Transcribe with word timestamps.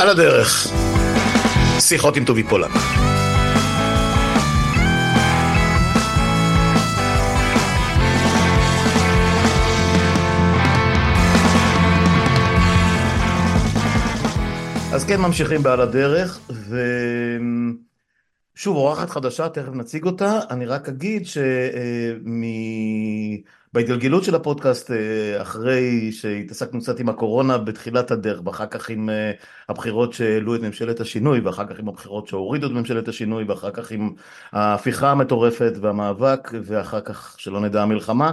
על 0.00 0.08
הדרך. 0.08 0.66
שיחות 1.80 2.16
עם 2.16 2.24
טובי 2.24 2.42
פולק. 2.42 2.70
אז 14.92 15.04
כן, 15.04 15.20
ממשיכים 15.20 15.62
בעל 15.62 15.80
הדרך, 15.80 16.38
ושוב, 18.56 18.76
אורחת 18.76 19.10
חדשה, 19.10 19.48
תכף 19.48 19.72
נציג 19.72 20.04
אותה. 20.04 20.40
אני 20.50 20.66
רק 20.66 20.88
אגיד 20.88 21.26
שבהתגלגלות 23.72 24.24
של 24.24 24.34
הפודקאסט, 24.34 24.90
אה, 24.90 25.42
אחרי 25.42 26.12
שהתעסקנו 26.12 26.80
קצת 26.80 27.00
עם 27.00 27.08
הקורונה 27.08 27.58
בתחילת 27.58 28.10
הדרך, 28.10 28.40
ואחר 28.44 28.66
כך 28.66 28.90
עם 28.90 29.10
אה, 29.10 29.32
הבחירות 29.68 30.12
שהעלו 30.12 30.54
את 30.54 30.60
ממשלת 30.60 31.00
השינוי, 31.00 31.40
ואחר 31.40 31.66
כך 31.66 31.78
עם 31.78 31.88
הבחירות 31.88 32.28
שהורידו 32.28 32.66
את 32.66 32.72
ממשלת 32.72 33.08
השינוי, 33.08 33.44
ואחר 33.44 33.70
כך 33.70 33.90
עם 33.90 34.14
ההפיכה 34.52 35.10
המטורפת 35.10 35.72
והמאבק, 35.80 36.50
ואחר 36.64 37.00
כך, 37.00 37.34
שלא 37.38 37.60
נדע, 37.60 37.82
המלחמה, 37.82 38.32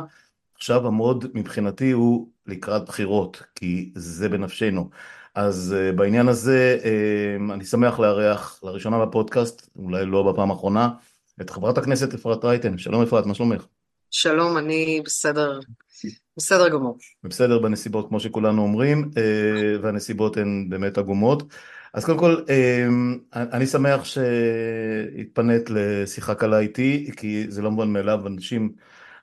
עכשיו 0.55 0.88
המוד 0.88 1.26
מבחינתי 1.34 1.91
הוא 1.91 2.27
לקראת 2.48 2.85
בחירות, 2.85 3.44
כי 3.55 3.91
זה 3.96 4.30
בנפשנו. 4.30 4.90
אז 5.35 5.76
uh, 5.77 5.96
בעניין 5.96 6.27
הזה 6.27 6.77
אני 7.54 7.66
שמח 7.66 7.99
לארח 7.99 8.60
לראשונה 8.63 9.05
בפודקאסט, 9.05 9.70
אולי 9.76 10.05
לא 10.05 10.32
בפעם 10.32 10.52
האחרונה, 10.52 10.90
את 11.41 11.49
חברת 11.49 11.77
הכנסת 11.77 12.13
אפרת 12.13 12.46
רייטן. 12.46 12.77
שלום 12.77 13.04
אפרת, 13.04 13.26
מה 13.26 13.34
שלומך? 13.34 13.66
שלום, 14.12 14.58
אני 14.58 15.02
בסדר, 15.05 15.60
בסדר 16.38 16.70
גמור. 16.70 16.98
בסדר 17.24 17.60
בנסיבות 17.60 18.08
כמו 18.10 18.20
שכולנו 18.20 18.62
אומרים, 18.62 19.10
uh, 19.14 19.18
והנסיבות 19.82 20.38
הן 20.38 20.66
באמת 20.70 20.98
עגומות. 20.98 21.44
אז 21.94 22.05
קודם 22.05 22.20
כל, 22.20 22.36
uh, 22.46 23.36
אני 23.36 23.68
שמח 23.68 24.04
שהתפנית 24.04 25.70
לשיחה 25.70 26.36
קלה 26.36 26.60
איתי, 26.60 27.10
כי 27.18 27.46
זה 27.49 27.62
לא 27.62 27.72
מובן 27.72 27.94
מאליו, 27.94 28.27
אנשים... 28.27 28.72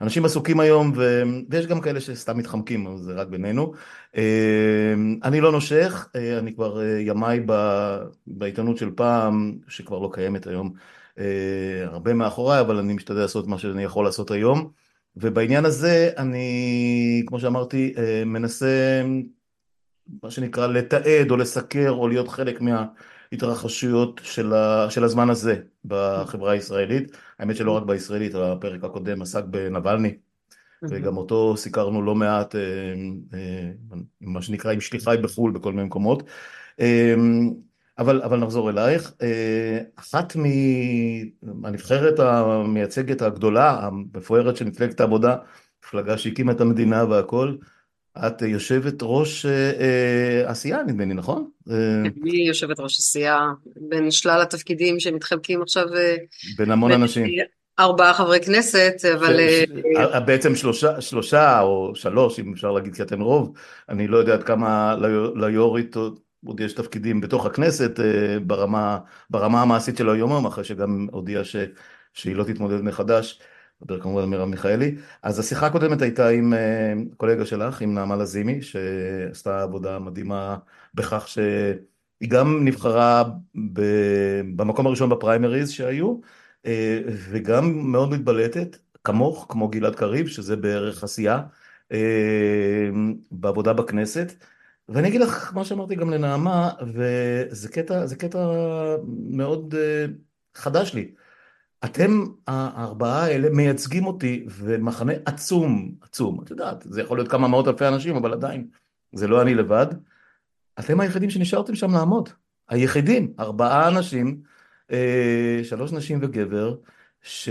אנשים 0.01 0.25
עסוקים 0.25 0.61
היום, 0.61 0.93
ו... 0.97 1.23
ויש 1.51 1.67
גם 1.67 1.81
כאלה 1.81 2.01
שסתם 2.01 2.39
מתחמקים, 2.39 2.87
אבל 2.87 2.99
זה 2.99 3.13
רק 3.13 3.29
בינינו. 3.29 3.73
אה, 4.17 4.95
אני 5.23 5.41
לא 5.41 5.53
נושך, 5.53 6.09
אה, 6.17 6.39
אני 6.39 6.55
כבר 6.55 6.81
אה, 6.81 7.01
ימיי 7.01 7.41
ב... 7.47 7.53
בעיתונות 8.27 8.77
של 8.77 8.91
פעם, 8.91 9.59
שכבר 9.69 9.99
לא 9.99 10.11
קיימת 10.13 10.47
היום, 10.47 10.73
הרבה 11.85 12.15
מאחוריי, 12.15 12.61
אבל 12.61 12.77
אני 12.77 12.93
משתדל 12.95 13.21
לעשות 13.21 13.47
מה 13.47 13.59
שאני 13.59 13.83
יכול 13.83 14.05
לעשות 14.05 14.31
היום. 14.31 14.71
ובעניין 15.17 15.65
הזה 15.65 16.11
אני, 16.17 17.23
כמו 17.27 17.41
שאמרתי, 17.41 17.95
מנסה, 18.27 19.03
מה 20.23 20.31
שנקרא, 20.31 20.67
לתעד 20.67 21.31
או 21.31 21.37
לסקר 21.37 21.91
או 21.91 22.09
להיות 22.09 22.29
חלק 22.29 22.61
מה... 22.61 22.87
התרחשויות 23.35 24.21
של, 24.25 24.55
ה, 24.55 24.87
של 24.91 25.05
הזמן 25.05 25.31
הזה 25.31 25.57
בחברה 25.85 26.53
הישראלית. 26.53 27.17
האמת 27.39 27.57
שלא 27.57 27.73
רק 27.73 27.83
בישראלית, 27.83 28.35
הפרק 28.35 28.85
הקודם 28.85 29.23
עסק 29.23 29.45
בנבלני, 29.45 30.15
וגם 30.83 31.17
אותו 31.17 31.57
סיקרנו 31.57 32.03
לא 32.03 32.15
מעט, 32.15 32.55
אה, 32.55 32.61
אה, 33.35 33.71
מה 34.21 34.43
שנקרא 34.43 34.73
עם 34.73 34.81
שליחיי 34.81 35.19
בחו"ל 35.19 35.53
בכל 35.53 35.73
מיני 35.73 35.85
מקומות. 35.85 36.23
אה, 37.99 38.05
אבל, 38.05 38.23
אבל 38.23 38.39
נחזור 38.39 38.71
אלייך. 38.71 39.13
אחת 39.97 40.37
מהנבחרת 41.43 42.19
המייצגת 42.19 43.23
הגדולה, 43.23 43.71
המפוארת 43.71 44.57
של 44.57 44.65
מפלגת 44.65 45.01
העבודה, 45.01 45.37
מפלגה 45.85 46.19
שהקימה 46.19 46.53
את 46.53 46.61
המדינה 46.61 47.05
והכל, 47.05 47.55
את 48.19 48.43
יושבת 48.43 48.95
ראש 49.03 49.47
אה, 49.47 49.73
אה, 49.81 50.51
עשייה 50.51 50.83
נדמה 50.87 51.05
לי, 51.05 51.15
נכון? 51.15 51.49
אני 51.69 52.47
יושבת 52.49 52.81
ראש 52.81 52.99
עשייה 52.99 53.39
בין 53.77 54.11
שלל 54.11 54.43
התפקידים 54.43 55.01
שמתחלקים 55.01 55.63
עכשיו 55.63 55.95
אה, 55.95 56.17
בין 56.57 56.71
המון 56.71 56.93
אנשים. 56.93 57.27
ארבעה 57.79 58.15
חברי 58.15 58.41
כנסת, 58.41 58.95
אבל... 59.15 59.41
בעצם 60.27 60.57
שלושה, 60.57 61.01
שלושה 61.01 61.61
או 61.61 61.93
שלוש, 61.95 62.41
אם 62.41 62.53
אפשר 62.53 62.73
להגיד, 62.73 62.95
כי 62.95 63.03
אתם 63.03 63.21
רוב. 63.21 63.53
אני 63.89 64.09
לא 64.09 64.17
יודע 64.17 64.35
עד 64.35 64.43
כמה 64.43 64.97
ליו"רית 65.37 65.97
עוד 66.47 66.61
יש 66.61 66.73
תפקידים 66.73 67.21
בתוך 67.21 67.47
הכנסת 67.47 68.01
ברמה, 68.47 68.99
ברמה 69.31 69.63
המעשית 69.63 69.97
של 69.97 70.11
היום, 70.11 70.47
אחרי 70.47 70.65
שגם 70.65 71.09
הודיעה 71.13 71.43
שהיא 72.13 72.37
לא 72.37 72.45
תתמודד 72.45 72.81
מחדש. 72.81 73.41
מדבר 73.83 74.01
כמובן 74.01 74.23
על 74.23 74.29
מרב 74.29 74.49
מיכאלי. 74.49 74.95
אז 75.23 75.39
השיחה 75.39 75.67
הקודמת 75.67 76.03
הייתה 76.03 76.29
עם 76.29 76.55
אה, 76.55 76.93
קולגה 77.17 77.47
שלך, 77.47 77.83
עם 77.83 77.95
נעמה 77.95 78.17
לזימי, 78.17 78.63
שעשתה 78.63 79.63
עבודה 79.63 79.99
מדהימה 79.99 80.57
בכך 80.95 81.29
שהיא 81.29 82.29
גם 82.29 82.65
נבחרה 82.65 83.25
במקום 84.57 84.87
הראשון 84.87 85.11
בפריימריז 85.11 85.71
שהיו, 85.71 86.17
אה, 86.67 87.01
וגם 87.31 87.93
מאוד 87.93 88.11
מתבלטת, 88.11 88.77
כמוך, 89.05 89.47
כמו 89.49 89.69
גלעד 89.69 89.95
קריב, 89.95 90.27
שזה 90.27 90.57
בערך 90.57 91.05
עשייה, 91.05 91.43
אה, 91.93 92.89
בעבודה 93.31 93.73
בכנסת. 93.73 94.35
ואני 94.89 95.09
אגיד 95.09 95.21
לך 95.21 95.53
מה 95.55 95.65
שאמרתי 95.65 95.95
גם 95.95 96.11
לנעמה, 96.11 96.71
וזה 96.95 97.69
קטע, 97.69 98.05
קטע 98.19 98.39
מאוד 99.31 99.75
חדש 100.55 100.95
לי. 100.95 101.15
אתם 101.85 102.25
הארבעה 102.47 103.25
האלה 103.25 103.51
מייצגים 103.51 104.07
אותי 104.07 104.47
ומחנה 104.51 105.13
עצום, 105.25 105.95
עצום, 106.01 106.41
את 106.43 106.51
יודעת, 106.51 106.87
זה 106.91 107.01
יכול 107.01 107.19
להיות 107.19 107.31
כמה 107.31 107.49
מאות 107.49 107.69
אלפי 107.69 107.89
אנשים, 107.89 108.17
אבל 108.17 108.33
עדיין, 108.33 108.69
זה 109.13 109.27
לא 109.27 109.43
אני 109.43 109.55
לבד. 109.55 109.87
אתם 110.79 111.01
היחידים 111.01 111.31
שנשארתם 111.31 111.75
שם 111.75 111.93
לעמוד, 111.93 112.29
היחידים, 112.69 113.33
ארבעה 113.39 113.89
אנשים, 113.89 114.41
אה, 114.91 115.61
שלוש 115.63 115.93
נשים 115.93 116.19
וגבר, 116.23 116.77
ש... 117.23 117.49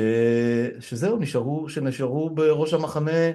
שזהו, 0.80 1.18
נשארו, 1.18 1.70
שנשארו 1.70 2.30
בראש 2.30 2.74
המחנה, 2.74 3.32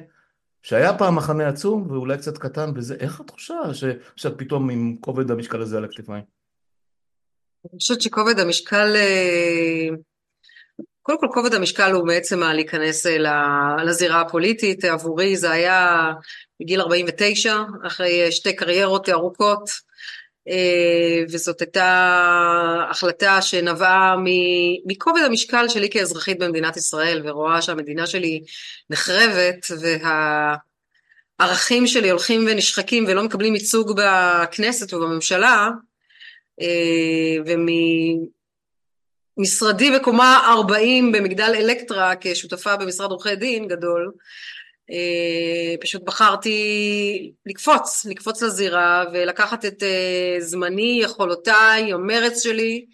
שהיה 0.63 0.99
פעם 0.99 1.17
מחנה 1.17 1.49
עצום 1.49 1.91
ואולי 1.91 2.19
קצת 2.19 2.39
קטן, 2.39 2.71
וזה, 2.75 2.95
איך 3.01 3.21
התחושה 3.21 3.55
ש... 3.73 3.85
שאת 4.17 4.33
פתאום 4.37 4.71
עם 4.71 4.97
כובד 5.01 5.31
המשקל 5.31 5.61
הזה 5.61 5.77
על 5.77 5.85
הכתפיים? 5.85 6.23
אני 7.73 7.79
חושבת 7.79 8.01
שכובד 8.01 8.39
המשקל... 8.39 8.97
אה, 8.97 9.89
קודם 11.03 11.21
כל 11.21 11.29
כובד 11.35 11.55
המשקל 11.55 11.93
הוא 11.93 12.07
בעצם 12.07 12.43
להיכנס 12.43 13.07
אה, 13.07 13.85
לזירה 13.85 14.21
הפוליטית, 14.21 14.85
עבורי 14.85 15.37
זה 15.37 15.51
היה 15.51 16.13
בגיל 16.61 16.81
49, 16.81 17.57
אחרי 17.87 18.33
שתי 18.33 18.57
קריירות 18.57 19.09
ארוכות, 19.09 19.69
אה, 19.69 19.88
וזאת 21.31 21.61
הייתה 21.61 22.87
החלטה 22.91 23.43
שנבעה 23.43 24.17
מכובד 24.87 25.21
המשקל 25.27 25.69
שלי 25.69 25.91
כאזרחית 25.91 26.39
במדינת 26.39 26.77
ישראל, 26.77 27.23
ורואה 27.25 27.63
שהמדינה 27.63 28.07
שלי 28.07 28.43
נחרבת, 28.91 29.67
והערכים 31.41 31.87
שלי 31.87 32.11
הולכים 32.11 32.47
ונשחקים 32.51 33.05
ולא 33.09 33.23
מקבלים 33.23 33.55
ייצוג 33.55 34.01
בכנסת 34.01 34.95
ובממשלה, 34.95 35.71
אה, 36.61 37.37
ומ... 37.47 37.67
משרדי 39.39 39.91
בקומה 39.91 40.53
40 40.59 41.13
במגדל 41.13 41.53
אלקטרה 41.57 42.13
כשותפה 42.21 42.77
במשרד 42.77 43.11
עורכי 43.11 43.37
דין 43.37 43.69
גדול, 43.69 44.03
אה, 44.07 44.13
פשוט 45.81 46.03
בחרתי 46.03 47.33
לקפוץ, 47.47 48.07
לקפוץ 48.07 48.43
לזירה 48.43 49.05
ולקחת 49.13 49.65
את 49.65 49.83
אה, 49.83 50.37
זמני, 50.41 51.01
יכולותיי, 51.03 51.93
המרץ 51.93 52.43
שלי 52.43 52.87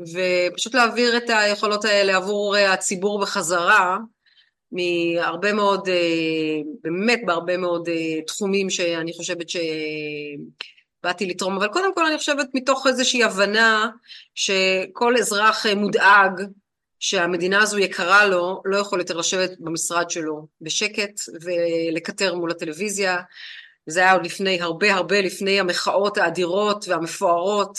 ופשוט 0.00 0.74
להעביר 0.74 1.16
את 1.16 1.24
היכולות 1.28 1.84
האלה 1.84 2.16
עבור 2.16 2.56
אה, 2.56 2.72
הציבור 2.72 3.20
בחזרה 3.20 3.98
מהרבה 4.72 5.52
מאוד, 5.52 5.88
באמת 6.82 7.20
בהרבה 7.26 7.56
מאוד 7.56 7.88
תחומים 8.26 8.70
שאני 8.70 9.12
חושבת 9.12 9.48
ש... 9.48 9.56
באתי 11.02 11.26
לתרום, 11.26 11.56
אבל 11.56 11.68
קודם 11.68 11.94
כל 11.94 12.06
אני 12.06 12.18
חושבת 12.18 12.46
מתוך 12.54 12.86
איזושהי 12.86 13.24
הבנה 13.24 13.88
שכל 14.34 15.16
אזרח 15.16 15.66
מודאג 15.66 16.42
שהמדינה 17.06 17.62
הזו 17.62 17.78
יקרה 17.78 18.26
לו, 18.26 18.62
לא 18.64 18.76
יכול 18.76 18.98
יותר 18.98 19.16
לשבת 19.16 19.50
במשרד 19.60 20.10
שלו 20.10 20.46
בשקט 20.60 21.20
ולקטר 21.40 22.34
מול 22.34 22.50
הטלוויזיה. 22.50 23.16
זה 23.86 24.00
היה 24.00 24.12
עוד 24.12 24.24
לפני, 24.24 24.60
הרבה 24.60 24.94
הרבה 24.94 25.20
לפני 25.20 25.60
המחאות 25.60 26.18
האדירות 26.18 26.88
והמפוארות, 26.88 27.78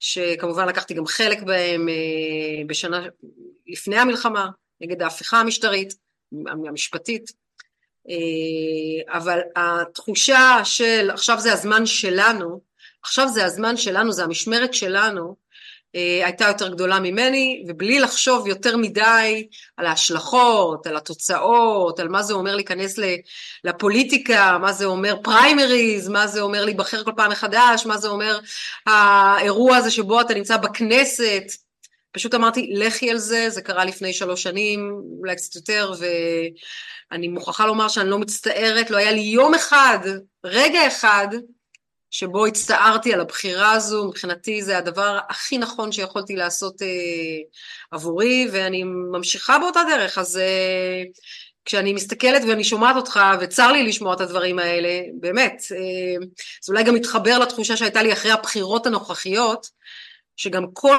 שכמובן 0.00 0.68
לקחתי 0.68 0.94
גם 0.94 1.06
חלק 1.06 1.42
בהם 1.42 1.88
אה, 1.88 2.64
בשנה 2.66 3.06
לפני 3.66 3.96
המלחמה, 3.96 4.48
נגד 4.80 5.02
ההפיכה 5.02 5.40
המשטרית, 5.40 5.94
המשפטית. 6.46 7.32
אה, 8.08 9.16
אבל 9.18 9.40
התחושה 9.56 10.60
של 10.64 11.10
עכשיו 11.10 11.40
זה 11.40 11.52
הזמן 11.52 11.86
שלנו, 11.86 12.60
עכשיו 13.02 13.28
זה 13.28 13.44
הזמן 13.44 13.76
שלנו, 13.76 14.12
זה 14.12 14.24
המשמרת 14.24 14.74
שלנו, 14.74 15.36
הייתה 16.24 16.44
יותר 16.44 16.68
גדולה 16.68 17.00
ממני, 17.00 17.64
ובלי 17.68 18.00
לחשוב 18.00 18.46
יותר 18.46 18.76
מדי 18.76 19.46
על 19.76 19.86
ההשלכות, 19.86 20.86
על 20.86 20.96
התוצאות, 20.96 22.00
על 22.00 22.08
מה 22.08 22.22
זה 22.22 22.34
אומר 22.34 22.56
להיכנס 22.56 22.98
לפוליטיקה, 23.64 24.58
מה 24.58 24.72
זה 24.72 24.84
אומר 24.84 25.16
פריימריז, 25.22 26.08
מה 26.08 26.26
זה 26.26 26.40
אומר 26.40 26.64
להיבחר 26.64 27.04
כל 27.04 27.12
פעם 27.16 27.30
מחדש, 27.30 27.86
מה 27.86 27.98
זה 27.98 28.08
אומר 28.08 28.38
האירוע 28.86 29.76
הזה 29.76 29.90
שבו 29.90 30.20
אתה 30.20 30.34
נמצא 30.34 30.56
בכנסת, 30.56 31.42
פשוט 32.12 32.34
אמרתי 32.34 32.70
לכי 32.74 33.10
על 33.10 33.18
זה, 33.18 33.50
זה 33.50 33.62
קרה 33.62 33.84
לפני 33.84 34.12
שלוש 34.12 34.42
שנים, 34.42 35.00
אולי 35.18 35.36
קצת 35.36 35.56
יותר, 35.56 35.92
ואני 37.10 37.28
מוכרחה 37.28 37.66
לומר 37.66 37.88
שאני 37.88 38.10
לא 38.10 38.18
מצטערת, 38.18 38.90
לא 38.90 38.96
היה 38.96 39.12
לי 39.12 39.20
יום 39.20 39.54
אחד, 39.54 39.98
רגע 40.44 40.86
אחד, 40.86 41.28
שבו 42.14 42.46
הצטערתי 42.46 43.14
על 43.14 43.20
הבחירה 43.20 43.72
הזו, 43.72 44.04
מבחינתי 44.08 44.62
זה 44.62 44.78
הדבר 44.78 45.18
הכי 45.28 45.58
נכון 45.58 45.92
שיכולתי 45.92 46.36
לעשות 46.36 46.82
אה, 46.82 46.88
עבורי, 47.90 48.48
ואני 48.52 48.82
ממשיכה 48.84 49.58
באותה 49.58 49.80
דרך, 49.88 50.18
אז 50.18 50.36
אה, 50.36 51.02
כשאני 51.64 51.92
מסתכלת 51.92 52.42
ואני 52.48 52.64
שומעת 52.64 52.96
אותך, 52.96 53.20
וצר 53.40 53.72
לי 53.72 53.82
לשמוע 53.82 54.14
את 54.14 54.20
הדברים 54.20 54.58
האלה, 54.58 55.00
באמת, 55.20 55.62
אה, 55.72 56.26
זה 56.62 56.72
אולי 56.72 56.84
גם 56.84 56.94
מתחבר 56.94 57.38
לתחושה 57.38 57.76
שהייתה 57.76 58.02
לי 58.02 58.12
אחרי 58.12 58.30
הבחירות 58.30 58.86
הנוכחיות, 58.86 59.70
שגם 60.36 60.64
כל 60.72 60.96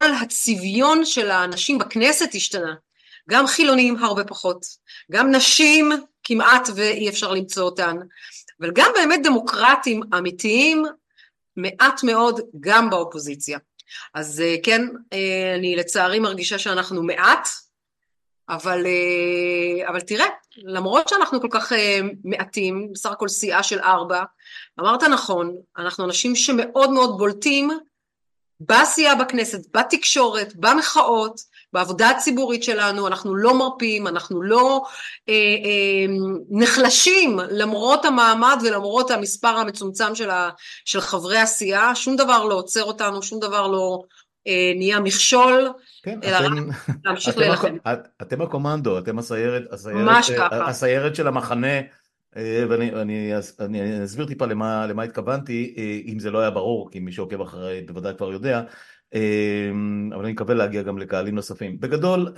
הצביון 0.00 1.04
של 1.04 1.30
האנשים 1.30 1.78
בכנסת 1.78 2.34
השתנה. 2.34 2.74
גם 3.30 3.46
חילונים 3.46 4.04
הרבה 4.04 4.24
פחות, 4.24 4.66
גם 5.12 5.34
נשים 5.34 5.92
כמעט 6.24 6.68
ואי 6.74 7.08
אפשר 7.08 7.32
למצוא 7.32 7.64
אותן, 7.64 7.96
אבל 8.60 8.70
גם 8.74 8.90
באמת 8.94 9.20
דמוקרטים 9.22 10.00
אמיתיים 10.18 10.84
מעט 11.56 12.02
מאוד 12.02 12.40
גם 12.60 12.90
באופוזיציה. 12.90 13.58
אז 14.14 14.40
אה, 14.40 14.56
כן, 14.62 14.82
אה, 15.12 15.54
אני 15.58 15.76
לצערי 15.76 16.18
מרגישה 16.18 16.58
שאנחנו 16.58 17.02
מעט, 17.02 17.48
אבל, 18.48 18.86
אה, 18.86 19.88
אבל 19.88 20.00
תראה, 20.00 20.26
למרות 20.56 21.08
שאנחנו 21.08 21.40
כל 21.40 21.48
כך 21.50 21.72
מעטים, 22.24 22.88
בסך 22.92 23.10
הכל 23.10 23.28
סיעה 23.28 23.62
של 23.62 23.80
ארבע, 23.80 24.22
אמרת 24.80 25.02
נכון, 25.02 25.56
אנחנו 25.78 26.04
אנשים 26.04 26.36
שמאוד 26.36 26.90
מאוד 26.90 27.18
בולטים 27.18 27.70
בעשייה 28.60 29.14
בכנסת, 29.14 29.76
בתקשורת, 29.76 30.56
במחאות, 30.56 31.40
בעבודה 31.72 32.10
הציבורית 32.10 32.62
שלנו, 32.62 33.06
אנחנו 33.06 33.36
לא 33.36 33.58
מרפים, 33.58 34.06
אנחנו 34.06 34.42
לא 34.42 34.82
אה, 35.28 35.34
אה, 35.34 36.14
נחלשים 36.50 37.38
למרות 37.50 38.04
המעמד 38.04 38.58
ולמרות 38.64 39.10
המספר 39.10 39.48
המצומצם 39.48 40.14
של, 40.14 40.30
ה, 40.30 40.50
של 40.84 41.00
חברי 41.00 41.38
הסיעה, 41.38 41.94
שום 41.94 42.16
דבר 42.16 42.44
לא 42.44 42.54
עוצר 42.54 42.84
אותנו, 42.84 43.22
שום 43.22 43.40
דבר 43.40 43.66
לא 43.66 44.02
אה, 44.46 44.72
נהיה 44.76 45.00
מכשול, 45.00 45.68
כן, 46.02 46.18
אלא 46.24 46.38
אתם, 46.38 46.70
רק 46.70 46.96
להמשיך 47.04 47.38
להילחם. 47.38 47.76
אתם 48.22 48.42
הקומנדו, 48.42 48.98
אתם 48.98 49.18
הסיירת, 49.18 49.62
הסיירת, 49.72 50.24
הסיירת 50.50 51.16
של 51.16 51.28
המחנה 51.28 51.80
אה, 52.36 52.64
ואני 52.68 52.90
אני, 52.90 53.32
אני 53.60 54.04
אסביר 54.04 54.26
טיפה 54.26 54.46
למה, 54.46 54.86
למה 54.86 55.02
התכוונתי, 55.02 55.74
אה, 55.78 56.00
אם 56.12 56.18
זה 56.18 56.30
לא 56.30 56.38
היה 56.38 56.50
ברור, 56.50 56.90
כי 56.90 57.00
מי 57.00 57.12
שעוקב 57.12 57.40
אחרי 57.40 57.82
בוודאי 57.86 58.12
כבר 58.16 58.32
יודע, 58.32 58.58
אה, 58.58 58.64
אבל 60.14 60.24
אני 60.24 60.32
מקווה 60.32 60.54
להגיע 60.54 60.82
גם 60.82 60.98
לקהלים 60.98 61.34
נוספים. 61.34 61.80
בגדול, 61.80 62.32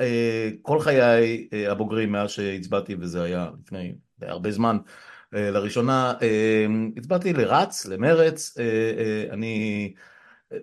כל 0.63 0.81
חיי 0.81 1.49
הבוגרים 1.69 2.13
מאז 2.13 2.31
שהצבעתי, 2.31 2.97
וזה 3.01 3.23
היה 3.23 3.51
לפני 3.65 3.95
הרבה 4.23 4.51
זמן, 4.51 4.77
לראשונה, 5.33 6.13
הצבעתי 6.97 7.33
לרץ, 7.33 7.87
למרץ, 7.87 8.57
אני... 9.31 9.93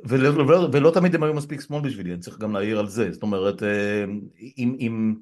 ולא, 0.06 0.42
ולא, 0.42 0.69
ולא 0.74 0.92
תמיד 0.92 1.16
הם 1.16 1.24
היו 1.24 1.34
מספיק 1.34 1.62
שמאל 1.62 1.81
בשבילי, 1.81 2.12
אני 2.12 2.19
צריך 2.19 2.38
גם 2.40 2.54
להעיר 2.54 2.80
על 2.80 2.88
זה, 2.88 3.12
זאת 3.12 3.24
אומרת, 3.24 3.63
אם... 4.58 4.75
אם 4.80 5.16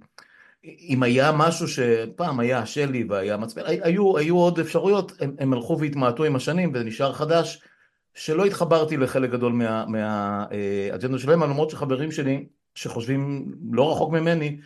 אם 0.64 1.04
היה 1.04 1.32
משהו 1.32 1.68
שפעם 1.68 2.40
היה 2.40 2.66
שלי 2.66 3.04
והיה 3.10 3.38
מצפן, 3.38 3.62
היו, 3.66 4.18
היו 4.18 4.38
עוד 4.38 4.60
אפשרויות, 4.60 5.12
הם, 5.20 5.36
הם 5.40 5.54
הלכו 5.54 5.80
והתמעטו 5.80 6.24
עם 6.24 6.36
השנים 6.36 6.72
וזה 6.74 6.84
נשאר 6.84 7.14
חדש, 7.14 7.62
שלא 8.16 8.46
התחברתי 8.46 8.98
לחלק 8.98 9.30
גדול 9.30 9.54
מהאג'נדה 9.54 11.08
מה, 11.08 11.14
אה, 11.14 11.20
שלהם, 11.20 11.44
למרות 11.44 11.70
שחברים 11.70 12.12
שלי 12.12 12.46
שחושבים 12.76 13.52
לא 13.72 13.92
רחוק 13.92 14.12
ממני, 14.12 14.60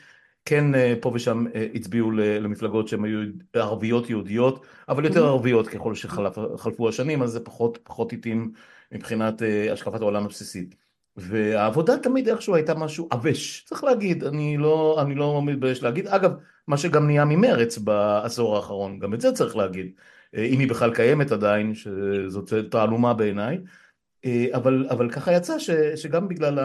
כן 0.46 0.76
אה, 0.76 0.94
פה 1.02 1.12
ושם 1.14 1.46
אה, 1.56 1.68
הצביעו 1.76 2.12
למפלגות 2.12 2.88
שהן 2.88 3.06
היו 3.06 3.20
ערביות 3.54 4.10
יהודיות, 4.10 4.66
אבל 4.90 5.06
יותר 5.06 5.24
mm-hmm. 5.24 5.28
ערביות 5.28 5.68
ככל 5.68 5.96
שחלפו 5.96 6.90
השנים, 6.90 7.22
אז 7.22 7.32
זה 7.32 7.40
פחות, 7.40 7.80
פחות 7.84 8.14
התאים 8.14 8.52
מבחינת 8.92 9.42
השקפת 9.72 10.02
העולם 10.02 10.26
הבסיסית. 10.26 10.76
והעבודה 11.18 11.98
תמיד 11.98 12.30
איכשהו 12.30 12.56
הייתה 12.56 12.74
משהו 12.76 13.08
עבש, 13.12 13.64
צריך 13.66 13.84
להגיד, 13.84 14.24
אני 14.24 14.58
לא, 14.58 14.98
אני 15.02 15.16
לא 15.16 15.42
מתבייש 15.42 15.84
להגיד. 15.84 16.08
אגב, 16.08 16.32
מה 16.68 16.78
שגם 16.78 17.06
נהיה 17.06 17.26
ממרץ 17.26 17.78
בעשור 17.78 18.56
האחרון, 18.56 19.00
גם 19.00 19.14
את 19.14 19.22
זה 19.22 19.32
צריך 19.32 19.56
להגיד, 19.56 19.86
אה, 19.86 19.94
אם 20.38 20.60
היא 20.60 20.70
בכלל 20.70 20.96
קיימת 20.96 21.32
עדיין, 21.32 21.74
שזאת 21.76 22.54
תעלומה 22.72 23.14
בעיניי, 23.14 23.58
אה, 24.26 24.46
אבל, 24.54 24.88
אבל 24.90 25.10
ככה 25.10 25.34
יצא 25.34 25.60
ש, 25.60 25.70
שגם 25.96 26.28
בגלל 26.28 26.60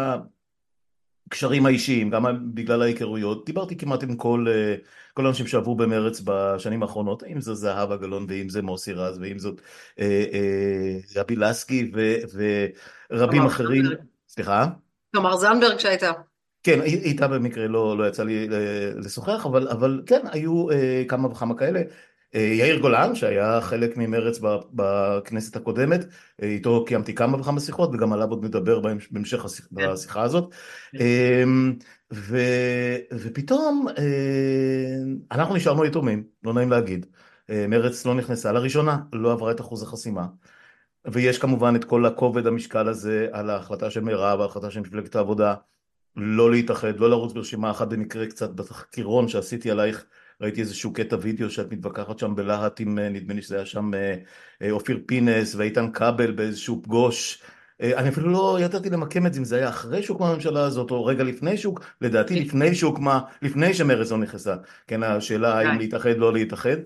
הקשרים 1.26 1.66
האישיים, 1.66 2.10
גם 2.10 2.54
בגלל 2.54 2.82
ההיכרויות, 2.82 3.46
דיברתי 3.46 3.76
כמעט 3.76 4.02
עם 4.02 4.16
כל, 4.16 4.46
אה, 4.48 4.74
כל 5.14 5.26
האנשים 5.26 5.46
שעברו 5.46 5.76
במרץ 5.76 6.22
בשנים 6.24 6.82
האחרונות, 6.82 7.22
אם 7.22 7.40
זה 7.40 7.54
זהבה 7.54 7.96
גלאון 7.96 8.26
ואם 8.28 8.48
זה 8.48 8.62
מוסי 8.62 8.92
רז 8.92 9.18
ואם 9.18 9.38
זאת 9.38 9.60
רבי 11.16 11.36
לסקי 11.36 11.90
ורבים 13.10 13.42
אחרים. 13.42 13.84
סליחה? 14.28 14.66
תמר 15.12 15.36
זנדברג 15.36 15.78
שהייתה. 15.78 16.12
כן, 16.62 16.82
איתה 16.82 17.28
במקרה 17.28 17.66
לא, 17.66 17.98
לא 17.98 18.08
יצא 18.08 18.22
לי 18.22 18.48
אה, 18.52 18.90
לשוחח, 18.96 19.46
אבל, 19.46 19.68
אבל 19.68 20.02
כן, 20.06 20.20
היו 20.32 20.70
אה, 20.70 21.02
כמה 21.08 21.28
וכמה 21.28 21.58
כאלה. 21.58 21.80
אה, 22.34 22.40
יאיר 22.40 22.78
גולן, 22.78 23.14
שהיה 23.14 23.60
חלק 23.60 23.96
ממרץ 23.96 24.40
בכנסת 24.72 25.56
הקודמת, 25.56 26.04
אה, 26.42 26.48
איתו 26.48 26.84
קיימתי 26.84 27.14
כמה 27.14 27.40
וכמה 27.40 27.60
שיחות, 27.60 27.90
וגם 27.92 28.12
עליו 28.12 28.30
עוד 28.30 28.44
נדבר 28.44 28.80
בהמשך 29.10 29.44
השיח, 29.44 29.66
כן. 29.76 29.88
השיחה 29.88 30.22
הזאת. 30.22 30.54
אה, 31.00 31.44
ו, 32.12 32.38
ופתאום 33.12 33.86
אה, 33.98 34.04
אנחנו 35.32 35.56
נשארנו 35.56 35.84
יתומים, 35.84 36.24
לא 36.44 36.52
נעים 36.54 36.70
להגיד. 36.70 37.06
מרץ 37.68 38.06
לא 38.06 38.14
נכנסה 38.14 38.52
לראשונה, 38.52 38.98
לא 39.12 39.32
עברה 39.32 39.50
את 39.50 39.60
אחוז 39.60 39.82
החסימה. 39.82 40.26
ויש 41.06 41.38
כמובן 41.38 41.76
את 41.76 41.84
כל 41.84 42.06
הכובד 42.06 42.46
המשקל 42.46 42.88
הזה 42.88 43.28
על 43.32 43.50
ההחלטה 43.50 43.90
של 43.90 44.00
מירב, 44.00 44.40
ההחלטה 44.40 44.70
של 44.70 44.80
מפלגת 44.80 45.16
העבודה 45.16 45.54
לא 46.16 46.50
להתאחד, 46.50 47.00
לא 47.00 47.10
לרוץ 47.10 47.32
ברשימה 47.32 47.70
אחת 47.70 47.88
במקרה 47.88 48.26
קצת 48.26 48.50
בתחקירון 48.50 49.28
שעשיתי 49.28 49.70
עלייך 49.70 50.04
ראיתי 50.40 50.60
איזשהו 50.60 50.92
קטע 50.92 51.16
וידאו 51.20 51.50
שאת 51.50 51.72
מתווכחת 51.72 52.18
שם 52.18 52.34
בלהט 52.34 52.80
עם, 52.80 52.98
אה, 52.98 53.08
נדמה 53.08 53.34
לי 53.34 53.42
שזה 53.42 53.56
היה 53.56 53.66
שם 53.66 53.94
אה, 53.94 54.14
אה, 54.62 54.70
אופיר 54.70 55.00
פינס 55.06 55.54
ואיתן 55.54 55.92
כבל 55.92 56.30
באיזשהו 56.30 56.82
פגוש. 56.82 57.42
אני 57.82 58.08
אפילו 58.08 58.30
לא 58.30 58.58
ידעתי 58.60 58.90
למקם 58.90 59.26
את 59.26 59.34
זה 59.34 59.40
אם 59.40 59.44
זה 59.44 59.56
היה 59.56 59.68
אחרי 59.68 60.02
שהוקמה 60.02 60.30
הממשלה 60.30 60.64
הזאת 60.64 60.90
או 60.90 61.04
רגע 61.04 61.24
לפני 61.24 61.56
שהוקמה, 61.56 61.86
לדעתי 62.00 62.40
לפני 62.40 62.74
שהוקמה, 62.74 63.20
לפני 63.42 63.74
שמרצ 63.74 64.10
לא 64.10 64.18
נכנסה, 64.18 64.56
כן 64.86 65.02
השאלה 65.02 65.58
האם 65.58 65.78
להתאחד 65.78 66.16
לא 66.16 66.32
להתאחד. 66.32 66.76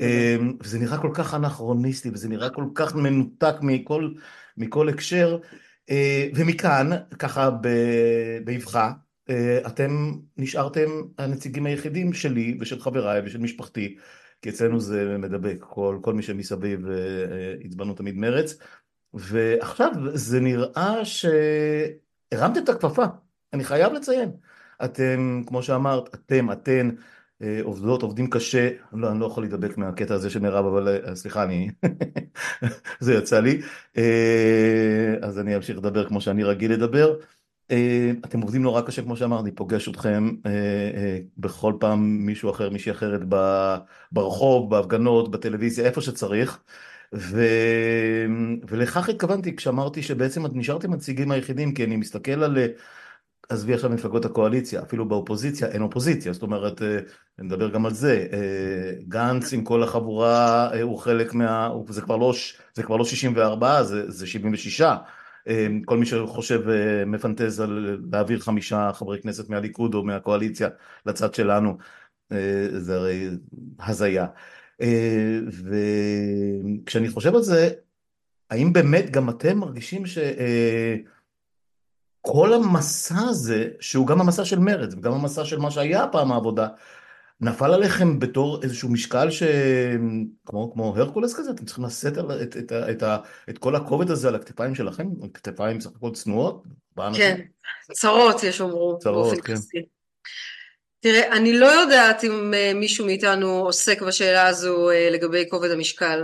אמ, 0.00 0.52
וזה 0.62 0.78
נראה 0.78 0.98
כל 0.98 1.10
כך 1.14 1.34
אנכרוניסטי 1.34 2.10
וזה 2.10 2.28
נראה 2.28 2.50
כל 2.50 2.64
כך 2.74 2.94
מנותק 2.94 3.54
מכל, 3.62 4.10
מכל 4.56 4.88
הקשר. 4.88 5.38
ומכאן 6.34 6.90
ככה 7.18 7.50
באבחה 8.44 8.92
אתם 9.66 10.12
נשארתם 10.36 10.90
הנציגים 11.18 11.66
היחידים 11.66 12.12
שלי 12.12 12.58
ושל 12.60 12.80
חבריי 12.80 13.22
ושל 13.24 13.38
משפחתי 13.38 13.96
כי 14.42 14.48
אצלנו 14.48 14.80
זה 14.80 15.16
מדבק 15.18 15.56
כל, 15.60 15.98
כל 16.02 16.14
מי 16.14 16.22
שמסביב 16.22 16.90
אה, 16.90 17.54
הצבענו 17.64 17.94
תמיד 17.94 18.16
מרץ 18.16 18.58
ועכשיו 19.14 19.92
זה 20.14 20.40
נראה 20.40 21.04
שהרמתם 21.04 22.62
את 22.64 22.68
הכפפה 22.68 23.04
אני 23.52 23.64
חייב 23.64 23.92
לציין 23.92 24.30
אתם 24.84 25.42
כמו 25.46 25.62
שאמרת 25.62 26.14
אתם 26.14 26.52
אתן 26.52 26.90
אה, 27.42 27.60
עובדות, 27.62 28.02
עובדים 28.02 28.30
קשה, 28.30 28.68
לא, 28.92 29.10
אני 29.10 29.20
לא 29.20 29.26
יכול 29.26 29.42
להידבק 29.42 29.78
מהקטע 29.78 30.14
הזה 30.14 30.30
של 30.30 30.40
מירב, 30.40 30.66
אבל 30.66 30.88
אה, 30.88 31.14
סליחה, 31.14 31.42
אני... 31.42 31.70
זה 33.00 33.14
יצא 33.14 33.40
לי. 33.40 33.60
אה, 33.96 35.14
אז 35.22 35.38
אני 35.38 35.56
אמשיך 35.56 35.78
לדבר 35.78 36.08
כמו 36.08 36.20
שאני 36.20 36.44
רגיל 36.44 36.72
לדבר. 36.72 37.16
אתם 38.24 38.40
עובדים 38.40 38.62
נורא 38.62 38.80
קשה, 38.80 39.02
כמו 39.02 39.16
שאמרתי, 39.16 39.50
פוגש 39.50 39.88
אתכם 39.88 40.30
בכל 41.38 41.72
פעם 41.80 42.26
מישהו 42.26 42.50
אחר, 42.50 42.70
מישהי 42.70 42.92
אחרת 42.92 43.20
ברחוב, 44.12 44.70
בהפגנות, 44.70 45.30
בטלוויזיה, 45.30 45.86
איפה 45.86 46.00
שצריך. 46.00 46.60
ו... 47.14 47.44
ולכך 48.68 49.08
התכוונתי 49.08 49.56
כשאמרתי 49.56 50.02
שבעצם 50.02 50.42
נשארתם 50.52 50.92
הנציגים 50.92 51.30
היחידים, 51.30 51.74
כי 51.74 51.84
אני 51.84 51.96
מסתכל 51.96 52.42
על 52.42 52.58
עזבי 53.50 53.74
עכשיו 53.74 53.90
מפלגות 53.90 54.24
הקואליציה, 54.24 54.82
אפילו 54.82 55.08
באופוזיציה 55.08 55.68
אין 55.68 55.82
אופוזיציה, 55.82 56.32
זאת 56.32 56.42
אומרת, 56.42 56.82
אה, 56.82 56.98
נדבר 57.38 57.68
גם 57.68 57.86
על 57.86 57.94
זה, 57.94 58.26
אה, 58.32 58.92
גנץ 59.08 59.52
עם 59.52 59.64
כל 59.64 59.82
החבורה 59.82 60.70
אה, 60.72 60.82
הוא 60.82 60.98
חלק 60.98 61.34
מה... 61.34 61.70
זה 61.88 62.02
כבר 62.02 62.16
לא, 62.16 62.32
זה 62.74 62.82
כבר 62.82 62.96
לא 62.96 63.04
64, 63.04 63.82
זה, 63.82 64.10
זה 64.10 64.26
76, 64.26 64.82
כל 65.84 65.98
מי 65.98 66.06
שחושב 66.06 66.62
מפנטז 67.06 67.60
על 67.60 68.00
להעביר 68.12 68.38
חמישה 68.38 68.90
חברי 68.92 69.22
כנסת 69.22 69.48
מהליכוד 69.48 69.94
או 69.94 70.04
מהקואליציה 70.04 70.68
לצד 71.06 71.34
שלנו 71.34 71.76
זה 72.76 72.96
הרי 72.96 73.28
הזיה. 73.80 74.26
וכשאני 76.84 77.10
חושב 77.10 77.34
על 77.34 77.42
זה 77.42 77.70
האם 78.50 78.72
באמת 78.72 79.10
גם 79.10 79.30
אתם 79.30 79.58
מרגישים 79.58 80.02
שכל 80.06 80.24
המסע 82.52 83.18
הזה 83.18 83.68
שהוא 83.80 84.06
גם 84.06 84.20
המסע 84.20 84.44
של 84.44 84.58
מרץ 84.58 84.94
וגם 84.94 85.12
המסע 85.12 85.44
של 85.44 85.58
מה 85.58 85.70
שהיה 85.70 86.06
פעם 86.12 86.32
העבודה 86.32 86.68
נפל 87.40 87.74
עליכם 87.74 88.18
בתור 88.18 88.62
איזשהו 88.62 88.88
משקל 88.88 89.28
שכמו 89.30 90.72
כמו 90.72 90.94
הרקולס 90.96 91.34
כזה? 91.34 91.50
אתם 91.50 91.64
צריכים 91.64 91.84
לשאת 91.84 92.18
את, 92.18 92.24
את, 92.42 92.56
את, 92.56 92.72
את, 92.72 93.02
את 93.50 93.58
כל 93.58 93.76
הכובד 93.76 94.10
הזה 94.10 94.28
על 94.28 94.34
הכתפיים 94.34 94.74
שלכם? 94.74 95.08
כתפיים 95.34 95.80
סך 95.80 95.90
הכל 95.96 96.10
צנועות? 96.10 96.62
כן. 97.16 97.40
צרות 97.92 98.42
יש 98.42 98.60
אומרו 98.60 98.98
צרות 98.98 99.40
כן. 99.40 99.54
תראה 101.00 101.36
אני 101.36 101.58
לא 101.58 101.66
יודעת 101.66 102.24
אם 102.24 102.54
מישהו 102.74 103.06
מאיתנו 103.06 103.48
עוסק 103.48 104.02
בשאלה 104.02 104.46
הזו 104.46 104.88
לגבי 105.10 105.44
כובד 105.50 105.70
המשקל. 105.70 106.22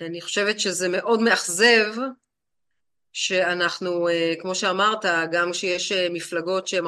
אני 0.00 0.20
חושבת 0.20 0.60
שזה 0.60 0.88
מאוד 0.88 1.22
מאכזב 1.22 1.94
שאנחנו 3.12 4.08
כמו 4.40 4.54
שאמרת 4.54 5.04
גם 5.32 5.52
כשיש 5.52 5.92
מפלגות 5.92 6.68
שהן 6.68 6.84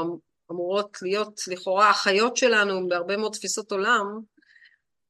אמורות 0.50 0.98
להיות 1.02 1.40
לכאורה 1.48 1.90
אחיות 1.90 2.36
שלנו 2.36 2.88
בהרבה 2.88 3.16
מאוד 3.16 3.32
תפיסות 3.32 3.72
עולם, 3.72 4.20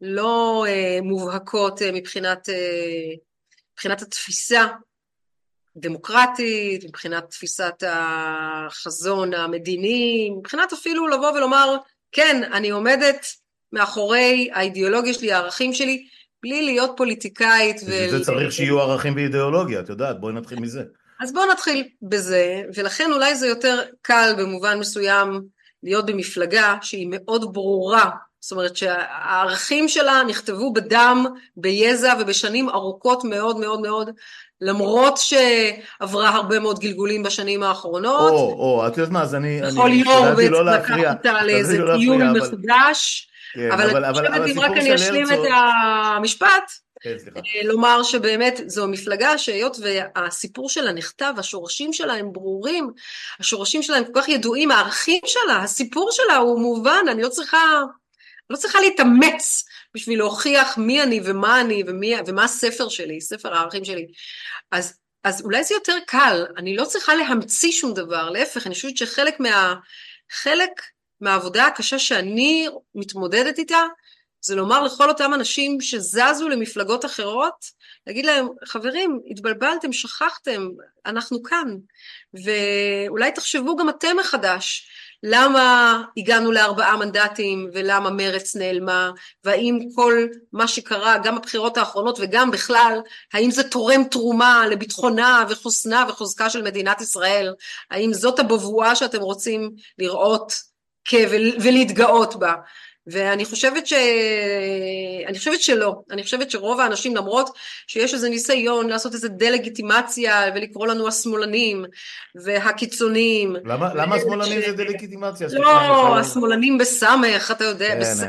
לא 0.01 0.65
אה, 0.69 0.99
מובהקות 1.03 1.83
אה, 1.83 1.93
מבחינת, 1.93 2.49
אה, 2.49 3.15
מבחינת 3.73 4.03
התפיסה 4.03 4.67
דמוקרטית, 5.77 6.85
מבחינת 6.85 7.31
תפיסת 7.31 7.83
החזון 7.87 9.35
המדיני, 9.35 10.31
מבחינת 10.39 10.73
אפילו 10.73 11.09
לבוא 11.09 11.31
ולומר 11.33 11.77
כן 12.13 12.43
אני 12.53 12.71
עומדת 12.71 13.27
מאחורי 13.73 14.51
האידיאולוגיה 14.53 15.15
שלי, 15.15 15.33
הערכים 15.33 15.73
שלי, 15.73 16.07
בלי 16.43 16.63
להיות 16.63 16.91
פוליטיקאית. 16.97 17.77
בשביל 17.77 18.15
ו... 18.15 18.19
זה 18.19 18.25
צריך 18.25 18.53
שיהיו 18.53 18.81
ערכים 18.81 19.15
ואידיאולוגיה, 19.15 19.81
את 19.81 19.89
יודעת, 19.89 20.21
בואי 20.21 20.35
נתחיל 20.35 20.61
מזה. 20.61 20.83
אז 21.21 21.33
בואו 21.33 21.53
נתחיל 21.53 21.89
בזה, 22.03 22.63
ולכן 22.75 23.13
אולי 23.13 23.35
זה 23.35 23.47
יותר 23.47 23.83
קל 24.03 24.35
במובן 24.39 24.79
מסוים 24.79 25.43
להיות 25.83 26.07
במפלגה 26.07 26.75
שהיא 26.83 27.09
מאוד 27.11 27.55
ברורה, 27.55 28.11
זאת 28.41 28.53
אומרת 28.53 28.77
שהערכים 28.77 29.89
שלה 29.89 30.23
נכתבו 30.29 30.73
בדם, 30.73 31.27
ביזע 31.57 32.15
ובשנים 32.21 32.69
ארוכות 32.69 33.25
מאוד 33.25 33.57
מאוד 33.57 33.81
מאוד, 33.81 34.11
למרות 34.61 35.19
שעברה 35.19 36.29
הרבה 36.29 36.59
מאוד 36.59 36.79
גלגולים 36.79 37.23
בשנים 37.23 37.63
האחרונות. 37.63 38.33
או, 38.33 38.53
או, 38.53 38.87
את 38.87 38.99
יודעת 38.99 39.13
מה, 39.13 39.23
אז 39.23 39.35
אני... 39.35 39.61
בכל 39.63 39.91
יום 39.93 40.37
בעצם 40.37 40.53
לא 40.53 40.65
לקח 40.65 40.95
אותה 41.11 41.43
לאיזה 41.43 41.79
לא 41.79 41.97
דיון 41.97 42.37
מחודש, 42.37 43.29
כן, 43.55 43.73
אבל 43.73 44.05
אני 44.05 44.13
חושבת 44.15 44.57
אם 44.57 44.61
רק 44.61 44.71
אני 44.71 44.95
אשלים 44.95 45.27
את 45.27 45.39
המשפט, 46.17 46.73
לומר 47.65 48.03
שבאמת 48.03 48.61
זו 48.67 48.89
מפלגה 48.89 49.39
שהיות 49.39 49.77
והסיפור 49.81 50.69
שלה 50.71 50.93
נכתב, 50.93 51.35
השורשים 51.39 51.93
שלה 51.93 52.15
הם 52.15 52.33
ברורים, 52.33 52.91
השורשים 53.41 53.83
שלה 53.83 53.97
הם 53.97 54.05
כל 54.05 54.13
כך 54.15 54.29
ידועים, 54.29 54.71
הערכים 54.71 55.21
שלה, 55.27 55.63
הסיפור 55.63 56.09
שלה 56.13 56.37
הוא 56.37 56.61
מובן, 56.61 57.05
אני 57.11 57.23
לא 57.23 57.29
צריכה, 57.29 57.83
לא 58.51 58.57
צריכה 58.57 58.81
להתאמץ 58.81 59.65
בשביל 59.95 60.19
להוכיח 60.19 60.79
מי 60.79 61.03
אני 61.03 61.21
ומה 61.25 61.61
אני 61.61 61.83
ומי, 61.87 62.15
ומה 62.27 62.45
הספר 62.45 62.89
שלי, 62.89 63.21
ספר 63.21 63.55
הערכים 63.55 63.85
שלי. 63.85 64.07
אז, 64.73 64.99
אז 65.25 65.43
אולי 65.45 65.65
זה 65.65 65.75
יותר 65.75 65.97
קל, 66.07 66.47
אני 66.57 66.77
לא 66.77 66.85
צריכה 66.85 67.15
להמציא 67.15 67.73
שום 67.73 67.95
דבר, 67.95 68.31
להפך, 68.31 68.67
אני 68.67 68.75
חושבת 68.75 68.97
שחלק 68.97 69.41
מה... 69.41 69.75
חלק 70.31 70.71
מהעבודה 71.21 71.67
הקשה 71.67 71.99
שאני 71.99 72.69
מתמודדת 72.95 73.59
איתה, 73.59 73.83
זה 74.41 74.55
לומר 74.55 74.83
לכל 74.85 75.09
אותם 75.09 75.35
אנשים 75.35 75.81
שזזו 75.81 76.49
למפלגות 76.49 77.05
אחרות, 77.05 77.65
להגיד 78.07 78.27
להם, 78.27 78.49
חברים, 78.65 79.21
התבלבלתם, 79.31 79.93
שכחתם, 79.93 80.69
אנחנו 81.07 81.43
כאן. 81.43 81.77
ואולי 82.45 83.33
תחשבו 83.33 83.77
גם 83.77 83.89
אתם 83.89 84.17
מחדש, 84.21 84.89
למה 85.23 86.03
הגענו 86.17 86.53
לארבעה 86.53 86.97
מנדטים 86.97 87.71
ולמה 87.73 88.11
מרץ 88.11 88.57
נעלמה, 88.57 89.11
והאם 89.45 89.79
כל 89.95 90.27
מה 90.53 90.69
שקרה, 90.69 91.19
גם 91.19 91.37
בבחירות 91.37 91.77
האחרונות 91.77 92.19
וגם 92.21 92.51
בכלל, 92.51 93.01
האם 93.33 93.51
זה 93.51 93.69
תורם 93.69 94.05
תרומה 94.05 94.67
לביטחונה 94.67 95.45
וחוסנה 95.49 96.05
וחוזקה 96.09 96.51
של 96.51 96.63
מדינת 96.63 97.01
ישראל? 97.01 97.55
האם 97.91 98.13
זאת 98.13 98.39
הבבואה 98.39 98.97
שאתם 98.97 99.21
רוצים 99.21 99.71
לראות 99.99 100.53
ולהתגאות 101.61 102.37
בה? 102.37 102.55
ואני 103.11 103.45
חושבת 103.45 103.87
ש... 103.87 103.93
אני 105.27 105.39
חושבת 105.39 105.61
שלא, 105.61 105.95
אני 106.11 106.23
חושבת 106.23 106.51
שרוב 106.51 106.81
האנשים 106.81 107.17
למרות 107.17 107.51
שיש 107.87 108.15
איזה 108.15 108.29
ניסיון 108.29 108.89
לעשות 108.89 109.15
איזה 109.15 109.29
דה-לגיטימציה 109.29 110.43
ולקרוא 110.55 110.87
לנו 110.87 111.09
השמאלנים 111.09 111.85
והקיצוניים. 112.35 113.57
למה, 113.65 113.95
למה 113.95 114.17
השמאלנים 114.17 114.61
זה 114.61 114.73
דה-לגיטימציה? 114.73 115.49
לא, 115.53 116.19
השמאלנים 116.19 116.79
בסמך, 116.79 117.51
אתה 117.51 117.65
יודע, 117.65 117.89
כן, 117.89 118.01
בסמך. 118.01 118.27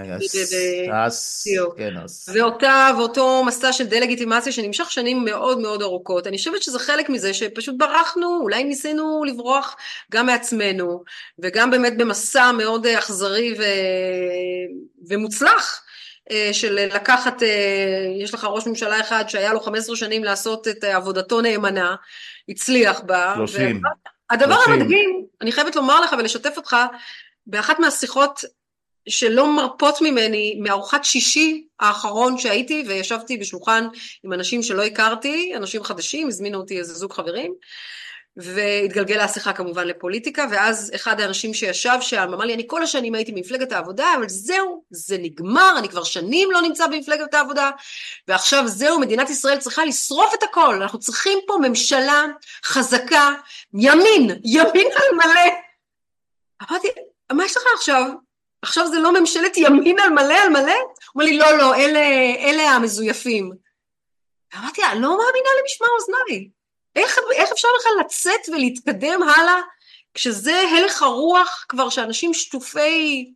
כן, 1.77 1.93
ואותה, 2.33 2.89
ואותו 2.97 3.43
מסע 3.43 3.73
של 3.73 3.85
דה-לגיטימציה 3.85 4.51
שנמשך 4.51 4.91
שנים 4.91 5.25
מאוד 5.25 5.59
מאוד 5.59 5.81
ארוכות, 5.81 6.27
אני 6.27 6.37
חושבת 6.37 6.63
שזה 6.63 6.79
חלק 6.79 7.09
מזה 7.09 7.33
שפשוט 7.33 7.75
ברחנו, 7.77 8.39
אולי 8.41 8.63
ניסינו 8.63 9.23
לברוח 9.27 9.75
גם 10.11 10.25
מעצמנו, 10.25 11.03
וגם 11.39 11.71
באמת 11.71 11.97
במסע 11.97 12.51
מאוד 12.51 12.87
אכזרי 12.87 13.53
ו... 13.59 13.63
ומוצלח 15.07 15.83
אה, 16.31 16.49
של 16.51 16.73
לקחת, 16.73 17.43
אה, 17.43 18.13
יש 18.23 18.33
לך 18.33 18.43
ראש 18.43 18.67
ממשלה 18.67 18.99
אחד 18.99 19.23
שהיה 19.27 19.53
לו 19.53 19.59
15 19.59 19.95
שנים 19.95 20.23
לעשות 20.23 20.67
את 20.67 20.83
עבודתו 20.83 21.41
נאמנה, 21.41 21.95
הצליח 22.49 22.99
בה. 22.99 23.33
30. 23.35 23.81
הדבר 24.29 24.55
30. 24.55 24.73
המדהים, 24.73 25.25
אני 25.41 25.51
חייבת 25.51 25.75
לומר 25.75 26.01
לך 26.01 26.15
ולשתף 26.19 26.53
אותך, 26.57 26.75
באחת 27.47 27.79
מהשיחות 27.79 28.43
שלא 29.09 29.55
מרפות 29.55 30.01
ממני, 30.01 30.59
מארוחת 30.61 31.03
שישי 31.03 31.67
האחרון 31.79 32.37
שהייתי 32.37 32.83
וישבתי 32.87 33.37
בשולחן 33.37 33.87
עם 34.23 34.33
אנשים 34.33 34.63
שלא 34.63 34.83
הכרתי, 34.83 35.53
אנשים 35.55 35.83
חדשים, 35.83 36.27
הזמינו 36.27 36.57
אותי 36.57 36.79
איזה 36.79 36.93
זוג 36.93 37.13
חברים, 37.13 37.53
והתגלגלה 38.41 39.23
השיחה 39.23 39.53
כמובן 39.53 39.87
לפוליטיקה, 39.87 40.45
ואז 40.51 40.91
אחד 40.95 41.21
האנשים 41.21 41.53
שישב 41.53 41.97
שם 42.01 42.33
אמר 42.33 42.45
לי, 42.45 42.53
אני 42.53 42.63
כל 42.67 42.83
השנים 42.83 43.15
הייתי 43.15 43.31
במפלגת 43.31 43.71
העבודה, 43.71 44.13
אבל 44.17 44.29
זהו, 44.29 44.83
זה 44.89 45.17
נגמר, 45.17 45.75
אני 45.77 45.89
כבר 45.89 46.03
שנים 46.03 46.51
לא 46.51 46.61
נמצא 46.61 46.87
במפלגת 46.87 47.33
העבודה, 47.33 47.71
ועכשיו 48.27 48.67
זהו, 48.67 48.99
מדינת 48.99 49.29
ישראל 49.29 49.57
צריכה 49.57 49.85
לשרוף 49.85 50.33
את 50.33 50.43
הכל, 50.43 50.75
אנחנו 50.81 50.99
צריכים 50.99 51.39
פה 51.47 51.57
ממשלה 51.61 52.25
חזקה, 52.65 53.33
ימין, 53.73 54.29
ימין 54.43 54.87
על 54.95 55.15
מלא. 55.15 55.51
אמרתי, 56.69 56.87
מה 57.31 57.45
יש 57.45 57.57
לך 57.57 57.63
עכשיו? 57.75 58.03
עכשיו 58.61 58.87
זה 58.87 58.99
לא 58.99 59.19
ממשלת 59.19 59.57
ימין 59.57 59.99
על 59.99 60.09
מלא 60.09 60.33
על 60.33 60.49
מלא? 60.49 60.61
הוא 60.61 60.93
אומר 61.15 61.25
לי, 61.25 61.37
לא, 61.37 61.57
לא, 61.57 61.75
אלה, 61.75 61.99
אלה 62.39 62.63
המזויפים. 62.63 63.51
אמרתי, 64.59 64.81
אני 64.91 65.01
לא 65.01 65.09
מאמינה 65.09 65.49
למשמע 65.61 65.87
אוזניי. 65.99 66.58
איך, 66.95 67.17
איך 67.33 67.51
אפשר 67.51 67.67
בכלל 67.79 67.91
לצאת 68.05 68.49
ולהתקדם 68.49 69.23
הלאה 69.23 69.61
כשזה 70.13 70.63
הלך 70.77 71.01
הרוח 71.01 71.65
כבר 71.69 71.89
שאנשים 71.89 72.33
שטופי, 72.33 73.33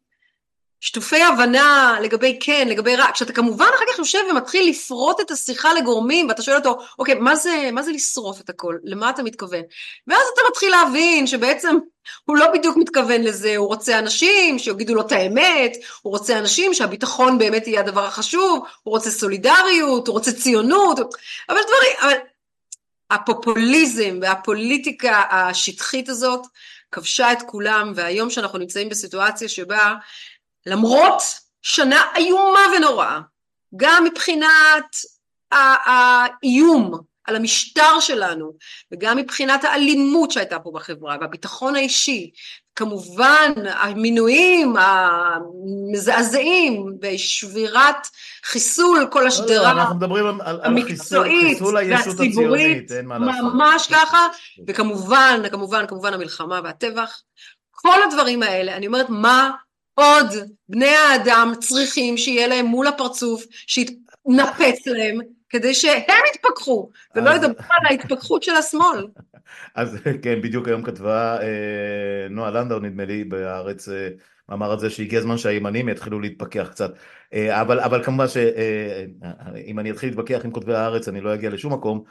שטופי 0.84 1.22
הבנה 1.22 1.98
לגבי 2.02 2.38
כן, 2.42 2.68
לגבי 2.68 2.96
רע, 2.96 3.12
כשאתה 3.14 3.34
כמובן 3.34 3.66
אחר 3.76 3.86
כך 3.94 4.00
יושב 4.00 4.20
ומתחיל 4.32 4.70
לפרוט 4.70 5.20
את 5.22 5.32
השיחה 5.32 5.74
לגורמים 5.74 6.30
ואתה 6.30 6.42
שואל 6.42 6.58
אותו, 6.58 6.78
אוקיי, 7.00 7.16
מה 7.16 7.36
זה, 7.36 7.70
מה 7.72 7.84
זה 7.84 7.92
לשרוף 7.92 8.42
את 8.42 8.50
הכל? 8.50 8.78
למה 8.84 9.10
אתה 9.10 9.24
מתכוון? 9.24 9.62
ואז 10.08 10.28
אתה 10.34 10.42
מתחיל 10.50 10.72
להבין 10.72 11.28
שבעצם 11.28 11.78
הוא 12.26 12.38
לא 12.38 12.48
בדיוק 12.54 12.78
מתכוון 12.78 13.22
לזה, 13.22 13.58
הוא 13.58 13.68
רוצה 13.68 14.00
אנשים 14.00 14.60
שיגידו 14.60 14.96
לו 14.96 15.02
את 15.02 15.12
האמת, 15.12 15.78
הוא 16.02 16.12
רוצה 16.12 16.40
אנשים 16.40 16.74
שהביטחון 16.74 17.38
באמת 17.38 17.68
יהיה 17.68 17.80
הדבר 17.80 18.06
החשוב, 18.06 18.66
הוא 18.84 18.92
רוצה 18.92 19.12
סולידריות, 19.12 20.08
הוא 20.08 20.14
רוצה 20.14 20.32
ציונות, 20.32 21.00
אבל 21.50 21.60
דברים, 21.62 21.96
אבל 22.02 22.33
הפופוליזם 23.10 24.20
והפוליטיקה 24.22 25.22
השטחית 25.32 26.10
הזאת 26.10 26.42
כבשה 26.92 27.32
את 27.32 27.42
כולם 27.48 27.92
והיום 27.96 28.30
שאנחנו 28.30 28.60
נמצאים 28.60 28.90
בסיטואציה 28.90 29.50
שבה 29.50 29.94
למרות 30.66 31.22
שנה 31.62 32.04
איומה 32.16 32.60
ונוראה 32.78 33.20
גם 33.76 34.04
מבחינת 34.04 34.96
האיום 35.52 37.00
על 37.26 37.36
המשטר 37.36 38.00
שלנו 38.00 38.54
וגם 38.92 39.18
מבחינת 39.18 39.64
האלימות 39.64 40.32
שהייתה 40.32 40.60
פה 40.60 40.72
בחברה 40.74 41.18
והביטחון 41.22 41.76
האישי 41.76 42.32
כמובן 42.76 43.52
המינויים 43.66 44.76
המזעזעים 45.92 46.98
בשבירת 47.00 48.08
חיסול 48.46 49.08
כל 49.12 49.28
השדרה 49.28 49.74
לא, 49.74 49.80
לא, 49.80 49.84
אין 52.92 53.06
מה 53.06 53.18
לעשות. 53.20 53.54
ממש 53.54 53.88
ככה, 53.88 54.28
וכמובן, 54.68 55.42
כמובן, 55.52 55.88
כמובן 55.88 56.14
המלחמה 56.14 56.62
והטבח, 56.64 57.22
כל 57.72 58.04
הדברים 58.08 58.44
האלה, 58.44 58.76
אני 58.76 58.88
אומרת, 58.88 59.10
מה 59.10 59.52
עוד 59.96 60.28
בני 60.70 60.96
האדם 60.96 61.54
צריכים 61.60 62.18
שיהיה 62.18 62.48
להם 62.48 62.66
מול 62.66 62.88
הפרצוף, 62.88 63.44
שיתנפץ 63.68 64.88
להם, 64.88 65.20
כדי 65.50 65.74
שהם 65.74 66.24
יתפכחו, 66.36 66.90
ולא 67.16 67.30
ידברו 67.30 67.66
על 67.70 67.86
ההתפכחות 67.86 68.44
של 68.44 68.56
השמאל. 68.56 69.08
אז 69.76 69.98
כן, 70.24 70.42
בדיוק 70.42 70.68
היום 70.68 70.84
כתבה 70.84 71.42
אה, 71.42 72.28
נועה 72.30 72.52
לנדאו, 72.52 72.80
נדמה 72.80 73.06
לי, 73.06 73.24
בהארץ, 73.24 73.90
אה, 73.90 74.10
מאמר 74.50 74.72
על 74.72 74.80
זה 74.80 74.90
שהגיע 74.90 75.20
הזמן 75.20 75.38
שהימנים 75.38 75.90
יתחילו 75.90 76.20
להתפכח 76.20 76.68
קצת. 76.72 76.94
אה, 77.34 77.62
אבל, 77.62 77.80
אבל 77.80 78.04
כמובן 78.04 78.28
שאם 78.28 79.80
אני 79.80 79.92
אתחיל 79.92 80.10
להתווכח 80.10 80.42
עם 80.46 80.52
כותבי 80.52 80.74
הארץ, 80.74 81.08
אני 81.08 81.22
לא 81.22 81.34
אגיע 81.34 81.50
לשום 81.50 81.74
מקום, 81.74 82.04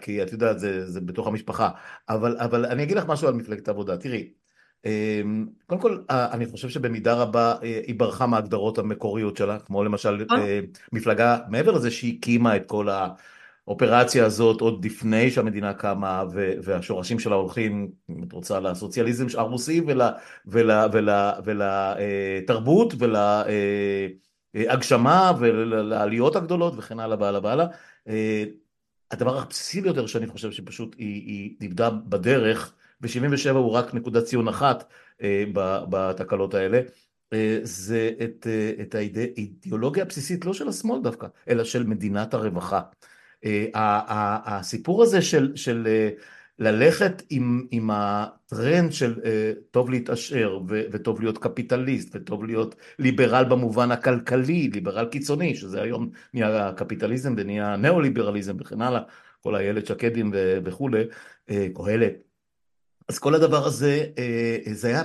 כי 0.00 0.22
את 0.22 0.32
יודעת, 0.32 0.58
זה, 0.58 0.90
זה 0.90 1.00
בתוך 1.00 1.26
המשפחה. 1.26 1.70
אבל, 2.08 2.36
אבל 2.38 2.66
אני 2.66 2.82
אגיד 2.82 2.96
לך 2.96 3.04
משהו 3.06 3.28
על 3.28 3.34
מפלגת 3.34 3.68
העבודה. 3.68 3.96
תראי, 3.96 4.32
קודם 5.66 5.80
כל, 5.80 5.98
אני 6.10 6.46
חושב 6.46 6.68
שבמידה 6.68 7.14
רבה 7.14 7.54
אה, 7.62 7.80
היא 7.86 7.94
ברחה 7.98 8.26
מההגדרות 8.26 8.78
המקוריות 8.78 9.36
שלה, 9.36 9.58
כמו 9.58 9.84
למשל 9.84 10.26
אה. 10.30 10.36
אה, 10.38 10.60
מפלגה, 10.92 11.38
מעבר 11.48 11.72
לזה 11.72 11.90
שהיא 11.90 12.18
הקימה 12.18 12.56
את 12.56 12.66
כל 12.66 12.88
האופרציה 13.68 14.26
הזאת 14.26 14.60
עוד 14.60 14.84
לפני 14.84 15.30
שהמדינה 15.30 15.74
קמה, 15.74 16.24
והשורשים 16.62 17.18
שלה 17.18 17.34
הולכים, 17.34 17.90
אם 18.10 18.22
את 18.22 18.32
רוצה, 18.32 18.60
לסוציאליזם 18.60 19.26
הרוסי 19.38 19.82
ולתרבות 21.42 22.94
ולהגשמה 24.54 25.32
ולעליות 25.38 26.36
הגדולות 26.36 26.74
וכן 26.76 27.00
הלאה 27.00 27.16
והלאה 27.20 27.40
והלאה. 27.42 27.66
הדבר 29.10 29.38
הבסיסי 29.38 29.80
ביותר 29.80 30.06
שאני 30.06 30.26
חושב 30.26 30.52
שפשוט 30.52 30.96
היא 30.98 31.56
איבדה 31.60 31.90
בדרך, 31.90 32.74
ב-77 33.00 33.50
הוא 33.50 33.72
רק 33.72 33.94
נקודת 33.94 34.24
ציון 34.24 34.48
אחת 34.48 34.84
אה, 35.22 35.44
בתקלות 35.88 36.54
האלה, 36.54 36.80
אה, 37.32 37.58
זה 37.62 38.10
את, 38.24 38.46
אה, 38.50 38.82
את 38.82 38.94
האידיאולוגיה 38.94 40.02
הבסיסית 40.02 40.44
לא 40.44 40.54
של 40.54 40.68
השמאל 40.68 41.02
דווקא, 41.02 41.26
אלא 41.48 41.64
של 41.64 41.86
מדינת 41.86 42.34
הרווחה. 42.34 42.80
הסיפור 43.74 45.02
הזה 45.02 45.22
של, 45.22 45.52
של 45.56 45.88
ללכת 46.58 47.22
עם, 47.30 47.66
עם 47.70 47.90
הטרנד 47.92 48.92
של 48.92 49.14
טוב 49.70 49.90
להתעשר 49.90 50.58
ו, 50.68 50.82
וטוב 50.92 51.20
להיות 51.20 51.38
קפיטליסט 51.38 52.16
וטוב 52.16 52.44
להיות 52.44 52.74
ליברל 52.98 53.44
במובן 53.44 53.90
הכלכלי, 53.90 54.70
ליברל 54.74 55.06
קיצוני, 55.06 55.54
שזה 55.56 55.82
היום 55.82 56.10
נהיה 56.34 56.72
קפיטליזם 56.76 57.34
ונהיה 57.36 57.76
ניאו-ליברליזם 57.76 58.56
וכן 58.60 58.82
הלאה, 58.82 59.00
כל 59.40 59.56
איילת 59.56 59.86
שקדים 59.86 60.30
וכולי, 60.64 61.04
קהלת. 61.74 62.23
אז 63.08 63.18
כל 63.18 63.34
הדבר 63.34 63.66
הזה, 63.66 64.06
אה, 64.18 64.58
זה 64.72 64.88
היה 64.88 65.02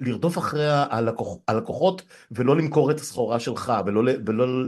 לרדוף 0.00 0.38
אחרי 0.38 0.66
הלקוח, 0.68 1.38
הלקוחות 1.48 2.02
ולא 2.30 2.56
למכור 2.56 2.90
את 2.90 3.00
הסחורה 3.00 3.40
שלך 3.40 3.72
ולא, 3.86 4.12
ולא 4.26 4.64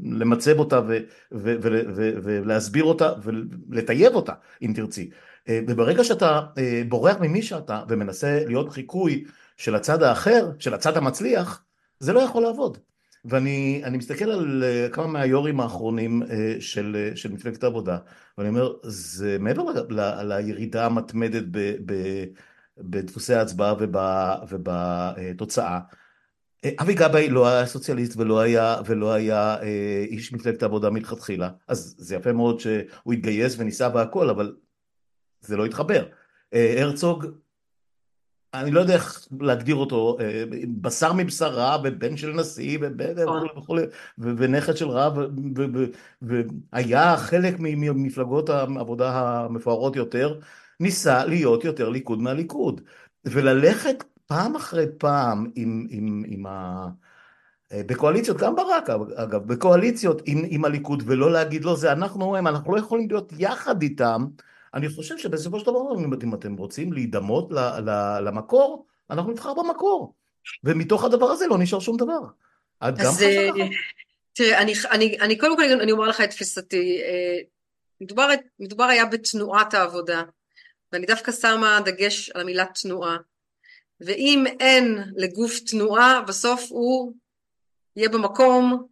למצב 0.00 0.58
אותה 0.58 0.80
ו, 0.80 0.98
ו, 1.32 1.56
ו, 1.62 1.80
ו, 1.94 2.10
ולהסביר 2.22 2.84
אותה 2.84 3.12
ולטייב 3.22 4.14
אותה, 4.14 4.32
אם 4.62 4.72
תרצי. 4.76 5.10
אה, 5.48 5.60
וברגע 5.68 6.04
שאתה 6.04 6.40
אה, 6.58 6.82
בורח 6.88 7.16
ממי 7.20 7.42
שאתה 7.42 7.82
ומנסה 7.88 8.44
להיות 8.46 8.72
חיקוי 8.72 9.24
של 9.56 9.74
הצד 9.74 10.02
האחר, 10.02 10.50
של 10.58 10.74
הצד 10.74 10.96
המצליח, 10.96 11.64
זה 11.98 12.12
לא 12.12 12.20
יכול 12.20 12.42
לעבוד. 12.42 12.78
ואני 13.28 13.96
מסתכל 13.98 14.30
על 14.30 14.64
אה, 14.64 14.88
כמה 14.92 15.06
מהיו"רים 15.06 15.60
האחרונים 15.60 16.22
אה, 16.22 16.56
של, 16.60 16.96
אה, 16.96 17.16
של 17.16 17.32
מפלגת 17.32 17.64
העבודה, 17.64 17.98
ואני 18.38 18.48
אומר, 18.48 18.72
זה 18.82 19.36
מעבר 19.40 19.62
ל, 19.88 20.22
לירידה 20.22 20.86
המתמדת 20.86 21.42
ב, 21.50 21.76
ב, 21.86 22.24
בדפוסי 22.78 23.34
ההצבעה 23.34 23.74
וב, 23.78 23.96
ובתוצאה. 24.48 25.80
אבי 26.80 26.94
גבאי 26.94 27.28
לא 27.28 27.48
היה 27.48 27.66
סוציאליסט 27.66 28.16
ולא 28.16 28.40
היה, 28.40 28.76
ולא 28.86 29.12
היה 29.12 29.56
איש 30.10 30.32
מפלגת 30.32 30.62
העבודה 30.62 30.90
מלכתחילה, 30.90 31.50
אז 31.68 31.94
זה 31.98 32.14
יפה 32.16 32.32
מאוד 32.32 32.60
שהוא 32.60 33.12
התגייס 33.12 33.58
וניסה 33.58 33.88
והכל, 33.94 34.30
אבל 34.30 34.56
זה 35.40 35.56
לא 35.56 35.66
התחבר. 35.66 36.06
הרצוג 36.52 37.26
אני 38.60 38.70
לא 38.70 38.80
יודע 38.80 38.94
איך 38.94 39.28
להגדיר 39.40 39.76
אותו, 39.76 40.16
אה, 40.20 40.44
בשר 40.80 41.12
מבשרה 41.12 41.76
ובן 41.84 42.16
של 42.16 42.32
נשיא 42.32 42.78
נכון. 43.24 43.46
וכולי 43.58 43.82
ונכד 44.18 44.76
של 44.76 44.88
רב 44.88 45.18
והיה 46.22 47.16
חלק 47.16 47.54
ממפלגות 47.58 48.48
העבודה 48.48 49.10
המפוארות 49.20 49.96
יותר, 49.96 50.40
ניסה 50.80 51.24
להיות 51.24 51.64
יותר 51.64 51.88
ליכוד 51.88 52.22
מהליכוד 52.22 52.80
וללכת 53.24 54.04
פעם 54.26 54.56
אחרי 54.56 54.86
פעם 54.98 55.50
עם, 55.54 55.86
עם, 55.90 56.22
עם 56.26 56.46
ה... 56.46 56.88
אה, 57.72 57.82
בקואליציות, 57.86 58.36
גם 58.36 58.56
ברק 58.56 58.90
אגב, 58.90 59.46
בקואליציות 59.46 60.22
עם, 60.26 60.42
עם 60.48 60.64
הליכוד 60.64 61.02
ולא 61.06 61.32
להגיד 61.32 61.64
לו 61.64 61.76
זה 61.76 61.92
אנחנו 61.92 62.36
הם, 62.36 62.46
אנחנו 62.46 62.74
לא 62.74 62.80
יכולים 62.80 63.08
להיות 63.08 63.32
יחד 63.38 63.82
איתם 63.82 64.26
אני 64.76 64.88
חושב 64.88 65.18
שבסופו 65.18 65.60
של 65.60 65.66
דבר, 65.66 65.80
אם 66.24 66.34
אתם 66.34 66.56
רוצים 66.56 66.92
להידמות 66.92 67.48
למקור, 68.20 68.86
אנחנו 69.10 69.32
נבחר 69.32 69.54
במקור. 69.54 70.14
ומתוך 70.64 71.04
הדבר 71.04 71.26
הזה 71.26 71.46
לא 71.46 71.58
נשאר 71.58 71.80
שום 71.80 71.96
דבר. 71.96 72.20
את 72.88 72.98
גם 72.98 73.12
חושבת 73.12 73.28
אה, 73.28 73.48
ככה? 73.50 73.62
תראה, 74.32 74.62
אני, 74.62 74.72
אני, 74.90 75.20
אני 75.20 75.38
קודם 75.38 75.56
כל 75.56 75.62
אני 75.62 75.92
אומר 75.92 76.08
לך 76.08 76.20
את 76.20 76.30
תפיסתי. 76.30 77.02
אה, 77.02 77.38
מדובר, 78.00 78.28
מדובר 78.58 78.84
היה 78.84 79.06
בתנועת 79.06 79.74
העבודה, 79.74 80.22
ואני 80.92 81.06
דווקא 81.06 81.32
שמה 81.32 81.80
דגש 81.84 82.30
על 82.30 82.40
המילה 82.40 82.64
תנועה. 82.82 83.16
ואם 84.00 84.44
אין 84.60 84.98
לגוף 85.16 85.58
תנועה, 85.58 86.22
בסוף 86.28 86.66
הוא 86.68 87.12
יהיה 87.96 88.08
במקום, 88.08 88.86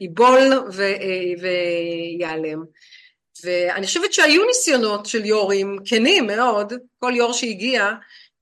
ייבול 0.00 0.52
אה, 0.80 1.32
ויעלם. 1.40 2.64
ואני 3.44 3.86
חושבת 3.86 4.12
שהיו 4.12 4.44
ניסיונות 4.44 5.06
של 5.06 5.24
יו"רים 5.24 5.78
כנים 5.84 6.26
מאוד, 6.26 6.72
כל 6.98 7.12
יו"ר 7.16 7.32
שהגיע 7.32 7.92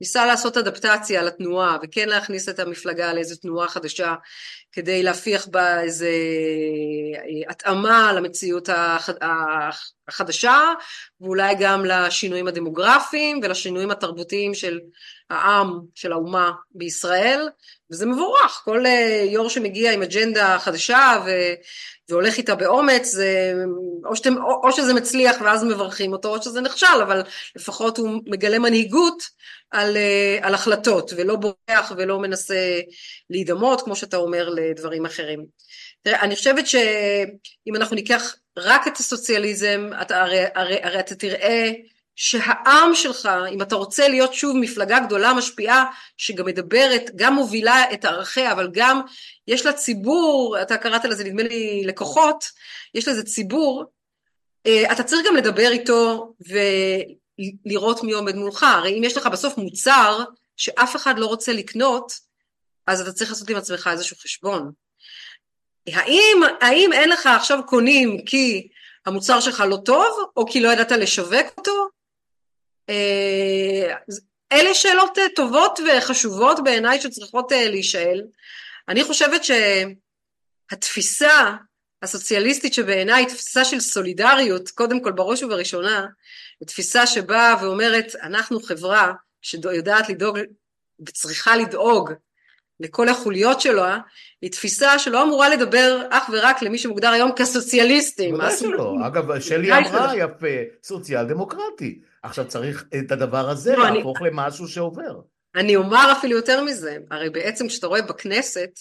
ניסה 0.01 0.25
לעשות 0.25 0.57
אדפטציה 0.57 1.23
לתנועה 1.23 1.77
וכן 1.83 2.09
להכניס 2.09 2.49
את 2.49 2.59
המפלגה 2.59 3.13
לאיזו 3.13 3.35
תנועה 3.35 3.67
חדשה 3.67 4.15
כדי 4.71 5.03
להפיח 5.03 5.47
בה 5.47 5.81
איזו 5.81 6.05
אה, 6.05 7.49
התאמה 7.51 8.13
למציאות 8.13 8.69
החדשה 10.07 10.61
ואולי 11.21 11.55
גם 11.59 11.85
לשינויים 11.85 12.47
הדמוגרפיים 12.47 13.39
ולשינויים 13.43 13.91
התרבותיים 13.91 14.53
של 14.53 14.79
העם, 15.29 15.79
של 15.95 16.11
האומה 16.11 16.51
בישראל 16.71 17.49
וזה 17.91 18.05
מבורך, 18.05 18.61
כל 18.65 18.85
אה, 18.85 19.25
יו"ר 19.29 19.49
שמגיע 19.49 19.93
עם 19.93 20.01
אג'נדה 20.01 20.57
חדשה 20.59 21.23
ו... 21.25 21.29
והולך 22.09 22.37
איתה 22.37 22.55
באומץ, 22.55 23.11
זה, 23.11 23.53
או, 24.05 24.15
שאתם, 24.15 24.43
או, 24.63 24.71
שזה 24.71 24.93
מצליח 24.93 25.35
ואז 25.41 25.63
מברכים 25.63 26.13
אותו, 26.13 26.35
או 26.35 26.41
שזה 26.41 26.61
נכשל, 26.61 27.01
אבל 27.03 27.23
לפחות 27.55 27.97
הוא 27.97 28.21
מגלה 28.25 28.59
מנהיגות 28.59 29.23
על, 29.71 29.97
אה, 29.97 30.37
על 30.41 30.53
החלטות, 30.53 31.13
ולא 31.17 31.35
בורח 31.35 31.91
ולא 31.97 32.19
מנסה 32.19 32.79
להידמות, 33.29 33.81
כמו 33.81 33.95
שאתה 33.95 34.17
אומר, 34.17 34.49
לדברים 34.49 35.05
אחרים. 35.05 35.45
תראה, 36.01 36.21
אני 36.21 36.35
חושבת 36.35 36.67
שאם 36.67 37.75
אנחנו 37.75 37.95
ניקח 37.95 38.35
רק 38.57 38.87
את 38.87 38.97
הסוציאליזם, 38.97 39.89
אתה, 40.01 40.21
הרי, 40.21 40.45
הרי, 40.55 40.77
הרי 40.83 40.99
אתה 40.99 41.15
תראה 41.15 41.71
שהעם 42.15 42.95
שלך, 42.95 43.29
אם 43.51 43.61
אתה 43.61 43.75
רוצה 43.75 44.07
להיות 44.07 44.33
שוב 44.33 44.57
מפלגה 44.57 44.99
גדולה 44.99 45.33
משפיעה, 45.33 45.85
שגם 46.17 46.45
מדברת, 46.45 47.11
גם 47.15 47.33
מובילה 47.33 47.93
את 47.93 48.05
ערכיה, 48.05 48.51
אבל 48.51 48.69
גם 48.71 49.01
יש 49.47 49.65
לה 49.65 49.73
ציבור, 49.73 50.57
אתה 50.61 50.77
קראת 50.77 51.05
לזה 51.05 51.23
נדמה 51.23 51.43
לי 51.43 51.83
לקוחות, 51.85 52.43
יש 52.93 53.07
לזה 53.07 53.23
ציבור, 53.23 53.83
אה, 54.65 54.91
אתה 54.91 55.03
צריך 55.03 55.27
גם 55.27 55.35
לדבר 55.35 55.71
איתו 55.71 56.33
ולראות 57.67 58.03
מי 58.03 58.11
עומד 58.11 58.35
מולך, 58.35 58.63
הרי 58.63 58.99
אם 58.99 59.03
יש 59.03 59.17
לך 59.17 59.27
בסוף 59.27 59.57
מוצר 59.57 60.23
שאף 60.57 60.95
אחד 60.95 61.19
לא 61.19 61.25
רוצה 61.25 61.53
לקנות, 61.53 62.13
אז 62.87 63.01
אתה 63.01 63.11
צריך 63.11 63.29
לעשות 63.29 63.49
עם 63.49 63.57
עצמך 63.57 63.89
איזשהו 63.91 64.17
חשבון. 64.17 64.71
האם, 65.87 66.41
האם 66.61 66.93
אין 66.93 67.09
לך 67.09 67.25
עכשיו 67.25 67.59
קונים 67.65 68.25
כי 68.25 68.67
המוצר 69.05 69.39
שלך 69.39 69.63
לא 69.69 69.77
טוב, 69.85 70.31
או 70.37 70.45
כי 70.45 70.59
לא 70.59 70.69
ידעת 70.69 70.91
לשווק 70.91 71.47
אותו? 71.57 71.87
אה, 72.89 73.95
אלה 74.51 74.73
שאלות 74.73 75.17
טובות 75.35 75.79
וחשובות 75.79 76.63
בעיניי 76.63 77.01
שצריכות 77.01 77.51
אה, 77.51 77.69
להישאל. 77.69 78.21
אני 78.89 79.03
חושבת 79.03 79.41
שהתפיסה 80.71 81.51
הסוציאליסטית 82.01 82.73
שבעיניי 82.73 83.15
היא 83.15 83.27
תפיסה 83.27 83.65
של 83.65 83.79
סולידריות, 83.79 84.69
קודם 84.69 85.03
כל 85.03 85.11
בראש 85.11 85.43
ובראשונה, 85.43 86.05
היא 86.59 86.67
תפיסה 86.67 87.07
שבאה 87.07 87.55
ואומרת 87.61 88.15
אנחנו 88.21 88.59
חברה 88.59 89.13
שיודעת 89.41 90.09
לדאוג 90.09 90.39
וצריכה 91.07 91.55
לדאוג 91.55 92.11
לכל 92.79 93.09
החוליות 93.09 93.61
שלו, 93.61 93.83
היא 94.41 94.51
תפיסה 94.51 94.99
שלא 94.99 95.23
אמורה 95.23 95.49
לדבר 95.49 96.01
אך 96.09 96.29
ורק 96.33 96.61
למי 96.61 96.77
שמוגדר 96.77 97.09
היום 97.09 97.31
כסוציאליסטים. 97.35 98.31
בוודאי 98.31 98.57
שלא. 98.57 98.95
אגב, 99.07 99.39
שלי 99.39 99.77
אמרה 99.77 100.17
יפה, 100.17 100.47
סוציאל 100.83 101.25
דמוקרטי. 101.25 101.99
עכשיו 102.23 102.47
צריך 102.47 102.85
את 102.99 103.11
הדבר 103.11 103.49
הזה 103.49 103.75
לא, 103.75 103.89
להפוך 103.89 104.21
אני... 104.21 104.29
למשהו 104.29 104.67
שעובר. 104.67 105.19
אני 105.55 105.75
אומר 105.75 106.11
אפילו 106.11 106.35
יותר 106.35 106.63
מזה, 106.63 106.97
הרי 107.11 107.29
בעצם 107.29 107.67
כשאתה 107.67 107.87
רואה 107.87 108.01
בכנסת 108.01 108.79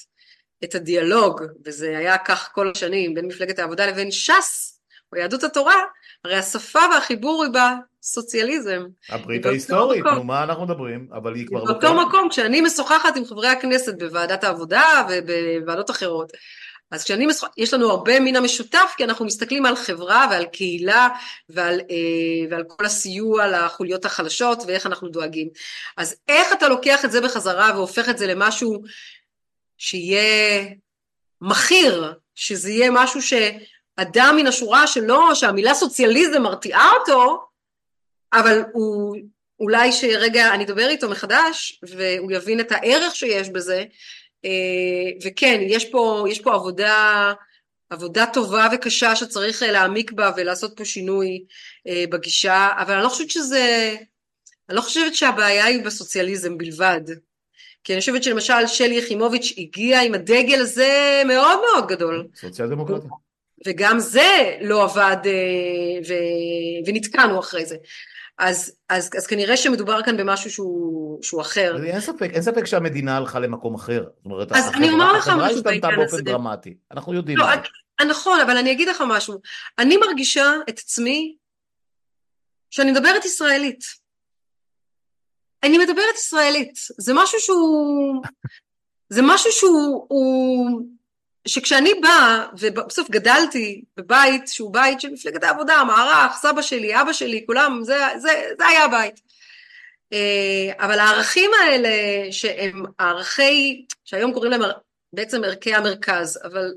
את 0.65 0.75
הדיאלוג, 0.75 1.43
וזה 1.65 1.99
היה 1.99 2.19
כך 2.19 2.51
כל 2.53 2.71
השנים, 2.71 3.15
בין 3.15 3.27
מפלגת 3.27 3.59
העבודה 3.59 3.87
לבין 3.87 4.11
ש"ס, 4.11 4.81
או 5.13 5.19
יהדות 5.19 5.45
התורה, 5.45 5.77
הרי 6.25 6.37
השפה 6.37 6.79
והחיבור 6.93 7.45
היא 7.45 7.53
בסוציאליזם. 8.05 8.83
הברית 9.09 9.47
ההיסטורית, 9.47 10.05
נו 10.05 10.25
מה 10.25 10.43
אנחנו 10.43 10.65
מדברים, 10.65 11.09
אבל 11.13 11.35
היא 11.35 11.47
כבר 11.47 11.65
לא... 11.65 11.73
באותו 11.73 11.95
מקום, 12.07 12.29
כשאני 12.29 12.61
משוחחת 12.61 13.17
עם 13.17 13.25
חברי 13.25 13.49
הכנסת 13.49 13.99
בוועדת 13.99 14.45
העבודה 14.45 15.07
ובוועדות 15.09 15.91
אחרות, 15.91 16.33
אז 16.91 17.05
כשאני 17.05 17.27
משוחחת, 17.27 17.53
יש 17.57 17.75
לנו 17.75 17.91
הרבה 17.91 18.21
מן 18.21 18.37
המשותף, 18.37 18.95
כי 18.97 19.05
אנחנו 19.05 19.25
מסתכלים 19.25 19.67
על 19.67 19.77
חברה 19.77 20.27
ועל 20.31 20.45
קהילה 20.45 21.09
ועל, 21.49 21.81
אה, 21.91 22.51
ועל 22.51 22.65
כל 22.69 22.85
הסיוע 22.85 23.47
לחוליות 23.47 24.05
החלשות 24.05 24.63
ואיך 24.67 24.87
אנחנו 24.87 25.09
דואגים. 25.09 25.49
אז 25.97 26.17
איך 26.29 26.53
אתה 26.53 26.69
לוקח 26.69 27.05
את 27.05 27.13
זה 27.13 27.21
בחזרה 27.21 27.71
והופך 27.75 28.09
את 28.09 28.19
זה 28.19 28.27
למשהו 28.27 28.83
שיהיה 29.79 30.65
מכיר, 31.41 32.15
שזה 32.35 32.71
יהיה 32.71 32.91
משהו 32.91 33.21
שאדם 33.23 34.35
מן 34.37 34.47
השורה 34.47 34.87
שלו, 34.87 35.37
שהמילה 35.37 35.75
סוציאליזם 35.75 36.43
מרתיעה 36.43 36.91
אותו, 37.01 37.54
אבל 38.35 38.63
הוא 38.73 39.17
אולי 39.61 39.93
שרגע 39.93 40.55
אני 40.55 40.65
אדבר 40.65 40.89
איתו 40.89 41.11
מחדש 41.11 41.81
והוא 41.83 42.33
יבין 42.33 42.61
את 42.61 42.73
הערך 42.73 43.17
שיש 43.17 43.49
בזה 43.49 43.85
אה, 44.45 45.11
וכן 45.25 45.61
יש 45.63 45.85
פה, 45.85 46.25
יש 46.31 46.41
פה 46.41 46.55
עבודה, 46.55 47.33
עבודה 47.91 48.27
טובה 48.33 48.69
וקשה 48.73 49.17
שצריך 49.17 49.63
להעמיק 49.63 50.13
בה 50.13 50.31
ולעשות 50.37 50.77
פה 50.77 50.85
שינוי 50.85 51.45
אה, 51.89 52.05
בגישה 52.11 52.69
אבל 52.79 52.95
אני 52.95 53.03
לא 53.03 53.09
חושבת 53.09 53.31
שזה, 53.31 53.97
אני 54.69 54.77
לא 54.77 54.81
חושבת 54.81 55.15
שהבעיה 55.15 55.65
היא 55.65 55.85
בסוציאליזם 55.85 56.59
בלבד 56.59 57.01
כי 57.85 57.93
אני 57.93 58.01
חושבת 58.01 58.23
שלמשל 58.23 58.67
שלי 58.67 58.95
יחימוביץ' 58.95 59.55
הגיעה 59.59 60.03
עם 60.03 60.15
הדגל 60.15 60.61
הזה 60.61 61.23
מאוד 61.27 61.61
מאוד 61.61 61.89
גדול. 61.89 62.27
סוציאל 62.35 62.69
דמוקרטי. 62.69 63.07
וגם 63.67 64.01
זה 64.01 64.57
לא 64.61 64.85
עבד 64.85 65.17
אה, 65.27 66.01
ו... 66.09 66.15
ונתקענו 66.87 67.41
אחרי 67.41 67.67
זה. 67.67 67.77
אז, 68.39 68.77
אז, 68.89 69.11
אז 69.17 69.27
כנראה 69.27 69.57
שמדובר 69.57 70.03
כאן 70.03 70.17
במשהו 70.17 70.51
שהוא, 70.51 71.23
שהוא 71.23 71.41
אחר. 71.41 71.85
אין 71.85 72.01
ספק, 72.01 72.31
אין 72.33 72.43
ספק 72.43 72.65
שהמדינה 72.65 73.17
הלכה 73.17 73.39
למקום 73.39 73.75
אחר. 73.75 74.05
זאת 74.05 74.25
אומרת, 74.25 74.53
אז 74.53 74.67
החברה, 74.67 74.79
אני 74.79 74.91
אומר 74.91 75.13
לך 75.13 75.29
משהו 75.29 75.39
בעניין 75.39 75.55
הזה. 75.55 75.59
החברה 75.59 75.75
השתנתה 75.75 75.89
באופן 75.97 76.25
דרמטי, 76.25 76.77
אנחנו 76.91 77.15
יודעים. 77.15 77.39
לא, 77.39 77.53
אני, 78.01 78.09
נכון, 78.09 78.41
אבל 78.41 78.57
אני 78.57 78.73
אגיד 78.73 78.89
לך 78.89 79.03
משהו. 79.09 79.35
אני 79.79 79.97
מרגישה 79.97 80.53
את 80.69 80.79
עצמי 80.79 81.37
שאני 82.71 82.93
מדברת 82.93 83.25
ישראלית. 83.25 83.85
אני 85.63 85.79
מדברת 85.79 86.15
ישראלית. 86.19 86.75
זה 86.99 87.13
משהו 87.15 87.41
שהוא... 87.41 88.23
זה 89.09 89.21
משהו 89.25 89.53
שהוא... 89.53 90.07
הוא, 90.09 90.81
שכשאני 91.49 91.95
באה, 91.95 92.47
ובסוף 92.59 93.11
גדלתי 93.11 93.83
בבית 93.97 94.49
שהוא 94.49 94.73
בית 94.73 95.01
של 95.01 95.11
מפלגת 95.11 95.43
העבודה, 95.43 95.85
מערך, 95.85 96.33
סבא 96.37 96.63
שלי, 96.63 97.01
אבא 97.01 97.13
שלי, 97.13 97.45
כולם, 97.47 97.81
זה, 97.83 97.99
זה, 98.19 98.43
זה 98.59 98.67
היה 98.67 98.85
הבית. 98.85 99.21
אה, 100.13 100.73
אבל 100.87 100.99
הערכים 100.99 101.51
האלה 101.63 101.89
שהם 102.33 102.83
ערכי, 102.99 103.87
שהיום 104.05 104.33
קוראים 104.33 104.51
להם 104.51 104.63
בעצם 105.13 105.45
ערכי 105.45 105.75
המרכז, 105.75 106.41
אבל, 106.45 106.73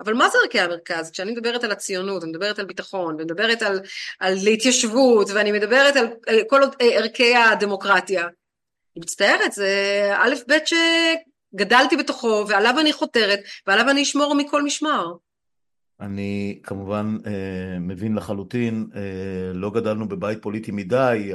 אבל 0.00 0.14
מה 0.14 0.28
זה 0.28 0.38
ערכי 0.44 0.60
המרכז? 0.60 1.10
כשאני 1.10 1.32
מדברת 1.32 1.64
על 1.64 1.72
הציונות, 1.72 2.22
אני 2.22 2.30
מדברת 2.30 2.58
על 2.58 2.64
ביטחון, 2.64 3.14
ואני 3.14 3.24
מדברת 3.24 3.62
על, 3.62 3.80
על 4.20 4.34
התיישבות, 4.52 5.30
ואני 5.30 5.52
מדברת 5.52 5.96
על 5.96 6.06
כל 6.48 6.60
ערכי 6.80 7.36
הדמוקרטיה. 7.36 8.22
אני 8.22 9.02
מצטערת, 9.02 9.52
זה 9.52 10.10
א' 10.16 10.34
ב' 10.48 10.58
גדלתי 11.54 11.96
בתוכו 11.96 12.44
ועליו 12.48 12.80
אני 12.80 12.92
חותרת 12.92 13.40
ועליו 13.66 13.90
אני 13.90 14.02
אשמור 14.02 14.34
מכל 14.34 14.62
משמר. 14.62 15.12
אני 16.00 16.58
כמובן 16.62 17.16
אה, 17.26 17.78
מבין 17.80 18.14
לחלוטין, 18.14 18.86
אה, 18.96 19.00
לא 19.54 19.70
גדלנו 19.70 20.08
בבית 20.08 20.42
פוליטי 20.42 20.70
מדי, 20.70 21.32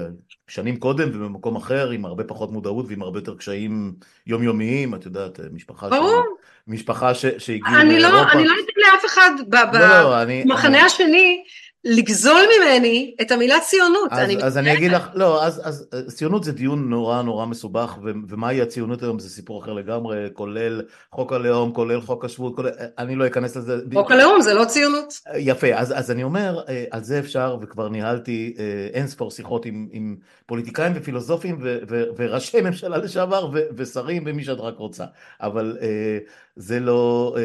שנים 0.48 0.78
קודם 0.78 1.10
ובמקום 1.14 1.56
אחר 1.56 1.90
עם 1.90 2.06
הרבה 2.06 2.24
פחות 2.24 2.52
מודעות 2.52 2.86
ועם 2.90 3.02
הרבה 3.02 3.20
יותר 3.20 3.36
קשיים 3.36 3.94
יומיומיים, 4.28 4.96
את 4.96 5.06
יודעת, 5.06 5.40
משפחה, 5.54 5.90
ברור. 5.90 6.24
ש... 6.24 6.48
משפחה 6.68 7.14
ש... 7.14 7.26
שהגיעו 7.26 7.72
מאירופה. 7.72 8.08
לא, 8.08 8.32
אני 8.32 8.46
לא 8.46 8.54
אתן 8.54 8.82
לאף 8.82 9.06
אחד 9.06 9.32
במחנה 9.48 10.70
לא, 10.70 10.80
לא, 10.80 10.86
השני 10.86 11.44
לגזול 11.88 12.42
ממני 12.58 13.16
את 13.22 13.32
המילה 13.32 13.60
ציונות. 13.60 14.12
אז 14.12 14.20
אני, 14.20 14.44
אז 14.44 14.58
אני 14.58 14.74
אגיד 14.74 14.92
לך, 14.92 15.10
לא, 15.14 15.46
אז, 15.46 15.62
אז 15.64 15.88
ציונות 16.16 16.44
זה 16.44 16.52
דיון 16.52 16.90
נורא 16.90 17.22
נורא 17.22 17.46
מסובך, 17.46 17.98
ו, 18.04 18.12
ומהי 18.30 18.62
הציונות 18.62 19.04
היום 19.04 19.20
זה 19.20 19.30
סיפור 19.30 19.64
אחר 19.64 19.74
לגמרי, 19.74 20.28
כולל 20.34 20.82
חוק 21.12 21.34
הלאום, 21.34 21.74
כולל 21.74 22.02
חוק 22.02 22.26
השבות, 22.26 22.56
כולל, 22.56 22.70
אני 22.98 23.16
לא 23.16 23.28
אכנס 23.28 23.56
לזה. 23.56 23.78
חוק 23.94 24.12
הלאום 24.12 24.42
זה 24.42 24.54
לא 24.54 24.66
ציונות. 24.66 25.14
יפה, 25.38 25.68
אז, 25.74 25.94
אז 25.98 26.12
אני 26.12 26.24
אומר, 26.24 26.62
אה, 26.70 26.86
על 26.92 27.04
זה 27.04 27.20
אפשר, 27.20 27.58
וכבר 27.62 27.90
ניהלתי 27.90 28.56
אה, 28.60 28.88
אין 28.94 29.08
ספור 29.08 29.32
שיחות 29.32 29.66
עם, 29.66 29.88
עם 29.92 30.16
פוליטיקאים 30.46 30.92
ופילוסופים 30.96 31.58
ו, 31.62 31.78
ו, 31.90 32.04
וראשי 32.18 32.62
ממשלה 32.62 32.98
לשעבר 32.98 33.50
ו, 33.54 33.60
ושרים 33.76 34.24
ומי 34.26 34.44
שאת 34.44 34.60
רק 34.60 34.78
רוצה, 34.78 35.06
אבל 35.42 35.78
אה, 35.82 36.18
זה 36.60 36.80
לא, 36.80 37.36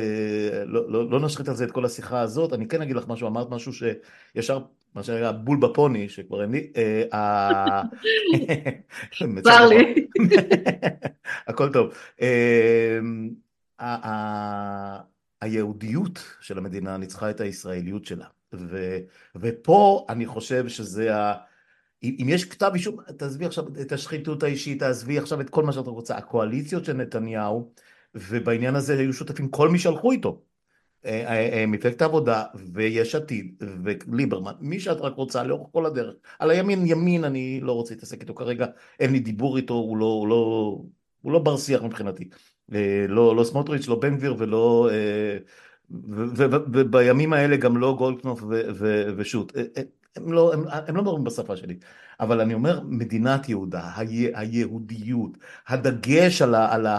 לא, 0.67 0.91
לא, 0.91 1.11
לא 1.11 1.21
נשחית 1.21 1.49
על 1.49 1.55
זה 1.55 1.65
את 1.65 1.71
כל 1.71 1.85
השיחה 1.85 2.21
הזאת, 2.21 2.53
אני 2.53 2.69
כן 2.69 2.83
אגיד 2.83 2.97
לך 2.97 3.09
משהו, 3.09 3.29
אמרת 3.29 3.51
משהו 3.51 3.73
ש... 3.73 3.83
ישר, 4.35 4.59
מה 4.95 5.03
שהיה 5.03 5.33
בול 5.33 5.59
בפוני, 5.59 6.09
שכבר 6.09 6.43
אין 6.43 6.51
לי, 6.51 6.73
אה, 7.13 7.83
צר 9.43 9.67
לי. 9.69 10.07
הכל 11.49 11.73
טוב. 11.73 11.95
אמ, 12.21 13.31
היהודיות 15.41 16.19
של 16.41 16.59
המדינה 16.59 16.97
ניצחה 16.97 17.31
את 17.31 17.41
הישראליות 17.41 18.05
שלה. 18.05 18.27
ופה 19.37 20.07
אני 20.09 20.27
חושב 20.27 20.69
שזה 20.69 21.17
ה... 21.17 21.35
אם 22.03 22.27
יש 22.29 22.45
כתב 22.45 22.71
אישום, 22.75 22.97
תעזבי 23.17 23.47
עכשיו 23.47 23.65
את 23.81 23.93
השחיתות 23.93 24.43
האישית, 24.43 24.79
תעזבי 24.79 25.19
עכשיו 25.19 25.41
את 25.41 25.51
כל 25.51 25.63
מה 25.63 25.73
שאת 25.73 25.87
רוצה. 25.87 26.17
הקואליציות 26.17 26.85
של 26.85 26.93
נתניהו, 26.93 27.73
ובעניין 28.15 28.75
הזה 28.75 28.99
היו 28.99 29.13
שותפים 29.13 29.49
כל 29.49 29.69
מי 29.69 29.79
שהלכו 29.79 30.13
איתו. 30.13 30.43
אה, 31.07 31.25
אה, 31.27 31.59
אה, 31.59 31.67
מפלגת 31.67 32.03
העבודה 32.03 32.45
ויש 32.73 33.15
עתיד 33.15 33.63
וליברמן, 33.85 34.53
מי 34.61 34.81
שאת 34.81 35.01
רק 35.01 35.15
רוצה 35.15 35.43
לאורך 35.43 35.69
כל 35.73 35.87
הדרך. 35.87 36.15
על 36.39 36.51
הימין 36.51 36.87
ימין 36.87 37.25
אני 37.25 37.61
לא 37.63 37.73
רוצה 37.73 37.95
להתעסק 37.95 38.21
איתו 38.21 38.35
כרגע, 38.35 38.67
אין 39.01 39.13
לי 39.13 39.21
דיבור 39.21 39.57
איתו, 39.57 39.75
הוא 39.75 39.97
לא, 39.97 40.05
הוא 40.05 40.29
לא, 40.29 40.79
הוא 41.23 41.33
לא 41.33 41.39
בר 41.39 41.57
שיח 41.57 41.83
מבחינתי. 41.83 42.29
לא, 43.09 43.37
לא 43.37 43.45
סמוטריץ', 43.45 43.89
לא 43.89 44.01
בן 44.01 44.17
גביר 44.17 44.35
ולא... 44.39 44.91
ובימים 46.73 47.33
האלה 47.33 47.57
גם 47.57 47.77
לא 47.77 47.95
גולדקנופ 47.99 48.43
ושות'. 49.17 49.53
הם 50.17 50.33
לא, 50.33 50.53
הם, 50.53 50.65
הם 50.69 50.97
לא 50.97 51.03
מדברים 51.03 51.25
בשפה 51.25 51.57
שלי, 51.57 51.79
אבל 52.21 52.41
אני 52.41 52.55
אומר 52.55 52.81
מדינת 52.85 53.49
יהודה, 53.49 53.91
היהודיות, 54.35 55.39
הדגש 55.69 56.43
על 56.43 56.55
ה... 56.55 56.75
על 56.75 56.87
ה 56.87 56.99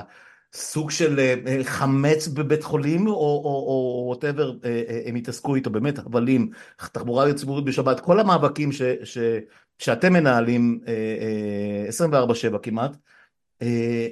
סוג 0.56 0.92
של 0.92 1.20
אה, 1.20 1.36
אה, 1.48 1.64
חמץ 1.64 2.28
בבית 2.28 2.64
חולים 2.64 3.08
או 3.08 4.04
ווטאבר 4.08 4.54
אה, 4.66 5.02
הם 5.06 5.16
התעסקו 5.16 5.56
איתו 5.56 5.70
באמת 5.70 6.00
הבלים 6.00 6.50
תחבורה 6.92 7.34
ציבורית 7.34 7.66
בשבת 7.66 8.00
כל 8.00 8.20
המאבקים 8.20 8.72
ש, 8.72 8.82
ש, 9.04 9.18
שאתם 9.80 10.14
מנהלים 10.14 10.80
24/7 12.54 12.58
כמעט 12.58 12.98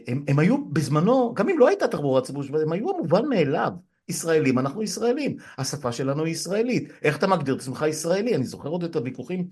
הם, 0.07 0.23
הם 0.27 0.39
היו 0.39 0.65
בזמנו 0.65 1.33
גם 1.33 1.49
אם 1.49 1.59
לא 1.59 1.67
הייתה 1.67 1.87
תחבורה 1.87 2.21
ציבורית 2.21 2.51
הם 2.61 2.71
היו 2.71 2.89
המובן 2.89 3.25
מאליו 3.25 3.71
ישראלים 4.11 4.59
אנחנו 4.59 4.83
ישראלים 4.83 5.35
השפה 5.57 5.91
שלנו 5.91 6.25
היא 6.25 6.31
ישראלית 6.33 6.89
איך 7.03 7.17
אתה 7.17 7.27
מגדיר 7.27 7.55
את 7.55 7.59
עצמך 7.59 7.85
ישראלי 7.89 8.35
אני 8.35 8.45
זוכר 8.45 8.69
עוד 8.69 8.83
את 8.83 8.95
הוויכוחים 8.95 9.47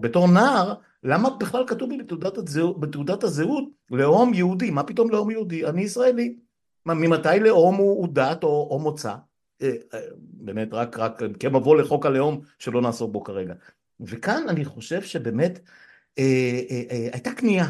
בתור 0.00 0.28
נער 0.28 0.74
למה 1.04 1.30
בכלל 1.30 1.64
כתוב 1.66 1.90
לי 1.90 1.98
בתעודת 1.98 2.38
הזהות, 2.38 2.80
בתעודת 2.80 3.24
הזהות 3.24 3.64
לאום 3.90 4.34
יהודי? 4.34 4.70
מה 4.70 4.82
פתאום 4.82 5.10
לאום 5.10 5.30
יהודי? 5.30 5.66
אני 5.66 5.82
ישראלי. 5.82 6.36
מה, 6.86 6.94
ממתי 6.94 7.40
לאום 7.40 7.74
הוא, 7.74 7.98
הוא 7.98 8.08
דת 8.12 8.44
או, 8.44 8.68
או 8.70 8.78
מוצא? 8.78 9.14
אה, 9.62 9.72
אה, 9.94 10.00
באמת 10.16 10.68
רק, 10.72 10.98
רק 10.98 11.22
כמבוא 11.40 11.76
לחוק 11.76 12.06
הלאום 12.06 12.40
שלא 12.58 12.82
נעסוק 12.82 13.12
בו 13.12 13.24
כרגע. 13.24 13.54
וכאן 14.00 14.44
אני 14.48 14.64
חושב 14.64 15.02
שבאמת 15.02 15.58
אה, 16.18 16.60
אה, 16.70 16.82
אה, 16.90 17.08
הייתה 17.12 17.32
קנייה, 17.32 17.68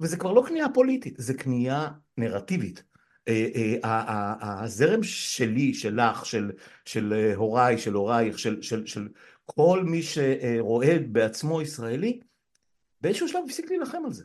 וזה 0.00 0.16
כבר 0.16 0.32
לא 0.32 0.44
קנייה 0.46 0.66
פוליטית, 0.74 1.14
זה 1.18 1.34
קנייה 1.34 1.88
נרטיבית. 2.16 2.82
אה, 3.28 3.74
אה, 3.84 4.62
הזרם 4.62 5.02
שלי, 5.02 5.74
שלך, 5.74 6.26
של, 6.26 6.50
של 6.84 7.12
אה, 7.12 7.34
הוריי, 7.34 7.78
של 7.78 7.92
הורייך, 7.92 8.38
של, 8.38 8.62
של, 8.62 8.86
של 8.86 9.08
כל 9.44 9.84
מי 9.84 10.02
שרואה 10.02 10.98
בעצמו 11.12 11.62
ישראלי, 11.62 12.20
באיזשהו 13.00 13.28
שלב 13.28 13.42
הפסיק 13.46 13.70
להילחם 13.70 14.02
על 14.04 14.12
זה. 14.12 14.24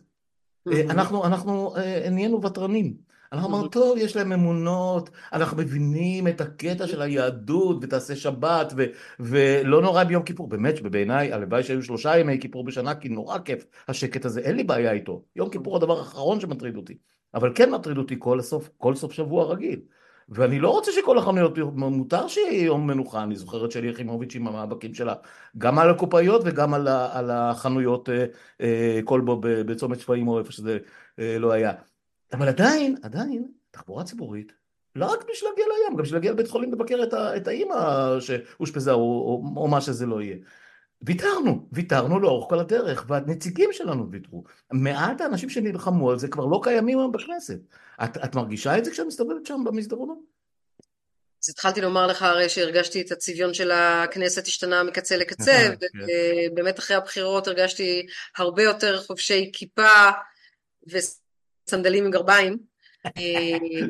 אנחנו, 0.90 1.26
אנחנו 1.26 1.76
נהיינו 2.12 2.44
ותרנים. 2.44 3.11
אנחנו 3.32 3.68
טוב, 3.68 3.98
יש 3.98 4.16
להם 4.16 4.32
אמונות, 4.32 5.10
אנחנו 5.34 5.58
מבינים 5.58 6.28
את 6.28 6.42
הקטע 6.42 6.88
של 6.88 7.02
היהדות, 7.02 7.78
ותעשה 7.82 8.16
שבת, 8.16 8.74
ו- 8.78 8.86
ולא 9.20 9.82
נורא 9.82 10.04
ביום 10.04 10.24
כיפור. 10.24 10.48
באמת 10.48 10.78
שבעיניי, 10.78 11.34
הלוואי 11.34 11.64
שהיו 11.64 11.84
שלושה 11.84 12.18
ימי 12.18 12.40
כיפור 12.40 12.64
בשנה, 12.64 12.96
כי 12.96 13.10
נורא 13.10 13.38
כיף 13.40 13.66
השקט 13.88 14.26
הזה, 14.26 14.40
אין 14.42 14.56
לי 14.56 14.64
בעיה 14.64 14.92
איתו. 14.92 15.24
יום 15.36 15.50
כיפור 15.50 15.76
הדבר 15.76 16.00
האחרון 16.00 16.40
שמטריד 16.40 16.76
אותי. 16.76 16.98
אבל 17.34 17.52
כן 17.56 17.72
מטריד 17.72 17.98
אותי 17.98 18.16
כל 18.20 18.42
סוף, 18.42 18.70
כל 18.78 18.96
סוף 18.96 19.12
שבוע 19.12 19.46
רגיל. 19.46 19.80
ואני 20.30 20.60
לא 20.60 20.70
רוצה 20.70 20.92
שכל 20.92 21.18
החנויות, 21.18 21.58
מותר 21.76 22.28
שיהיה 22.28 22.64
יום 22.66 22.88
מנוחה, 22.88 23.24
אני 23.24 23.36
זוכר 23.36 23.66
את 23.66 23.72
שלי 23.72 23.90
יחימוביץ' 23.90 24.36
עם 24.36 24.48
המאבקים 24.48 24.94
שלה, 24.94 25.14
גם 25.58 25.80
על 25.80 25.90
הקופאיות 25.90 26.42
וגם 26.46 26.74
על, 26.74 26.88
על 26.88 27.32
החנויות 27.32 28.10
כלבו 29.06 29.38
בצומת 29.42 30.00
שפיים 30.00 30.28
או 30.28 30.40
איפה 30.40 30.52
שזה 30.52 30.78
לא 31.18 31.52
היה. 31.52 31.72
אבל 32.34 32.48
עדיין, 32.48 32.96
עדיין, 33.04 33.48
תחבורה 33.72 34.04
ציבורית, 34.04 34.54
לא 34.96 35.06
רק 35.06 35.26
בשביל 35.32 35.50
להגיע 35.50 35.66
לים, 35.66 35.98
גם 35.98 36.04
בשביל 36.04 36.18
להגיע 36.18 36.32
לבית 36.32 36.48
חולים 36.48 36.74
לבקר 36.74 37.04
את, 37.04 37.14
את 37.14 37.48
האימא 37.48 37.76
שאושפזה 38.20 38.92
או, 38.92 39.00
או, 39.00 39.62
או 39.62 39.68
מה 39.68 39.82
שזה 39.82 40.06
לא 40.06 40.22
יהיה. 40.22 40.38
ויתרנו, 41.02 41.68
ויתרנו 41.72 42.20
לאורך 42.20 42.50
כל 42.50 42.60
הדרך, 42.60 43.06
והנציגים 43.08 43.70
שלנו 43.74 44.12
ויתרו. 44.12 44.44
מעט 44.72 45.22
האנשים 45.22 45.50
שנלחמו 45.50 46.12
על 46.12 46.20
זה 46.20 46.28
כבר 46.28 46.46
לא 46.46 46.60
קיימים 46.64 47.00
היום 47.00 47.12
בכנסת. 47.12 47.60
את, 48.04 48.18
את 48.26 48.36
מרגישה 48.36 48.78
את 48.78 48.86
זה 48.86 48.92
כשאת 48.92 49.06
מסתובבת 49.06 49.46
שם 49.46 49.64
במסדרונות? 49.66 50.18
אז 51.44 51.50
התחלתי 51.50 51.82
לומר 51.82 52.08
לך 52.08 52.22
הרי 52.22 52.50
שהרגשתי 52.50 53.02
את 53.02 53.12
הצביון 53.12 53.54
של 53.54 53.72
הכנסת 53.72 54.48
השתנה 54.48 54.84
מקצה 54.84 55.18
לקצה, 55.18 55.70
ובאמת 56.52 56.80
אחרי 56.80 56.98
הבחירות 56.98 57.48
הרגשתי 57.48 58.06
הרבה 58.38 58.64
יותר 58.64 59.02
חובשי 59.02 59.50
כיפה 59.54 60.10
וסנדלים 61.72 62.06
עם 62.06 62.12
גרביים. 62.12 62.58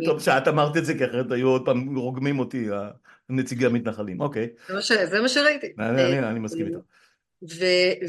טוב 0.06 0.22
שאת 0.22 0.48
אמרת 0.48 0.78
את 0.78 0.86
זה, 0.86 0.94
כי 0.98 1.06
אחרת 1.06 1.32
היו 1.32 1.48
עוד 1.48 1.66
פעם 1.66 1.98
רוגמים 1.98 2.40
אותי 2.40 2.68
נציגי 3.30 3.66
המתנחלים, 3.66 4.22
אוקיי. 4.22 4.50
זה 4.84 5.22
מה 5.22 5.30
שראיתי. 5.30 5.74
אני 5.80 6.40
מסכים 6.40 6.68
איתך. 6.68 6.78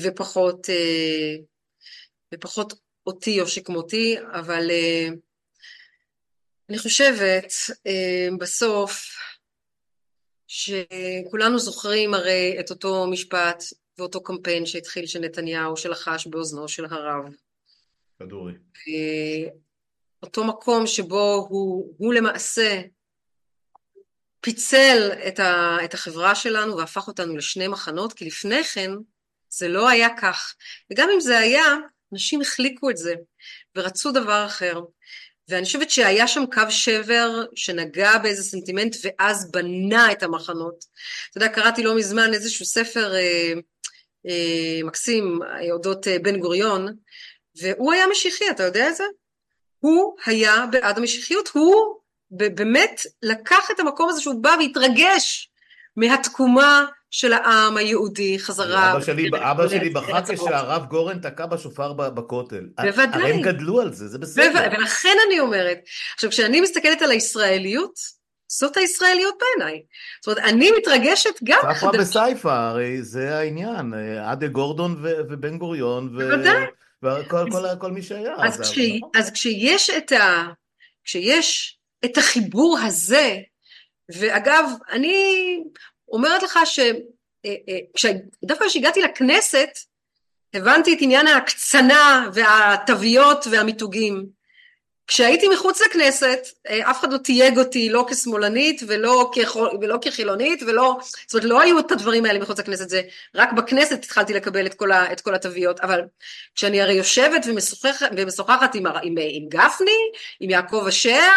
ופחות, 0.02 0.66
ופחות 2.34 2.74
אותי 3.06 3.40
או 3.40 3.46
שכמותי, 3.46 4.16
אבל 4.32 4.70
אני 6.68 6.78
חושבת 6.78 7.52
בסוף 8.38 9.06
שכולנו 10.46 11.58
זוכרים 11.58 12.14
הרי 12.14 12.56
את 12.60 12.70
אותו 12.70 13.06
משפט 13.06 13.64
ואותו 13.98 14.22
קמפיין 14.22 14.66
שהתחיל 14.66 15.06
של 15.06 15.18
נתניהו 15.18 15.76
שלחש 15.76 16.26
באוזנו 16.26 16.68
של 16.68 16.84
הרב. 16.84 17.24
כדורי. 18.26 18.52
אותו 20.22 20.44
מקום 20.44 20.86
שבו 20.86 21.46
הוא, 21.48 21.94
הוא 21.98 22.14
למעשה 22.14 22.80
פיצל 24.40 25.10
את, 25.28 25.38
ה, 25.38 25.76
את 25.84 25.94
החברה 25.94 26.34
שלנו 26.34 26.76
והפך 26.76 27.08
אותנו 27.08 27.36
לשני 27.36 27.68
מחנות, 27.68 28.12
כי 28.12 28.24
לפני 28.24 28.64
כן 28.64 28.90
זה 29.48 29.68
לא 29.68 29.88
היה 29.88 30.08
כך. 30.20 30.54
וגם 30.90 31.08
אם 31.14 31.20
זה 31.20 31.38
היה, 31.38 31.64
אנשים 32.12 32.40
החליקו 32.40 32.90
את 32.90 32.96
זה 32.96 33.14
ורצו 33.76 34.12
דבר 34.12 34.46
אחר. 34.46 34.80
ואני 35.48 35.64
חושבת 35.64 35.90
שהיה 35.90 36.28
שם 36.28 36.44
קו 36.52 36.70
שבר 36.70 37.44
שנגע 37.54 38.18
באיזה 38.18 38.42
סנטימנט 38.42 38.96
ואז 39.02 39.50
בנה 39.50 40.12
את 40.12 40.22
המחנות. 40.22 40.84
אתה 41.30 41.38
יודע, 41.38 41.48
קראתי 41.48 41.82
לא 41.82 41.96
מזמן 41.96 42.34
איזשהו 42.34 42.66
ספר 42.66 43.14
אה, 43.14 43.52
אה, 44.28 44.80
מקסים 44.84 45.38
אודות 45.70 46.08
אה, 46.08 46.18
בן 46.18 46.40
גוריון, 46.40 46.96
והוא 47.60 47.92
היה 47.92 48.06
משיחי, 48.06 48.50
אתה 48.50 48.62
יודע 48.62 48.88
את 48.88 48.96
זה? 48.96 49.04
הוא 49.78 50.16
היה 50.26 50.64
בעד 50.70 50.98
המשיחיות, 50.98 51.48
הוא 51.48 51.96
באמת 52.30 53.00
לקח 53.22 53.70
את 53.70 53.80
המקום 53.80 54.08
הזה 54.08 54.20
שהוא 54.20 54.42
בא 54.42 54.54
והתרגש 54.60 55.50
מהתקומה 55.96 56.86
של 57.10 57.32
העם 57.32 57.76
היהודי 57.76 58.38
חזרה. 58.38 58.92
אבא 58.92 59.00
שלי, 59.00 59.30
אבא 59.34 59.68
שלי 59.68 59.90
בכה 59.90 60.20
כשהרב 60.22 60.86
גורן 60.86 61.18
תקע 61.18 61.46
בשופר 61.46 61.92
בכותל. 61.92 62.66
בוודאי. 62.80 63.22
הרי 63.22 63.32
הם 63.32 63.40
גדלו 63.40 63.80
על 63.80 63.92
זה, 63.92 64.08
זה 64.08 64.18
בסדר. 64.18 64.68
ולכן 64.78 65.16
אני 65.26 65.40
אומרת, 65.40 65.78
עכשיו 66.14 66.30
כשאני 66.30 66.60
מסתכלת 66.60 67.02
על 67.02 67.10
הישראליות, 67.10 67.94
זאת 68.48 68.76
הישראליות 68.76 69.34
בעיניי. 69.40 69.82
זאת 70.24 70.38
אומרת, 70.38 70.52
אני 70.52 70.70
מתרגשת 70.78 71.34
גם... 71.44 71.58
ספרא 71.74 71.90
וסייפא, 72.00 72.48
הרי 72.48 73.02
זה 73.02 73.38
העניין, 73.38 73.94
עדה 74.24 74.46
גורדון 74.46 74.96
ובן 75.02 75.58
גוריון. 75.58 76.18
בוודאי. 76.18 76.64
וכל 77.02 77.90
מי 77.90 78.02
שהיה. 78.02 78.34
אז, 78.38 78.60
כש, 78.60 78.78
נכון. 78.78 79.10
אז 79.14 79.30
כשיש 79.30 79.90
את 79.90 80.12
ה... 80.12 80.46
כשיש 81.04 81.78
את 82.04 82.18
החיבור 82.18 82.78
הזה, 82.78 83.36
ואגב, 84.08 84.64
אני 84.90 85.56
אומרת 86.08 86.42
לך 86.42 86.58
ש... 86.64 86.80
דווקא 88.44 88.66
כשהגעתי 88.66 89.02
לכנסת, 89.02 89.68
הבנתי 90.54 90.94
את 90.94 90.98
עניין 91.00 91.26
ההקצנה 91.26 92.28
והתוויות 92.34 93.46
והמיתוגים. 93.50 94.26
כשהייתי 95.06 95.48
מחוץ 95.48 95.80
לכנסת, 95.80 96.46
אף 96.68 97.00
אחד 97.00 97.12
לא 97.12 97.18
תייג 97.18 97.58
אותי 97.58 97.88
לא 97.88 98.06
כשמאלנית 98.10 98.82
ולא, 98.86 99.30
כחול, 99.34 99.70
ולא 99.80 99.98
כחילונית 100.02 100.62
ולא, 100.62 100.98
זאת 101.26 101.34
אומרת 101.34 101.44
לא 101.44 101.60
היו 101.60 101.78
את 101.78 101.92
הדברים 101.92 102.24
האלה 102.24 102.38
מחוץ 102.38 102.58
לכנסת, 102.58 102.88
זה 102.88 103.02
רק 103.34 103.52
בכנסת 103.52 104.04
התחלתי 104.04 104.32
לקבל 104.34 104.66
את 104.66 104.74
כל, 104.74 104.92
ה, 104.92 105.12
את 105.12 105.20
כל 105.20 105.34
התוויות, 105.34 105.80
אבל 105.80 106.00
כשאני 106.54 106.82
הרי 106.82 106.94
יושבת 106.94 107.46
ומשוחחת, 107.46 108.10
ומשוחחת 108.16 108.74
עם, 108.74 108.86
עם, 108.86 109.14
עם 109.18 109.48
גפני, 109.48 110.10
עם 110.40 110.50
יעקב 110.50 110.84
אשר, 110.88 111.32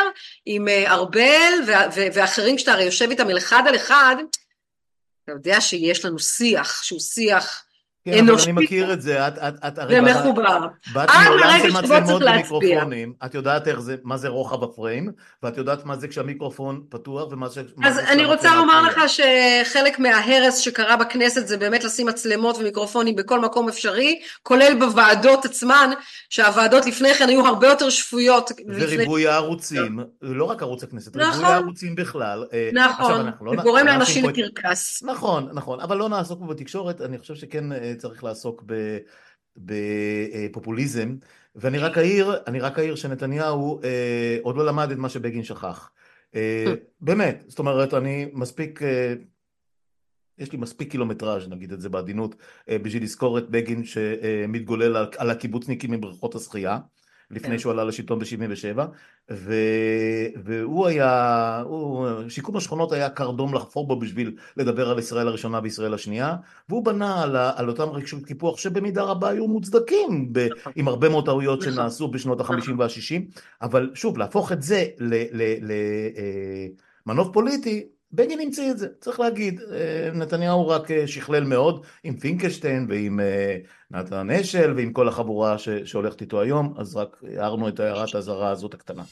עם 0.45 0.67
ארבל 0.87 1.53
ואחרים, 2.13 2.55
כשאתה 2.55 2.71
הרי 2.73 2.83
יושב 2.83 3.09
איתם 3.09 3.37
אחד 3.37 3.63
על 3.67 3.75
אחד, 3.75 4.15
אתה 5.23 5.31
יודע 5.31 5.61
שיש 5.61 6.05
לנו 6.05 6.19
שיח 6.19 6.83
שהוא 6.83 6.99
שיח 6.99 7.64
כן, 8.05 8.29
אבל 8.29 8.41
אני 8.43 8.51
מכיר 8.51 8.93
את 8.93 9.01
זה, 9.01 9.27
את, 9.27 9.37
את, 9.37 9.53
את 9.67 9.77
הרי 9.77 9.99
ומחובר. 9.99 10.67
באת 10.93 11.09
מעולם 11.25 11.59
של 11.61 11.71
מצלמות 11.71 12.21
ומיקרופונים, 12.21 13.13
את 13.25 13.35
יודעת 13.35 13.67
איך 13.67 13.79
זה, 13.79 13.95
מה 14.03 14.17
זה 14.17 14.27
רוחב 14.27 14.63
הפריים, 14.63 15.11
ואת 15.43 15.57
יודעת 15.57 15.85
מה 15.85 15.97
זה 15.97 16.07
כשהמיקרופון 16.07 16.81
פתוח 16.89 17.31
ומה 17.31 17.49
זה... 17.49 17.63
אז 17.83 17.99
אני 17.99 18.25
רוצה 18.25 18.55
לומר 18.55 18.81
לך 18.81 19.01
שחלק 19.07 19.99
מההרס 19.99 20.57
שקרה 20.57 20.95
בכנסת 20.97 21.47
זה 21.47 21.57
באמת 21.57 21.83
לשים 21.83 22.07
מצלמות 22.07 22.57
ומיקרופונים 22.57 23.15
בכל 23.15 23.39
מקום 23.39 23.69
אפשרי, 23.69 24.19
כולל 24.43 24.79
בוועדות 24.79 25.45
עצמן, 25.45 25.89
שהוועדות 26.29 26.85
לפני 26.85 27.13
כן 27.13 27.29
היו 27.29 27.47
הרבה 27.47 27.67
יותר 27.67 27.89
שפויות. 27.89 28.51
וריבוי 28.67 29.27
הערוצים, 29.27 29.99
לא 30.21 30.43
רק 30.43 30.61
ערוץ 30.61 30.83
הכנסת, 30.83 31.15
ריבוי 31.15 31.31
נכון. 31.31 31.45
הערוצים 31.45 31.95
בכלל. 31.95 32.45
אה, 32.53 32.69
נכון, 32.73 33.31
לא 33.41 33.51
זה 33.55 33.61
גורם 33.61 33.85
לאנשים 33.85 34.29
לקרקס. 34.29 35.03
נכון, 35.03 35.49
נכון, 35.53 35.79
אבל 35.79 35.97
לא 35.97 36.09
נעסוק 36.09 36.41
בתקשורת, 36.41 37.01
אני 37.01 37.17
חושב 37.17 37.35
שכן... 37.35 37.63
צריך 37.95 38.23
לעסוק 38.23 38.63
בפופוליזם, 39.57 41.15
ואני 41.55 41.77
רק 41.77 41.97
אעיר, 41.97 42.35
אני 42.47 42.59
רק 42.59 42.79
אעיר 42.79 42.95
שנתניהו 42.95 43.79
אה, 43.83 44.37
עוד 44.41 44.55
לא 44.55 44.65
למד 44.65 44.91
את 44.91 44.97
מה 44.97 45.09
שבגין 45.09 45.43
שכח. 45.43 45.91
אה, 46.35 46.73
באמת, 47.01 47.43
זאת 47.47 47.59
אומרת, 47.59 47.93
אני 47.93 48.29
מספיק, 48.33 48.83
אה, 48.83 49.13
יש 50.37 50.51
לי 50.51 50.57
מספיק 50.57 50.91
קילומטראז', 50.91 51.47
נגיד 51.49 51.71
את 51.71 51.81
זה 51.81 51.89
בעדינות, 51.89 52.35
אה, 52.69 52.79
בשביל 52.79 53.03
לזכור 53.03 53.37
את 53.37 53.49
בגין 53.49 53.83
שמתגולל 53.83 54.95
על, 54.95 55.07
על 55.17 55.29
הקיבוצניקים 55.29 55.91
מבריכות 55.91 56.35
השחייה. 56.35 56.79
לפני 57.31 57.49
כן. 57.49 57.57
שהוא 57.57 57.71
עלה 57.71 57.83
לשלטון 57.83 58.19
ב-77, 58.19 58.79
והוא 60.43 60.87
היה, 60.87 61.61
הוא, 61.65 62.07
שיקום 62.29 62.57
השכונות 62.57 62.91
היה 62.91 63.09
קרדום 63.09 63.53
לחפור 63.53 63.87
בו 63.87 63.99
בשביל 63.99 64.35
לדבר 64.57 64.89
על 64.89 64.99
ישראל 64.99 65.27
הראשונה 65.27 65.59
וישראל 65.63 65.93
השנייה, 65.93 66.35
והוא 66.69 66.85
בנה 66.85 67.23
על, 67.23 67.35
על 67.35 67.69
אותם 67.69 67.89
רגשות 67.89 68.25
קיפוח 68.25 68.57
שבמידה 68.57 69.03
רבה 69.03 69.29
היו 69.29 69.47
מוצדקים, 69.47 70.33
ב, 70.33 70.47
נכון. 70.57 70.73
עם 70.75 70.87
הרבה 70.87 71.09
מאוד 71.09 71.25
טעויות 71.25 71.59
נכון. 71.59 71.73
שנעשו 71.73 72.07
בשנות 72.07 72.41
ה-50 72.41 72.57
נכון. 72.57 72.79
וה-60, 72.79 73.39
אבל 73.61 73.91
שוב, 73.93 74.17
להפוך 74.17 74.51
את 74.51 74.61
זה 74.61 74.85
למנוף 77.05 77.27
אה, 77.27 77.33
פוליטי, 77.33 77.85
בגין 78.15 78.39
המציא 78.39 78.71
את 78.71 78.77
זה, 78.77 78.87
צריך 79.01 79.19
להגיד, 79.19 79.61
אה, 79.71 80.09
נתניהו 80.13 80.67
רק 80.67 80.91
אה, 80.91 81.07
שכלל 81.07 81.43
מאוד 81.43 81.85
עם 82.03 82.17
פינקלשטיין 82.17 82.85
ועם 82.89 83.19
אה, 83.19 83.57
נתן 83.91 84.29
אשל 84.29 84.73
ועם 84.77 84.93
כל 84.93 85.07
החבורה 85.07 85.57
ש- 85.57 85.69
שהולכת 85.69 86.21
איתו 86.21 86.41
היום, 86.41 86.73
אז 86.77 86.95
רק 86.95 87.21
הערנו 87.37 87.67
את 87.67 87.79
הערת 87.79 88.15
האזהרה 88.15 88.49
הזאת 88.49 88.73
הקטנה. 88.73 89.03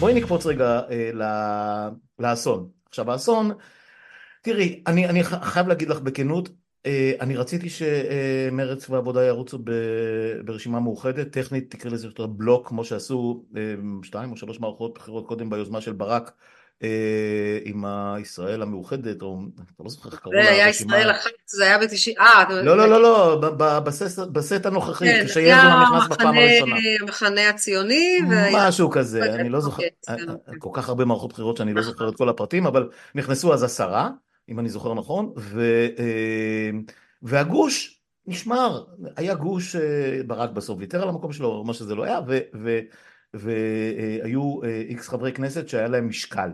בואי 0.00 0.14
נקפוץ 0.14 0.46
רגע 0.46 0.80
לאסון. 2.18 2.68
עכשיו 2.88 3.10
האסון, 3.10 3.50
תראי, 4.42 4.82
אני, 4.86 5.08
אני 5.08 5.24
חייב 5.24 5.68
להגיד 5.68 5.88
לך 5.88 6.00
בכנות, 6.00 6.48
אה, 6.48 6.54
אני 7.20 7.36
רציתי 7.36 7.68
שמרץ 7.70 8.90
ועבודה 8.90 9.24
ירוצו 9.24 9.58
ברשימה 10.44 10.80
מאוחדת, 10.80 11.32
טכנית 11.32 11.70
תקרא 11.70 11.90
לזה 11.90 12.06
יותר 12.06 12.26
בלוק, 12.26 12.68
כמו 12.68 12.84
שעשו 12.84 13.44
אה, 13.56 13.62
שתיים 14.02 14.32
או 14.32 14.36
שלוש 14.36 14.60
מערכות 14.60 14.94
בחירות 14.94 15.26
קודם 15.26 15.50
ביוזמה 15.50 15.80
של 15.80 15.92
ברק 15.92 16.32
אה, 16.82 17.58
עם 17.64 17.84
ישראל 18.20 18.62
המאוחדת, 18.62 19.22
או 19.22 19.38
אתה 19.54 19.82
לא 19.82 19.90
זוכר 19.90 20.10
איך 20.10 20.18
קראו 20.20 20.32
לה. 20.32 20.42
זה 20.42 20.50
היה 20.50 20.68
ישראל 20.68 21.10
אחת, 21.10 21.30
זה 21.46 21.64
היה 21.64 21.78
בתשעים, 21.78 22.16
אה, 22.20 22.44
לא, 22.62 22.76
לא, 22.76 22.88
לא, 22.88 23.02
לא, 23.02 23.40
בסט 24.32 24.66
הנוכחי, 24.66 25.04
כן, 25.04 25.24
כשיזמן 25.26 25.82
נכנס 25.82 26.08
בפעם 26.08 26.36
הראשונה. 26.36 26.76
המחנה 27.00 27.48
הציוני, 27.48 28.18
משהו 28.52 28.90
כזה, 28.90 29.34
אני 29.34 29.48
לא 29.48 29.60
זוכר, 29.60 29.82
אוקיי, 30.08 30.26
כל 30.58 30.70
כך 30.72 30.88
הרבה 30.88 31.04
מערכות 31.04 31.32
בחירות 31.32 31.56
שאני 31.56 31.74
לא 31.74 31.82
זוכר 31.82 32.08
את 32.08 32.16
כל 32.16 32.28
הפרטים, 32.28 32.66
אבל 32.66 32.88
נכנסו 33.14 33.54
אז 33.54 33.62
עשרה, 33.62 34.10
אם 34.50 34.58
אני 34.58 34.68
זוכר 34.68 34.94
נכון, 34.94 35.32
והגוש 37.22 38.00
נשמר, 38.26 38.84
היה 39.16 39.34
גוש 39.34 39.76
ברק 40.26 40.50
בסוף 40.50 40.78
ויתר 40.78 41.02
על 41.02 41.08
המקום 41.08 41.32
שלו, 41.32 41.64
מה 41.64 41.74
שזה 41.74 41.94
לא 41.94 42.04
היה, 42.04 42.20
והיו 43.34 44.62
איקס 44.88 45.08
חברי 45.08 45.32
כנסת 45.32 45.68
שהיה 45.68 45.88
להם 45.88 46.08
משקל. 46.08 46.50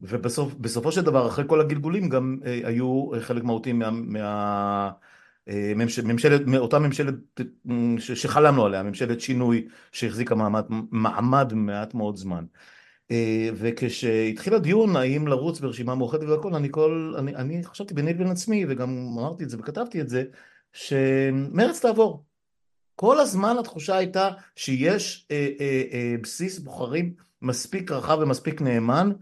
ובסופו 0.00 0.92
של 0.92 1.00
דבר, 1.00 1.28
אחרי 1.28 1.44
כל 1.46 1.60
הגלגולים, 1.60 2.08
גם 2.08 2.38
היו 2.64 3.10
חלק 3.20 3.42
מהותי 3.42 3.72
מה... 3.72 3.90
מה 3.90 4.90
ממשלת, 6.04 6.46
מאותה 6.46 6.78
ממשלת 6.78 7.14
שחלמנו 7.98 8.66
עליה, 8.66 8.82
ממשלת 8.82 9.20
שינוי 9.20 9.68
שהחזיקה 9.92 10.34
מעמד, 10.34 10.64
מעמד 10.90 11.52
מעט 11.54 11.94
מאוד 11.94 12.16
זמן. 12.16 12.44
וכשהתחיל 13.54 14.54
הדיון 14.54 14.96
האם 14.96 15.26
לרוץ 15.26 15.60
ברשימה 15.60 15.94
מאוחדת 15.94 16.28
והכל, 16.28 16.54
אני 16.54 16.68
כל, 16.70 17.14
אני, 17.18 17.36
אני 17.36 17.64
חשבתי 17.64 17.94
ביני 17.94 18.12
לבין 18.14 18.26
עצמי, 18.26 18.64
וגם 18.68 19.08
אמרתי 19.12 19.44
את 19.44 19.50
זה 19.50 19.56
וכתבתי 19.60 20.00
את 20.00 20.08
זה, 20.08 20.24
שמרץ 20.72 21.80
תעבור. 21.80 22.24
כל 22.96 23.20
הזמן 23.20 23.56
התחושה 23.58 23.96
הייתה 23.96 24.30
שיש 24.56 25.26
אה, 25.30 25.48
אה, 25.60 25.82
אה, 25.92 26.14
בסיס 26.22 26.58
בוחרים 26.58 27.14
מספיק 27.42 27.90
רחב 27.90 28.18
ומספיק 28.20 28.62
נאמן, 28.62 29.12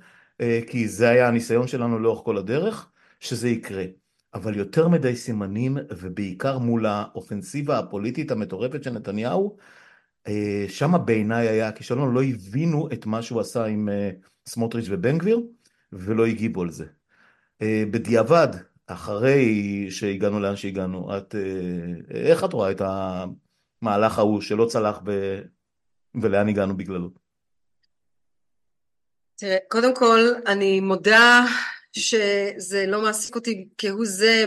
אה, 0.40 0.60
כי 0.66 0.88
זה 0.88 1.08
היה 1.08 1.28
הניסיון 1.28 1.66
שלנו 1.66 1.98
לאורך 1.98 2.24
כל 2.24 2.36
הדרך, 2.36 2.90
שזה 3.20 3.48
יקרה. 3.48 3.84
אבל 4.34 4.56
יותר 4.56 4.88
מדי 4.88 5.16
סימנים, 5.16 5.76
ובעיקר 5.98 6.58
מול 6.58 6.86
האופנסיבה 6.86 7.78
הפוליטית 7.78 8.30
המטורפת 8.30 8.84
של 8.84 8.90
נתניהו, 8.90 9.56
אה, 9.56 9.64
שם 10.68 10.92
בעיניי 11.04 11.48
היה 11.48 11.68
הכישלון, 11.68 12.14
לא 12.14 12.22
הבינו 12.22 12.88
את 12.92 13.06
מה 13.06 13.22
שהוא 13.22 13.40
עשה 13.40 13.64
עם 13.64 13.88
אה, 13.88 14.10
סמוטריץ' 14.46 14.86
ובן 14.88 15.18
גביר, 15.18 15.40
ולא 15.92 16.26
הגיבו 16.26 16.62
על 16.62 16.70
זה. 16.70 16.84
אה, 17.62 17.84
בדיעבד, 17.90 18.48
אחרי 18.86 19.86
שהגענו 19.90 20.40
לאן 20.40 20.56
שהגענו, 20.56 21.16
את, 21.18 21.34
איך 22.10 22.44
את 22.44 22.52
רואה 22.52 22.70
את 22.70 22.82
המהלך 22.84 24.18
ההוא 24.18 24.40
שלא 24.40 24.66
צלח 24.66 25.00
ב... 25.04 25.40
ולאן 26.22 26.48
הגענו 26.48 26.76
בגללו? 26.76 27.10
תראה, 29.36 29.56
קודם 29.68 29.94
כל, 29.94 30.18
אני 30.46 30.80
מודה 30.80 31.44
שזה 31.92 32.84
לא 32.88 33.02
מעסיק 33.02 33.34
אותי 33.34 33.68
כהוא 33.78 34.04
זה 34.06 34.44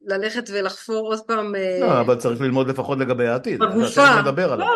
בללכת 0.00 0.50
ולחפור 0.52 1.06
עוד 1.06 1.20
פעם... 1.26 1.54
לא, 1.80 2.00
אבל 2.00 2.16
צריך 2.16 2.40
ללמוד 2.40 2.68
לפחות 2.68 2.98
לגבי 2.98 3.26
העתיד. 3.26 3.60
בגופה. 3.60 4.20
לא, 4.56 4.70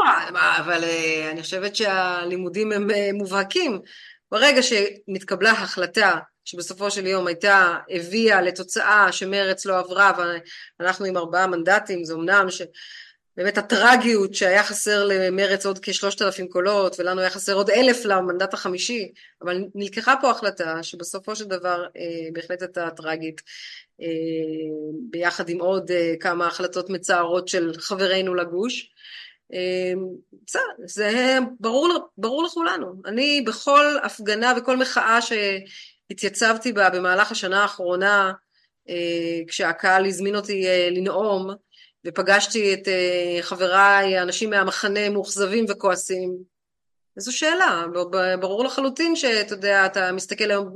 אבל 0.59 0.85
אני 1.31 1.43
חושבת 1.43 1.77
שהלימודים 1.77 2.73
הם 2.73 2.89
מובהקים. 3.15 3.81
ברגע 4.31 4.61
שנתקבלה 4.63 5.51
החלטה 5.51 6.19
שבסופו 6.45 6.91
של 6.91 7.07
יום 7.07 7.27
הייתה, 7.27 7.77
הביאה 7.91 8.43
לתוצאה 8.43 9.13
שמרץ 9.13 9.67
לא 9.67 9.79
עברה 9.79 10.13
ואנחנו 10.79 11.07
עם 11.07 11.17
ארבעה 11.17 11.47
מנדטים, 11.47 12.05
זה 12.05 12.15
אמנם 12.15 12.51
ש... 12.51 12.63
באמת 13.37 13.59
הטרגיות 13.59 14.35
שהיה 14.35 14.63
חסר 14.63 15.05
למרץ 15.05 15.67
עוד 15.67 15.79
כשלושת 15.79 16.23
אלפים 16.23 16.49
קולות 16.49 17.01
ולנו 17.01 17.21
היה 17.21 17.31
חסר 17.31 17.53
עוד 17.53 17.71
אלף 17.71 18.05
למנדט 18.05 18.55
החמישי 18.55 19.13
אבל 19.43 19.65
נלקחה 19.75 20.15
פה 20.21 20.31
החלטה 20.31 20.83
שבסופו 20.83 21.37
של 21.37 21.45
דבר 21.45 21.87
אה, 21.97 22.29
בהחלט 22.33 22.63
הייתה 22.63 22.91
טרגית 22.91 23.41
אה, 24.03 24.07
ביחד 25.11 25.49
עם 25.49 25.61
עוד 25.61 25.91
אה, 25.91 26.15
כמה 26.21 26.47
החלטות 26.47 26.91
מצערות 26.91 27.49
של 27.49 27.73
חברינו 27.79 28.35
לגוש. 28.35 28.91
אה, 29.53 29.93
בסדר, 30.47 30.63
זה 30.85 31.39
ברור, 31.61 31.89
ברור 32.19 32.45
לכולנו. 32.45 32.95
אני 33.07 33.45
בכל 33.47 33.97
הפגנה 34.03 34.53
וכל 34.57 34.77
מחאה 34.77 35.19
שהתייצבתי 35.23 36.73
בה 36.73 36.91
במהלך 36.91 37.33
השנה 37.33 37.63
האחרונה 37.63 38.33
אה, 38.89 39.41
כשהקהל 39.49 40.07
הזמין 40.07 40.37
אותי 40.37 40.67
אה, 40.67 40.89
לנאום 40.91 41.51
ופגשתי 42.07 42.75
את 42.75 42.89
uh, 42.89 43.43
חבריי, 43.43 44.23
אנשים 44.23 44.51
מהמחנה 44.51 45.11
מאוכזבים 45.11 45.65
וכועסים. 45.69 46.37
זו 47.17 47.37
שאלה, 47.37 47.85
ברור 48.41 48.65
לחלוטין 48.65 49.17
שאתה 49.17 49.55
יודע, 49.55 49.87
אתה 49.87 50.13
מסתכל 50.13 50.51
היום 50.51 50.69
uh, 50.69 50.71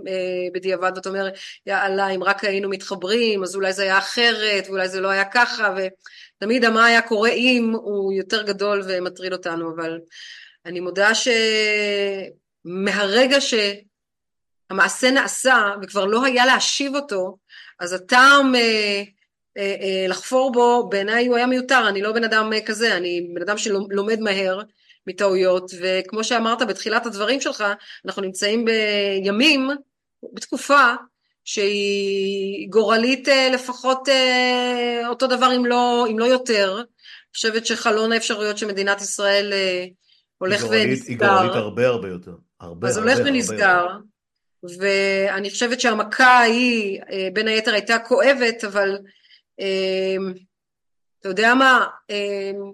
בדיעבד 0.54 0.92
ואתה 0.94 1.08
אומר, 1.08 1.28
יאללה, 1.66 2.08
אם 2.08 2.24
רק 2.24 2.44
היינו 2.44 2.68
מתחברים, 2.68 3.42
אז 3.42 3.54
אולי 3.54 3.72
זה 3.72 3.82
היה 3.82 3.98
אחרת, 3.98 4.64
ואולי 4.68 4.88
זה 4.88 5.00
לא 5.00 5.08
היה 5.08 5.24
ככה, 5.24 5.74
ותמיד 5.76 6.68
מה 6.68 6.84
היה 6.86 7.02
קורה 7.02 7.30
אם 7.30 7.72
הוא 7.74 8.12
יותר 8.12 8.42
גדול 8.42 8.82
ומטריד 8.88 9.32
אותנו, 9.32 9.74
אבל 9.74 9.98
אני 10.66 10.80
מודה 10.80 11.10
שמהרגע 12.64 13.38
שהמעשה 14.70 15.10
נעשה 15.10 15.74
וכבר 15.82 16.04
לא 16.04 16.24
היה 16.24 16.46
להשיב 16.46 16.94
אותו, 16.94 17.36
אז 17.80 17.92
הטעם 17.92 18.54
אה, 18.54 18.60
אה, 18.60 19.02
לחפור 20.08 20.52
בו 20.52 20.88
בעיניי 20.88 21.26
הוא 21.26 21.36
היה 21.36 21.46
מיותר, 21.46 21.88
אני 21.88 22.02
לא 22.02 22.12
בן 22.12 22.24
אדם 22.24 22.52
אה, 22.52 22.60
כזה, 22.60 22.96
אני 22.96 23.28
בן 23.34 23.42
אדם 23.42 23.58
שלומד 23.58 24.20
מהר 24.20 24.60
מטעויות, 25.06 25.70
וכמו 25.80 26.24
שאמרת 26.24 26.62
בתחילת 26.62 27.06
הדברים 27.06 27.40
שלך, 27.40 27.64
אנחנו 28.06 28.22
נמצאים 28.22 28.64
בימים, 28.64 29.70
בתקופה 30.32 30.94
שהיא 31.44 32.68
גורלית 32.68 33.28
לפחות 33.52 34.08
אותו 35.08 35.26
דבר 35.26 35.56
אם 35.56 35.66
לא, 35.66 36.06
אם 36.10 36.18
לא 36.18 36.24
יותר. 36.24 36.74
אני 36.76 37.34
חושבת 37.34 37.66
שחלון 37.66 38.12
האפשרויות 38.12 38.58
של 38.58 38.66
מדינת 38.66 39.00
ישראל 39.00 39.52
הולך 40.38 40.62
גורלית, 40.62 40.88
ונסגר. 40.88 41.08
היא 41.08 41.18
גורלית 41.18 41.54
הרבה 41.54 41.86
הרבה 41.86 42.08
יותר. 42.08 42.34
הרבה, 42.60 42.88
אז 42.88 42.96
הרבה, 42.96 43.12
הולך 43.12 43.26
ונסגר. 43.26 43.86
ואני 44.78 45.50
חושבת 45.50 45.80
שהמכה 45.80 46.26
ההיא 46.26 47.00
בין 47.32 47.48
היתר 47.48 47.72
הייתה 47.72 47.98
כואבת, 47.98 48.64
אבל 48.64 48.98
אתה 51.20 51.28
יודע 51.28 51.54
מה, 51.54 51.86
אמ, 52.10 52.72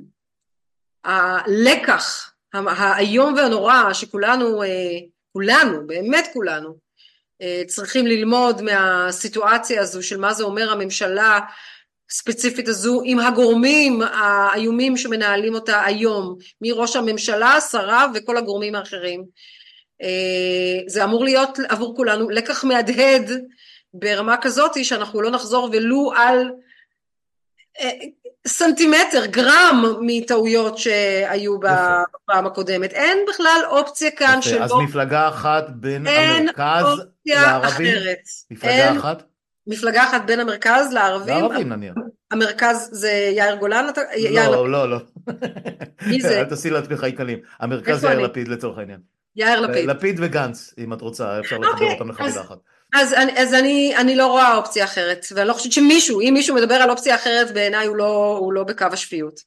הלקח 1.04 2.32
האיום 2.52 3.34
והנורא 3.34 3.92
שכולנו, 3.92 4.62
אה, 4.62 4.68
כולנו, 5.32 5.86
באמת 5.86 6.28
כולנו, 6.32 6.76
אה, 7.42 7.62
צריכים 7.66 8.06
ללמוד 8.06 8.62
מהסיטואציה 8.62 9.82
הזו 9.82 10.02
של 10.02 10.20
מה 10.20 10.32
זה 10.32 10.44
אומר 10.44 10.70
הממשלה 10.70 11.38
הספציפית 12.10 12.68
הזו 12.68 13.02
עם 13.04 13.18
הגורמים 13.18 14.02
האיומים 14.02 14.96
שמנהלים 14.96 15.54
אותה 15.54 15.84
היום, 15.84 16.36
מראש 16.60 16.96
הממשלה, 16.96 17.60
שריו 17.60 18.10
וכל 18.14 18.36
הגורמים 18.36 18.74
האחרים. 18.74 19.24
אה, 20.02 20.80
זה 20.86 21.04
אמור 21.04 21.24
להיות 21.24 21.58
עבור 21.68 21.96
כולנו 21.96 22.30
לקח 22.30 22.64
מהדהד 22.64 23.30
ברמה 23.94 24.36
כזאת 24.36 24.84
שאנחנו 24.84 25.22
לא 25.22 25.30
נחזור 25.30 25.68
ולו 25.72 26.12
על 26.16 26.50
סנטימטר, 28.46 29.26
גרם 29.26 29.84
מטעויות 30.00 30.78
שהיו 30.78 31.58
בפעם 31.58 32.46
הקודמת. 32.46 32.92
אין 32.92 33.18
בכלל 33.28 33.60
אופציה 33.70 34.10
כאן 34.10 34.42
שלא... 34.42 34.64
אז 34.64 34.72
מפלגה 34.84 35.28
אחת 35.28 35.70
בין 35.70 36.06
המרכז 36.06 36.84
לערבים? 37.26 37.86
אין 37.86 37.96
אופציה 37.96 38.04
אחרת. 38.08 38.18
מפלגה 38.50 38.98
אחת? 38.98 39.22
מפלגה 39.66 40.04
אחת 40.04 40.22
בין 40.26 40.40
המרכז 40.40 40.92
לערבים. 40.92 41.36
לערבים 41.36 41.68
נניח. 41.68 41.94
המרכז 42.30 42.88
זה 42.92 43.30
יאיר 43.36 43.54
גולן? 43.54 43.86
לא, 44.34 44.70
לא, 44.70 44.90
לא. 44.90 44.98
מי 46.06 46.20
זה? 46.20 46.40
אל 46.40 46.44
תעשי 46.44 46.70
לעצמך 46.70 47.04
עיקלים. 47.04 47.38
המרכז 47.60 48.04
יאיר 48.04 48.18
לפיד 48.18 48.48
לצורך 48.48 48.78
העניין. 48.78 49.00
יאיר 49.36 49.60
לפיד. 49.60 49.86
לפיד 49.90 50.16
וגנץ, 50.22 50.74
אם 50.78 50.92
את 50.92 51.00
רוצה, 51.00 51.40
אפשר 51.40 51.58
לחבר 51.58 51.72
אוקיי, 51.72 51.92
אותם 51.92 52.10
לחבילה 52.10 52.40
אחת. 52.40 52.58
אז, 52.94 53.14
אז 53.36 53.54
אני, 53.54 53.96
אני 53.96 54.16
לא 54.16 54.26
רואה 54.26 54.56
אופציה 54.56 54.84
אחרת, 54.84 55.26
ואני 55.34 55.48
לא 55.48 55.52
חושבת 55.52 55.72
שמישהו, 55.72 56.20
אם 56.20 56.30
מישהו 56.34 56.56
מדבר 56.56 56.74
על 56.74 56.90
אופציה 56.90 57.14
אחרת, 57.14 57.54
בעיניי 57.54 57.86
הוא 57.86 57.96
לא, 57.96 58.36
הוא 58.40 58.52
לא 58.52 58.64
בקו 58.64 58.86
השפיות. 58.92 59.40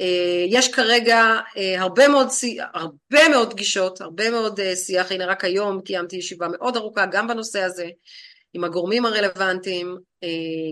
אה, 0.00 0.44
יש 0.48 0.72
כרגע 0.72 1.36
אה, 1.56 1.82
הרבה 1.82 2.08
מאוד, 2.08 2.28
הרבה 2.74 3.28
מאוד 3.28 3.50
פגישות, 3.52 4.00
הרבה 4.00 4.30
מאוד 4.30 4.60
אה, 4.60 4.76
שיח, 4.76 5.12
הנה 5.12 5.26
רק 5.26 5.44
היום 5.44 5.80
קיימתי 5.80 6.16
ישיבה 6.16 6.46
מאוד 6.48 6.76
ארוכה 6.76 7.06
גם 7.06 7.28
בנושא 7.28 7.60
הזה, 7.62 7.86
עם 8.54 8.64
הגורמים 8.64 9.06
הרלוונטיים, 9.06 9.96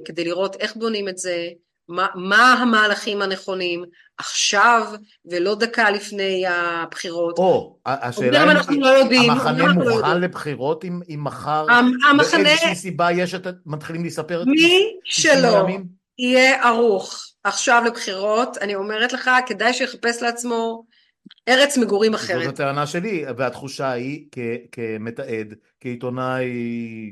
כדי 0.04 0.24
לראות 0.24 0.56
איך 0.56 0.76
בונים 0.76 1.08
את 1.08 1.18
זה, 1.18 1.48
מה, 1.88 2.06
מה 2.14 2.52
המהלכים 2.52 3.22
הנכונים 3.22 3.84
עכשיו 4.18 4.86
ולא 5.26 5.54
דקה 5.54 5.90
לפני 5.90 6.44
הבחירות. 6.46 7.38
או, 7.38 7.78
השאלה 7.86 8.52
אם 8.72 8.80
לא 8.80 8.88
יודעים, 8.88 9.30
המחנה 9.30 9.66
לא 9.66 9.72
מוכן 9.72 10.10
לא 10.10 10.14
לבחירות 10.14 10.84
אם, 10.84 11.00
אם 11.08 11.20
מחר 11.24 11.66
המחנה... 12.10 12.42
באיזושהי 12.42 12.74
סיבה 12.74 13.12
יש 13.12 13.34
את, 13.34 13.46
מתחילים 13.66 14.04
לספר 14.04 14.42
את 14.42 14.46
מי 14.46 14.96
שלא 15.04 15.66
יהיה 16.18 16.64
ערוך 16.64 17.26
עכשיו 17.44 17.82
לבחירות, 17.86 18.58
אני 18.58 18.74
אומרת 18.74 19.12
לך, 19.12 19.30
כדאי 19.46 19.72
שיחפש 19.72 20.22
לעצמו 20.22 20.84
ארץ 21.48 21.78
מגורים 21.78 22.14
אחרת. 22.14 22.44
זאת 22.44 22.54
הטענה 22.54 22.86
שלי, 22.86 23.24
והתחושה 23.36 23.90
היא 23.90 24.26
כמתעד, 24.72 25.54
כעיתונאי, 25.80 26.46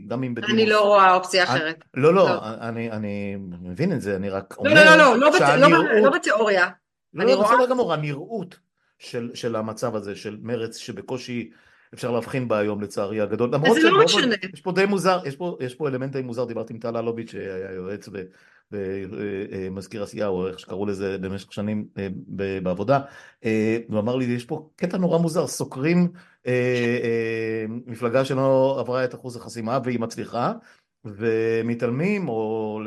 גם 0.08 0.22
אם 0.22 0.34
בדימוס. 0.34 0.54
אני 0.54 0.66
לא 0.66 0.80
רואה 0.80 1.14
אופציה 1.14 1.44
אחרת. 1.44 1.84
לא, 1.94 2.14
לא, 2.14 2.40
אני 2.60 3.36
מבין 3.62 3.92
את 3.92 4.00
זה, 4.00 4.16
אני 4.16 4.30
רק 4.30 4.54
אומר 4.58 4.74
לא, 4.74 4.96
לא, 4.96 5.16
לא, 5.56 6.00
לא 6.02 6.10
בתיאוריה. 6.10 6.68
לא, 7.14 7.42
בסדר 7.42 7.70
גמור, 7.70 7.92
הנראות 7.92 8.58
של 9.34 9.56
המצב 9.56 9.96
הזה, 9.96 10.16
של 10.16 10.38
מרץ 10.42 10.76
שבקושי 10.76 11.50
אפשר 11.94 12.10
להבחין 12.10 12.48
בה 12.48 12.58
היום 12.58 12.80
לצערי 12.82 13.20
הגדול. 13.20 13.54
אז 13.54 13.72
זה 13.74 13.90
לא 13.90 14.04
משנה. 14.04 14.34
יש 14.54 14.60
פה 14.60 14.72
די 14.72 14.86
מוזר, 14.86 15.20
יש 15.60 15.74
פה 15.74 15.88
אלמנט 15.88 16.12
די 16.12 16.22
מוזר, 16.22 16.44
דיברתי 16.44 16.72
עם 16.72 16.78
טל 16.78 16.96
אלוביץ' 16.96 17.30
שהיה 17.30 17.72
יועץ 17.72 18.08
ומזכיר 18.72 20.02
עשייה, 20.02 20.28
או 20.28 20.48
איך 20.48 20.58
שקראו 20.58 20.86
לזה 20.86 21.18
במשך 21.18 21.52
שנים 21.52 21.84
אה, 21.98 22.08
בעבודה, 22.62 23.00
אה, 23.44 23.78
הוא 23.88 23.98
אמר 23.98 24.16
לי, 24.16 24.24
יש 24.24 24.44
פה 24.44 24.68
קטע 24.76 24.98
נורא 24.98 25.18
מוזר, 25.18 25.46
סוקרים 25.46 26.08
אה, 26.46 27.64
מפלגה 27.86 28.24
שלא 28.24 28.76
עברה 28.80 29.04
את 29.04 29.14
אחוז 29.14 29.36
החסימה 29.36 29.78
והיא 29.84 30.00
מצליחה, 30.00 30.52
ומתעלמים 31.04 32.28
או 32.28 32.80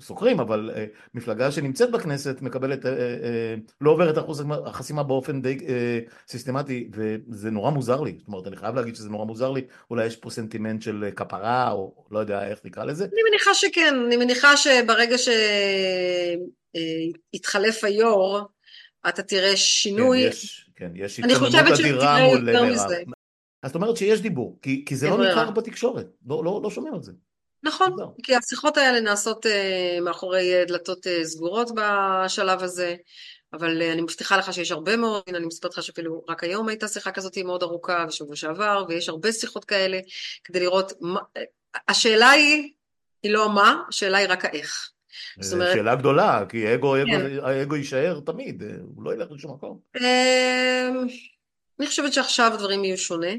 סוקרים, 0.00 0.40
אבל 0.40 0.70
מפלגה 1.14 1.50
שנמצאת 1.50 1.90
בכנסת 1.90 2.42
מקבלת, 2.42 2.84
לא 3.80 3.90
עוברת 3.90 4.18
אחוז 4.18 4.44
החסימה 4.66 5.02
באופן 5.02 5.42
די 5.42 5.58
סיסטמטי, 6.28 6.90
וזה 6.92 7.50
נורא 7.50 7.70
מוזר 7.70 8.00
לי, 8.00 8.14
זאת 8.18 8.28
אומרת, 8.28 8.46
אני 8.46 8.56
חייב 8.56 8.74
להגיד 8.74 8.96
שזה 8.96 9.10
נורא 9.10 9.24
מוזר 9.24 9.50
לי, 9.50 9.60
אולי 9.90 10.06
יש 10.06 10.16
פה 10.16 10.30
סנטימנט 10.30 10.82
של 10.82 11.04
כפרה, 11.16 11.72
או 11.72 12.04
לא 12.10 12.18
יודע 12.18 12.48
איך 12.48 12.58
נקרא 12.64 12.84
לזה. 12.84 13.04
אני 13.04 13.22
מניחה 13.30 13.54
שכן, 13.54 13.94
אני 14.06 14.16
מניחה 14.16 14.56
שברגע 14.56 15.16
שיתחלף 17.34 17.84
היו"ר, 17.84 18.40
אתה 19.08 19.22
תראה 19.22 19.56
שינוי. 19.56 20.22
כן, 20.22 20.28
יש, 20.28 20.70
כן, 20.76 20.90
יש 20.94 21.20
התקדמות 21.20 21.54
אדירה 21.80 22.26
מול 22.26 22.40
מירב. 22.40 22.76
אז 23.62 23.70
זאת 23.70 23.74
אומרת 23.74 23.96
שיש 23.96 24.20
דיבור, 24.20 24.58
כי, 24.62 24.84
כי 24.86 24.96
זה 24.96 25.08
לא 25.08 25.26
ניכר 25.26 25.50
בתקשורת, 25.50 26.06
לא, 26.26 26.44
לא, 26.44 26.60
לא 26.62 26.70
שומע 26.70 26.90
על 26.94 27.02
זה. 27.02 27.12
נכון, 27.66 27.96
לא. 27.98 28.06
כי 28.22 28.34
השיחות 28.36 28.76
האלה 28.76 29.00
נעשות 29.00 29.46
uh, 29.46 30.00
מאחורי 30.00 30.64
דלתות 30.66 31.06
uh, 31.06 31.24
סגורות 31.24 31.70
בשלב 31.74 32.62
הזה, 32.62 32.96
אבל 33.52 33.82
uh, 33.82 33.92
אני 33.92 34.02
מבטיחה 34.02 34.36
לך 34.36 34.52
שיש 34.52 34.72
הרבה 34.72 34.96
מאוד, 34.96 35.22
הנה 35.26 35.38
אני 35.38 35.46
מספרת 35.46 35.72
לך 35.72 35.82
שאפילו 35.82 36.24
רק 36.28 36.44
היום 36.44 36.68
הייתה 36.68 36.88
שיחה 36.88 37.10
כזאת 37.10 37.38
מאוד 37.38 37.62
ארוכה, 37.62 38.04
בשבוע 38.06 38.36
שעבר, 38.36 38.84
ויש 38.88 39.08
הרבה 39.08 39.32
שיחות 39.32 39.64
כאלה, 39.64 39.98
כדי 40.44 40.60
לראות, 40.60 40.92
מה, 41.00 41.20
השאלה 41.88 42.30
היא, 42.30 42.72
היא 43.22 43.32
לא 43.32 43.50
מה, 43.54 43.82
השאלה 43.88 44.18
היא 44.18 44.28
רק 44.28 44.44
האיך. 44.44 44.90
זאת 45.40 45.52
אומרת... 45.52 45.74
שאלה 45.74 45.94
גדולה, 45.94 46.44
כי 46.48 46.66
האגו, 46.66 46.94
כן. 47.06 47.26
האגו 47.42 47.76
יישאר 47.76 48.20
תמיד, 48.26 48.62
הוא 48.94 49.04
לא 49.04 49.14
ילך 49.14 49.30
לשום 49.30 49.54
מקום. 49.54 49.78
אני 51.80 51.86
חושבת 51.86 52.12
שעכשיו 52.12 52.50
הדברים 52.54 52.84
יהיו 52.84 52.98
שונה. 52.98 53.32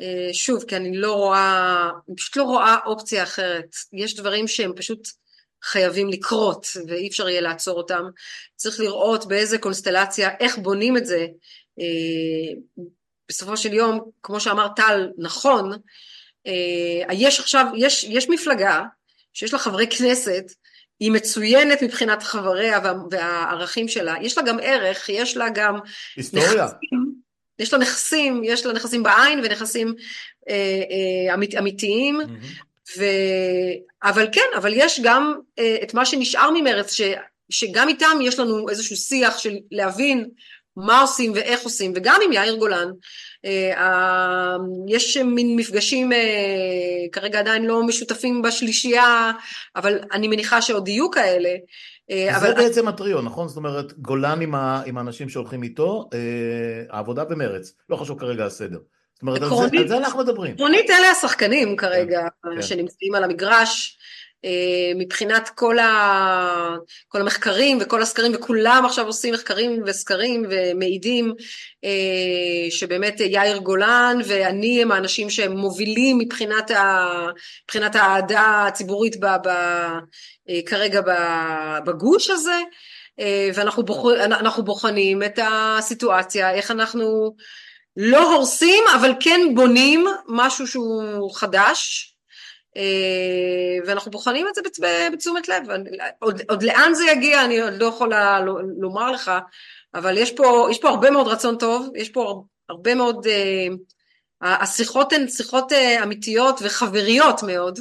אה, 0.00 0.28
שוב, 0.32 0.64
כי 0.64 0.76
אני 0.76 0.96
לא 0.96 1.14
רואה, 1.14 1.90
אני 2.08 2.16
פשוט 2.16 2.36
לא 2.36 2.42
רואה 2.42 2.76
אופציה 2.86 3.22
אחרת. 3.22 3.76
יש 3.92 4.16
דברים 4.16 4.48
שהם 4.48 4.72
פשוט 4.76 5.08
חייבים 5.62 6.08
לקרות 6.08 6.66
ואי 6.88 7.08
אפשר 7.08 7.28
יהיה 7.28 7.40
לעצור 7.40 7.78
אותם. 7.78 8.02
צריך 8.56 8.80
לראות 8.80 9.26
באיזה 9.26 9.58
קונסטלציה, 9.58 10.30
איך 10.40 10.58
בונים 10.58 10.96
את 10.96 11.06
זה. 11.06 11.26
אה, 11.80 12.60
בסופו 13.28 13.56
של 13.56 13.72
יום, 13.72 14.10
כמו 14.22 14.40
שאמר 14.40 14.68
טל, 14.76 15.08
נכון, 15.18 15.72
אה, 16.46 17.14
יש 17.14 17.40
עכשיו, 17.40 17.66
יש, 17.76 18.04
יש 18.04 18.28
מפלגה 18.28 18.82
שיש 19.32 19.52
לה 19.52 19.58
חברי 19.58 19.86
כנסת, 19.86 20.44
היא 21.00 21.12
מצוינת 21.12 21.82
מבחינת 21.82 22.22
חבריה 22.22 22.80
והערכים 23.10 23.88
שלה, 23.88 24.14
יש 24.22 24.38
לה 24.38 24.44
גם 24.44 24.58
ערך, 24.62 25.08
יש 25.08 25.36
לה 25.36 25.48
גם... 25.48 25.78
היסטוריה. 26.16 26.64
נכסים, 26.64 27.23
יש 27.58 27.72
לה 27.72 27.78
נכסים, 27.78 28.42
יש 28.44 28.66
לה 28.66 28.72
נכסים 28.72 29.02
בעין 29.02 29.38
ונכסים 29.38 29.94
אה, 30.48 30.54
אה, 30.54 31.34
אמית, 31.34 31.54
אמיתיים, 31.54 32.20
mm-hmm. 32.20 32.98
ו... 32.98 33.04
אבל 34.02 34.28
כן, 34.32 34.48
אבל 34.56 34.72
יש 34.74 35.00
גם 35.02 35.34
אה, 35.58 35.76
את 35.82 35.94
מה 35.94 36.06
שנשאר 36.06 36.50
ממרץ, 36.50 36.92
ש... 36.92 37.00
שגם 37.50 37.88
איתם 37.88 38.18
יש 38.22 38.38
לנו 38.38 38.68
איזשהו 38.68 38.96
שיח 38.96 39.38
של 39.38 39.56
להבין 39.70 40.28
מה 40.76 41.00
עושים 41.00 41.32
ואיך 41.34 41.62
עושים, 41.62 41.92
וגם 41.94 42.20
עם 42.24 42.32
יאיר 42.32 42.54
גולן, 42.54 42.88
אה, 43.44 44.56
יש 44.88 45.16
מין 45.16 45.56
מפגשים 45.56 46.12
אה, 46.12 46.18
כרגע 47.12 47.38
עדיין 47.38 47.64
לא 47.64 47.82
משותפים 47.82 48.42
בשלישייה, 48.42 49.32
אבל 49.76 49.98
אני 50.12 50.28
מניחה 50.28 50.62
שעוד 50.62 50.88
יהיו 50.88 51.10
כאלה, 51.10 51.48
אה, 51.48 51.56
זה 52.40 52.54
בעצם 52.54 52.88
הטריו, 52.88 53.22
נכון? 53.22 53.48
זאת 53.48 53.56
אומרת, 53.56 53.98
גולן 53.98 54.40
עם, 54.86 54.98
האנשים 54.98 55.28
שהולכים 55.28 55.62
איתו, 55.62 56.08
אה, 56.12 56.18
העבודה 56.90 57.24
ומרץ, 57.30 57.72
לא 57.88 57.96
חשוב 57.96 58.18
כרגע 58.18 58.46
הסדר. 58.46 58.78
זאת 59.14 59.22
אומרת, 59.22 59.42
עקרונית, 59.42 59.72
על, 59.72 59.88
זה, 59.88 59.94
על 59.94 60.00
זה 60.00 60.06
אנחנו 60.06 60.18
מדברים. 60.18 60.54
עקרונית 60.54 60.90
אלה 60.90 61.10
השחקנים 61.10 61.76
כרגע, 61.76 62.20
כן, 62.42 62.54
כן. 62.54 62.62
שנמצאים 62.62 63.14
על 63.14 63.24
המגרש. 63.24 63.98
אה, 64.44 64.92
מבחינת 64.96 65.48
כל, 65.48 65.78
ה, 65.78 66.76
כל 67.08 67.20
המחקרים 67.20 67.78
וכל 67.80 68.02
הסקרים, 68.02 68.32
וכולם 68.34 68.82
עכשיו 68.86 69.06
עושים 69.06 69.34
מחקרים 69.34 69.82
וסקרים 69.86 70.44
ומעידים 70.50 71.34
אה, 71.84 72.70
שבאמת 72.70 73.20
יאיר 73.20 73.58
גולן 73.58 74.18
ואני 74.24 74.82
הם 74.82 74.92
האנשים 74.92 75.30
שהם 75.30 75.56
מובילים 75.56 76.18
מבחינת, 76.18 76.70
ה, 76.70 77.06
מבחינת 77.64 77.96
האהדה 77.96 78.64
הציבורית 78.66 79.20
ב, 79.20 79.26
ב, 79.26 79.46
אה, 79.46 79.98
כרגע 80.66 81.00
בגוש 81.86 82.30
הזה, 82.30 82.60
ואנחנו 83.54 83.82
בוח, 83.82 84.58
בוחנים 84.64 85.22
את 85.22 85.38
הסיטואציה, 85.42 86.50
איך 86.50 86.70
אנחנו 86.70 87.34
לא 87.96 88.34
הורסים, 88.34 88.84
אבל 88.94 89.12
כן 89.20 89.40
בונים 89.54 90.06
משהו 90.28 90.66
שהוא 90.66 91.34
חדש, 91.34 92.10
אה, 92.76 93.86
ואנחנו 93.86 94.10
בוחנים 94.10 94.48
את 94.48 94.54
זה 94.54 94.60
בתשומת 95.12 95.48
לב. 95.48 95.62
עוד, 96.18 96.40
עוד 96.48 96.62
לאן 96.62 96.94
זה 96.94 97.04
יגיע 97.04 97.44
אני 97.44 97.60
עוד 97.60 97.72
לא 97.80 97.86
יכולה 97.86 98.40
לומר 98.78 99.12
לך, 99.12 99.30
אבל 99.94 100.18
יש 100.18 100.32
פה, 100.32 100.68
יש 100.70 100.78
פה 100.78 100.88
הרבה 100.88 101.10
מאוד 101.10 101.28
רצון 101.28 101.58
טוב, 101.58 101.88
יש 101.96 102.08
פה 102.08 102.44
הרבה 102.68 102.94
מאוד, 102.94 103.26
אה, 103.26 103.68
השיחות 104.62 105.12
הן 105.12 105.28
שיחות 105.28 105.72
אה, 105.72 106.02
אמיתיות 106.02 106.60
וחבריות 106.62 107.42
מאוד, 107.42 107.78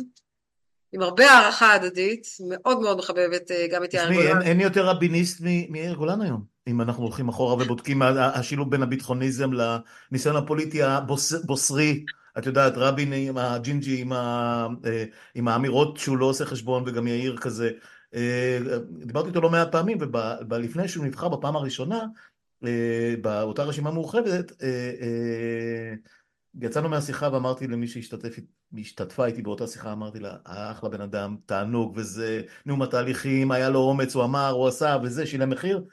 עם 0.94 1.02
הרבה 1.02 1.32
הערכה 1.32 1.74
הדדית, 1.74 2.28
מאוד 2.50 2.80
מאוד 2.80 2.98
מחבבת 2.98 3.52
גם 3.72 3.84
את 3.84 3.94
יאיר 3.94 4.14
גולן. 4.14 4.28
אין, 4.28 4.42
אין 4.42 4.60
יותר 4.60 4.86
רביניסט 4.86 5.42
מיאיר 5.70 5.94
גולן 5.94 6.22
היום, 6.22 6.44
אם 6.68 6.82
אנחנו 6.82 7.04
הולכים 7.04 7.30
אחורה 7.30 7.54
ובודקים 7.54 8.02
השילוב 8.18 8.72
בין 8.72 8.84
הביטחוניזם 8.84 9.50
לניסיון 9.54 10.36
הפוליטי 10.36 10.84
הבוסרי. 10.84 12.06
את 12.38 12.46
יודעת, 12.46 12.74
רבין 12.76 13.14
עם 13.14 13.38
הג'ינג'י, 13.38 14.02
עם, 14.02 14.14
ה, 14.14 14.68
אה, 14.86 15.04
עם 15.36 15.48
האמירות 15.48 15.98
שהוא 15.98 16.18
לא 16.18 16.26
עושה 16.26 16.46
חשבון 16.46 16.84
וגם 16.86 17.08
יאיר 17.08 17.38
כזה. 17.38 17.72
אה, 18.16 18.58
דיברתי 19.06 19.28
איתו 19.28 19.42
לא 19.42 19.50
מעט 19.50 19.72
פעמים, 19.72 19.98
ולפני 20.50 20.88
שהוא 20.88 21.06
נבחר 21.06 21.30
בפעם 21.30 21.56
הראשונה, 21.56 22.06
אה, 22.66 23.14
באותה 23.22 23.64
רשימה 23.64 23.92
מאוחדת, 23.92 24.52
יצאנו 26.62 26.90
מהשיחה 26.90 27.30
ואמרתי 27.34 27.68
למי 27.68 27.88
שהשתתפה 27.88 29.26
איתי 29.26 29.42
באותה 29.42 29.68
שיחה, 29.68 29.92
אמרתי 29.92 30.20
לה, 30.20 30.36
אחלה 30.44 30.90
בן 30.90 31.02
אדם, 31.02 31.38
תענוג 31.46 31.94
וזה, 31.96 32.42
נאום 32.66 32.82
התהליכים, 32.82 33.52
היה 33.52 33.70
לו 33.70 33.80
אומץ, 33.80 34.16
הוא 34.16 34.24
אמר, 34.24 34.50
הוא 34.50 34.68
עשה 34.68 34.98
וזה, 35.04 35.26
שילם 35.26 35.50
מחיר, 35.50 35.84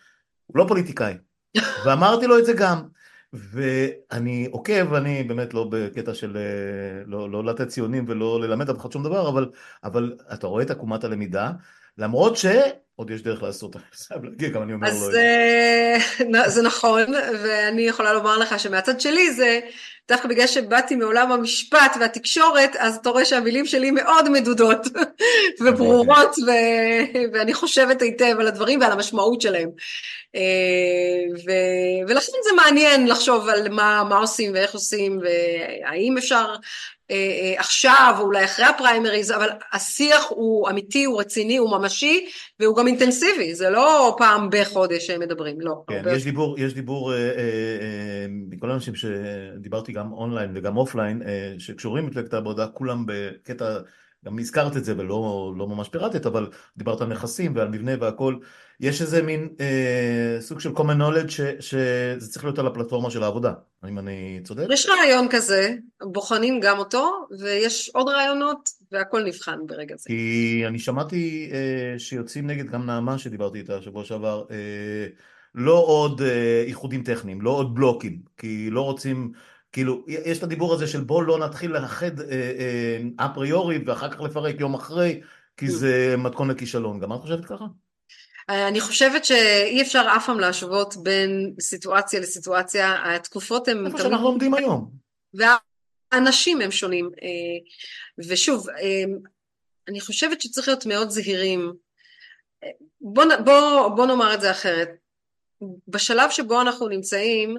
הוא 0.46 0.58
לא 0.58 0.64
פוליטיקאי. 0.68 1.14
ואמרתי 1.86 2.26
לו 2.26 2.38
את 2.38 2.46
זה 2.46 2.52
גם. 2.52 2.82
ואני 3.32 4.48
עוקב, 4.50 4.94
אני 4.94 5.22
באמת 5.22 5.54
לא 5.54 5.68
בקטע 5.70 6.14
של 6.14 6.36
אה, 6.36 7.02
לא, 7.06 7.30
לא 7.30 7.44
לתת 7.44 7.68
ציונים 7.68 8.04
ולא 8.08 8.40
ללמד 8.40 8.70
אף 8.70 8.78
אחד 8.78 8.92
שום 8.92 9.02
דבר, 9.02 9.28
אבל, 9.28 9.50
אבל 9.84 10.16
אתה 10.32 10.46
רואה 10.46 10.62
את 10.62 10.70
עקומת 10.70 11.04
הלמידה, 11.04 11.52
למרות 11.98 12.36
שעוד 13.00 13.10
יש 13.10 13.22
דרך 13.22 13.42
לעשות, 13.42 13.76
אני 13.76 13.82
חייב 14.08 14.24
להגיע, 14.24 14.48
גם 14.48 14.62
אני 14.62 14.72
אומר 14.72 14.88
אז 14.88 15.02
לא. 15.02 15.08
אז 15.08 15.16
אה, 16.34 16.48
זה 16.48 16.62
נכון, 16.62 17.14
ואני 17.42 17.82
יכולה 17.82 18.12
לומר 18.12 18.38
לך 18.38 18.60
שמהצד 18.60 19.00
שלי 19.00 19.32
זה 19.32 19.60
דווקא 20.08 20.28
בגלל 20.28 20.46
שבאתי 20.46 20.96
מעולם 20.96 21.32
המשפט 21.32 21.96
והתקשורת, 22.00 22.76
אז 22.78 22.96
אתה 22.96 23.10
רואה 23.10 23.24
שהמילים 23.24 23.66
שלי 23.66 23.90
מאוד 23.90 24.28
מדודות 24.28 24.86
וברורות, 25.64 26.36
ו- 26.46 27.30
ואני 27.32 27.54
חושבת 27.54 28.02
היטב 28.02 28.36
על 28.40 28.46
הדברים 28.46 28.80
ועל 28.80 28.92
המשמעות 28.92 29.40
שלהם. 29.40 29.68
אה, 30.34 30.40
ו- 31.46 32.08
ולכן 32.08 32.32
זה 32.44 32.56
מעניין 32.56 33.06
לחשוב 33.06 33.48
על 33.48 33.68
מה, 33.68 34.04
מה 34.08 34.18
עושים 34.18 34.52
ואיך 34.54 34.74
עושים, 34.74 35.18
והאם 35.22 36.18
אפשר 36.18 36.54
אה, 37.10 37.54
עכשיו 37.56 38.14
או 38.18 38.24
אולי 38.24 38.44
אחרי 38.44 38.64
הפריימריז, 38.64 39.32
אבל 39.32 39.48
השיח 39.72 40.26
הוא 40.28 40.70
אמיתי, 40.70 41.04
הוא 41.04 41.20
רציני, 41.20 41.56
הוא 41.56 41.70
ממשי, 41.70 42.26
והוא 42.60 42.76
גם 42.76 42.86
אינטנסיבי, 42.90 43.54
זה 43.54 43.70
לא 43.70 44.14
פעם 44.18 44.48
בחודש 44.52 45.06
שהם 45.06 45.20
מדברים, 45.20 45.60
לא. 45.60 45.82
כן, 45.86 46.02
יש 46.12 46.24
דיבור, 46.24 46.58
יש 46.58 46.74
דיבור 46.74 47.12
מכל 48.28 48.70
האנשים 48.70 48.94
שדיברתי 48.94 49.92
גם 49.92 50.12
אונליין 50.12 50.52
וגם 50.54 50.76
offline, 50.76 51.22
שקשורים 51.58 52.04
למפלגת 52.04 52.34
העבודה, 52.34 52.66
כולם 52.66 53.04
בקטע 53.06 53.78
גם 54.24 54.38
הזכרת 54.38 54.76
את 54.76 54.84
זה 54.84 54.94
ולא 54.98 55.54
לא 55.58 55.68
ממש 55.68 55.88
פירטת, 55.88 56.26
אבל 56.26 56.48
דיברת 56.76 57.00
על 57.00 57.08
נכסים 57.08 57.56
ועל 57.56 57.68
מבנה 57.68 57.92
והכל. 58.00 58.34
יש 58.80 59.02
איזה 59.02 59.22
מין 59.22 59.48
אה, 59.60 60.36
סוג 60.40 60.60
של 60.60 60.70
common 60.70 61.00
knowledge 61.00 61.28
ש, 61.28 61.40
שזה 61.60 62.28
צריך 62.32 62.44
להיות 62.44 62.58
על 62.58 62.66
הפלטפורמה 62.66 63.10
של 63.10 63.22
העבודה, 63.22 63.52
האם 63.82 63.98
אני 63.98 64.40
צודק? 64.44 64.66
יש 64.70 64.86
רעיון 64.86 65.28
כזה, 65.30 65.74
בוחנים 66.02 66.60
גם 66.60 66.78
אותו, 66.78 67.10
ויש 67.40 67.90
עוד 67.94 68.08
רעיונות, 68.08 68.68
והכל 68.92 69.24
נבחן 69.24 69.58
ברגע 69.66 69.96
זה. 69.96 70.04
כי 70.06 70.62
אני 70.66 70.78
שמעתי 70.78 71.50
אה, 71.52 71.98
שיוצאים 71.98 72.46
נגד 72.46 72.66
גם 72.66 72.86
נעמה 72.86 73.18
שדיברתי 73.18 73.58
איתה 73.58 73.82
שבוע 73.82 74.04
שעבר, 74.04 74.44
אה, 74.50 75.06
לא 75.54 75.84
עוד 75.86 76.22
אה, 76.22 76.64
איחודים 76.66 77.02
טכניים, 77.02 77.40
לא 77.40 77.50
עוד 77.50 77.74
בלוקים, 77.74 78.18
כי 78.36 78.70
לא 78.70 78.80
רוצים... 78.80 79.32
כאילו, 79.72 80.04
יש 80.06 80.38
את 80.38 80.42
הדיבור 80.42 80.74
הזה 80.74 80.86
של 80.86 81.00
בוא 81.00 81.22
לא 81.22 81.38
נתחיל 81.38 81.70
לאחד 81.70 82.10
אפריורי 83.16 83.78
ואחר 83.86 84.10
כך 84.10 84.20
לפרק 84.20 84.60
יום 84.60 84.74
אחרי, 84.74 85.20
כי 85.56 85.66
Mm. 85.66 85.70
זה 85.70 86.14
מתכון 86.18 86.50
לכישלון. 86.50 87.00
גם 87.00 87.12
את 87.12 87.20
חושבת 87.20 87.44
ככה? 87.44 87.64
אני 88.50 88.80
חושבת 88.80 89.24
שאי 89.24 89.82
אפשר 89.82 90.06
אף 90.16 90.26
פעם 90.26 90.40
להשוות 90.40 90.96
בין 90.96 91.54
סיטואציה 91.60 92.20
לסיטואציה, 92.20 93.14
התקופות 93.14 93.68
הן 93.68 93.86
איפה 93.86 93.98
שאנחנו 93.98 94.26
עומדים 94.26 94.54
היום. 94.54 94.90
והאנשים 95.34 96.60
הם 96.60 96.70
שונים. 96.70 97.10
אה, 97.22 98.28
ושוב, 98.28 98.68
אה, 98.68 99.04
אני 99.88 100.00
חושבת 100.00 100.40
שצריך 100.40 100.68
להיות 100.68 100.86
מאוד 100.86 101.10
זהירים. 101.10 101.72
בוא, 103.00 103.24
בוא, 103.44 103.88
בוא 103.88 104.06
נאמר 104.06 104.34
את 104.34 104.40
זה 104.40 104.50
אחרת. 104.50 104.88
בשלב 105.88 106.30
שבו 106.30 106.60
אנחנו 106.60 106.88
נמצאים, 106.88 107.56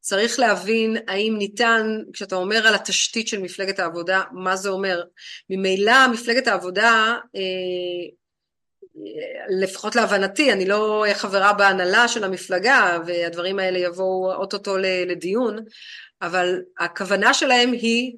צריך 0.00 0.38
להבין 0.38 0.96
האם 1.08 1.34
ניתן, 1.38 1.98
כשאתה 2.12 2.36
אומר 2.36 2.66
על 2.66 2.74
התשתית 2.74 3.28
של 3.28 3.42
מפלגת 3.42 3.78
העבודה, 3.78 4.22
מה 4.32 4.56
זה 4.56 4.68
אומר. 4.68 5.02
ממילא 5.50 6.08
מפלגת 6.12 6.46
העבודה, 6.46 7.16
אה, 7.36 8.19
לפחות 9.62 9.96
להבנתי, 9.96 10.52
אני 10.52 10.66
לא 10.68 11.04
חברה 11.14 11.52
בהנהלה 11.52 12.08
של 12.08 12.24
המפלגה, 12.24 12.98
והדברים 13.06 13.58
האלה 13.58 13.78
יבואו 13.78 14.32
אוטוטו 14.34 14.76
לדיון, 15.06 15.56
אבל 16.22 16.60
הכוונה 16.78 17.34
שלהם 17.34 17.72
היא, 17.72 18.12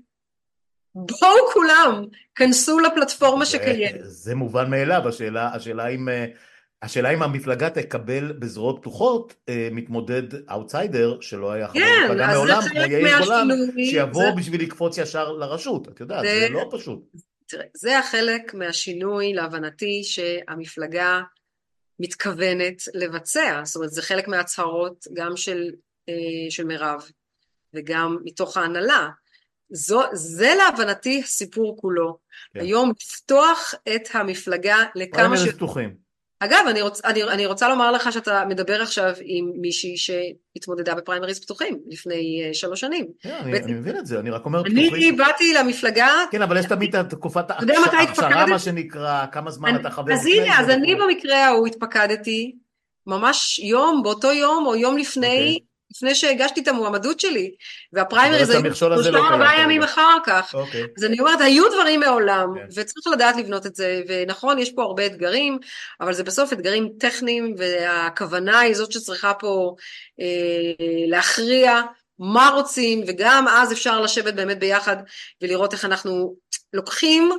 בואו 0.94 1.52
כולם, 1.52 2.04
כנסו 2.34 2.78
לפלטפורמה 2.80 3.46
שקיימת. 3.46 4.00
זה- 4.02 4.34
מובן 4.34 4.70
מאליו, 4.70 5.08
השאלה, 5.08 5.50
השאלה 5.54 5.86
אם... 5.88 6.08
השאלה 6.84 7.10
אם 7.10 7.22
המפלגה 7.22 7.70
תקבל 7.70 8.32
בזרועות 8.32 8.78
פתוחות 8.80 9.34
אה, 9.48 9.68
מתמודד 9.72 10.22
אאוטסיידר 10.50 11.16
שלא 11.20 11.52
היה 11.52 11.68
חבר 11.68 11.80
כן, 11.80 12.02
מפלגה 12.04 12.26
מעולם, 12.26 12.60
כמו 12.70 12.80
יאיר 12.80 13.18
גולן, 13.24 13.48
שיבוא 13.90 14.22
זה- 14.24 14.30
בשביל 14.36 14.62
לקפוץ 14.62 14.98
ישר 14.98 15.32
לרשות, 15.32 15.88
את 15.88 16.00
יודעת, 16.00 16.22
זה- 16.22 16.40
זה 16.40 16.48
לא 16.48 16.68
פשוט. 16.70 17.00
תראה, 17.52 17.64
זה 17.74 17.98
החלק 17.98 18.54
מהשינוי, 18.54 19.32
להבנתי, 19.32 20.04
שהמפלגה 20.04 21.20
מתכוונת 22.00 22.82
לבצע. 22.94 23.60
זאת 23.64 23.76
אומרת, 23.76 23.90
זה 23.90 24.02
חלק 24.02 24.28
מההצהרות 24.28 25.06
גם 25.14 25.36
של, 25.36 25.70
אה, 26.08 26.50
של 26.50 26.64
מירב 26.64 27.02
וגם 27.74 28.16
מתוך 28.24 28.56
ההנהלה. 28.56 29.08
זו, 29.70 30.02
זה 30.12 30.54
להבנתי 30.58 31.20
הסיפור 31.24 31.76
כולו. 31.80 32.18
כן. 32.54 32.60
היום 32.60 32.92
לפתוח 33.00 33.74
את 33.94 34.08
המפלגה 34.12 34.76
לכמה 34.94 35.18
פריימריז 35.18 35.44
ש... 35.44 35.48
פתוחים. 35.48 35.96
אגב, 36.44 36.64
אני, 36.70 36.82
רוצ, 36.82 37.04
אני, 37.04 37.22
אני 37.22 37.46
רוצה 37.46 37.68
לומר 37.68 37.90
לך 37.92 38.12
שאתה 38.12 38.44
מדבר 38.48 38.82
עכשיו 38.82 39.12
עם 39.24 39.52
מישהי 39.60 39.94
שהתמודדה 39.96 40.94
בפריימריז 40.94 41.40
פתוחים 41.40 41.78
לפני 41.88 42.42
אה, 42.46 42.54
שלוש 42.54 42.80
שנים. 42.80 43.06
כן, 43.20 43.38
אני, 43.42 43.52
בעצם- 43.52 43.64
אני 43.64 43.74
מבין 43.74 43.96
את 43.96 44.06
זה, 44.06 44.18
אני 44.20 44.30
רק 44.30 44.44
אומר 44.44 44.60
אני 44.66 44.86
פתוחים. 44.88 45.16
באתי 45.16 45.54
למפלגה 45.54 46.08
כן, 46.30 46.42
אבל 46.42 46.56
יש 46.56 46.66
תמיד 46.66 46.96
את 46.96 47.10
תקופת 47.10 47.50
ההכשרה? 47.50 48.46
מה 48.46 48.58
שנקרא, 48.58 49.26
כמה 49.32 49.50
זמן 49.50 49.68
אני- 49.68 49.80
אתה 49.80 49.90
חבר 49.90 50.12
אז 50.12 50.26
הנה, 50.26 50.60
אז 50.60 50.70
אני. 50.70 50.94
במקרה 50.94 51.46
ההוא 51.46 51.66
התפקדתי, 51.66 52.52
ממש 53.06 53.58
יום, 53.58 54.02
באותו 54.02 54.32
יום 54.32 54.66
או 54.66 54.76
יום 54.76 54.96
לפני, 54.98 55.26
אוקיי. 55.26 55.58
לפני 55.96 56.14
שהגשתי 56.14 56.60
את 56.60 56.68
המועמדות 56.68 57.20
שלי, 57.20 57.50
והפריימריז 57.92 58.50
היו 58.50 58.74
שלושה 58.74 59.10
לא 59.10 59.28
ארבעה. 59.28 59.60
ימים 59.60 59.82
אחר 59.82 60.16
כך. 60.24 60.54
אוקיי. 60.54 60.84
אז 60.96 61.04
אני 61.04 61.20
אומרת, 61.20 61.40
היו 61.40 61.64
דברים 61.68 62.00
מעולם, 62.00 62.48
כן. 62.54 62.66
וצריך 62.68 63.06
לדעת 63.12 63.36
לבנות 63.36 63.66
את 63.66 63.74
זה, 63.74 64.02
ונכון, 64.08 64.58
יש 64.58 64.72
פה 64.72 64.82
הרבה 64.82 65.06
אתגרים, 65.06 65.58
אבל 66.00 66.12
זה 66.12 66.24
בסוף 66.24 66.52
אתגרים 66.52 66.88
טכניים, 66.98 67.54
והכוונה 67.58 68.58
היא 68.58 68.74
זאת 68.74 68.92
שצריכה 68.92 69.34
פה 69.34 69.74
אה, 70.20 70.26
להכריע 71.06 71.80
מה 72.18 72.50
רוצים, 72.54 73.04
וגם 73.06 73.48
אז 73.48 73.72
אפשר 73.72 74.00
לשבת 74.00 74.34
באמת 74.34 74.58
ביחד 74.58 74.96
ולראות 75.42 75.72
איך 75.72 75.84
אנחנו 75.84 76.34
לוקחים 76.72 77.32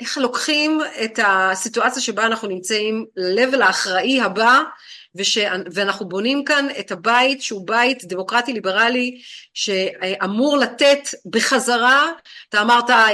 איך 0.00 0.18
לוקחים 0.18 0.80
את 1.04 1.18
הסיטואציה 1.24 2.02
שבה 2.02 2.26
אנחנו 2.26 2.48
נמצאים 2.48 3.06
ל-level 3.16 3.64
האחראי 3.64 4.20
הבא, 4.20 4.62
וש... 5.14 5.38
ואנחנו 5.72 6.08
בונים 6.08 6.44
כאן 6.44 6.66
את 6.80 6.92
הבית 6.92 7.42
שהוא 7.42 7.66
בית 7.66 8.04
דמוקרטי 8.04 8.52
ליברלי 8.52 9.20
שאמור 9.54 10.56
לתת 10.56 11.08
בחזרה, 11.26 12.06
אתה 12.48 12.62
אמרת 12.62 12.90
אה, 12.90 13.06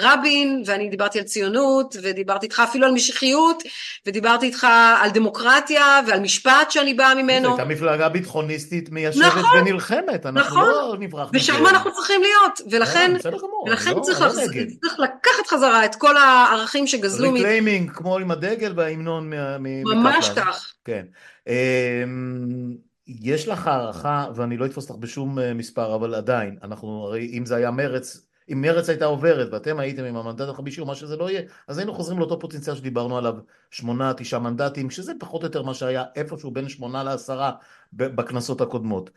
רבין 0.00 0.62
ואני 0.66 0.88
דיברתי 0.88 1.18
על 1.18 1.24
ציונות 1.24 1.96
ודיברתי 2.02 2.46
איתך 2.46 2.62
אפילו 2.64 2.86
על 2.86 2.92
משיחיות 2.92 3.62
ודיברתי 4.06 4.46
איתך 4.46 4.66
על 5.02 5.10
דמוקרטיה 5.10 6.00
ועל 6.06 6.20
משפט 6.20 6.70
שאני 6.70 6.94
באה 6.94 7.14
זו 7.14 7.22
ממנו 7.22 7.48
הייתה 7.48 7.64
מפלגה 7.64 8.08
ביטחוניסטית 8.08 8.90
מיישבת 8.90 9.24
נכון, 9.24 9.58
ונלחמת, 9.60 10.26
אנחנו 10.26 10.60
נכון. 10.60 10.68
לא 10.68 10.96
נברח 10.98 11.30
ושם 11.32 11.54
מזה. 11.60 11.70
אנחנו 11.70 11.92
צריכים 11.92 12.22
להיות 12.22 12.60
ולכן, 12.70 13.12
כן, 13.22 13.30
גמור, 13.30 13.64
אני 13.66 13.70
ולכן 13.70 13.94
לא- 13.94 14.00
צריך, 14.00 14.20
לחז... 14.20 14.38
לא 14.38 14.44
נגד. 14.44 14.66
צריך 14.80 14.94
לקחת 14.98 15.46
חזרה 15.46 15.84
את 15.84 15.94
כל 15.94 16.16
הערכים 16.16 16.86
שגזלו 16.86 17.30
מ... 17.30 17.34
ריקליימינג 17.34 17.90
כמו 17.90 18.18
עם 18.18 18.30
הדגל 18.30 18.72
וההמנון 18.76 19.32
מ- 19.58 19.82
ממש 19.84 20.28
מקפלן. 20.28 20.44
כך. 20.44 20.72
כן. 20.84 21.02
אמ, 21.46 22.76
יש 23.06 23.48
לך 23.48 23.66
הערכה, 23.66 24.26
ואני 24.34 24.56
לא 24.56 24.66
אתפוס 24.66 24.90
אותך 24.90 25.00
בשום 25.00 25.38
אה, 25.38 25.54
מספר, 25.54 25.94
אבל 25.94 26.14
עדיין, 26.14 26.58
אנחנו 26.62 27.04
הרי 27.04 27.30
אם 27.38 27.46
זה 27.46 27.56
היה 27.56 27.70
מרץ, 27.70 28.26
אם 28.52 28.60
מרץ 28.60 28.88
הייתה 28.88 29.04
עוברת 29.04 29.52
ואתם 29.52 29.78
הייתם 29.78 30.04
עם 30.04 30.16
המנדט 30.16 30.48
החמישי 30.48 30.80
או 30.80 30.86
מה 30.86 30.94
שזה 30.94 31.16
לא 31.16 31.30
יהיה, 31.30 31.42
אז 31.68 31.78
היינו 31.78 31.94
חוזרים 31.94 32.18
לאותו 32.18 32.38
פוטנציאל 32.38 32.76
שדיברנו 32.76 33.18
עליו, 33.18 33.34
שמונה, 33.70 34.14
תשעה 34.14 34.40
מנדטים, 34.40 34.90
שזה 34.90 35.12
פחות 35.20 35.42
או 35.42 35.46
יותר 35.46 35.62
מה 35.62 35.74
שהיה 35.74 36.04
איפשהו 36.16 36.50
בין 36.50 36.68
שמונה 36.68 37.02
לעשרה 37.04 37.52
בכנסות 37.92 38.60
הקודמות. 38.60 39.10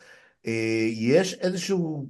אה, 0.47 0.87
יש 0.91 1.33
איזשהו 1.33 2.07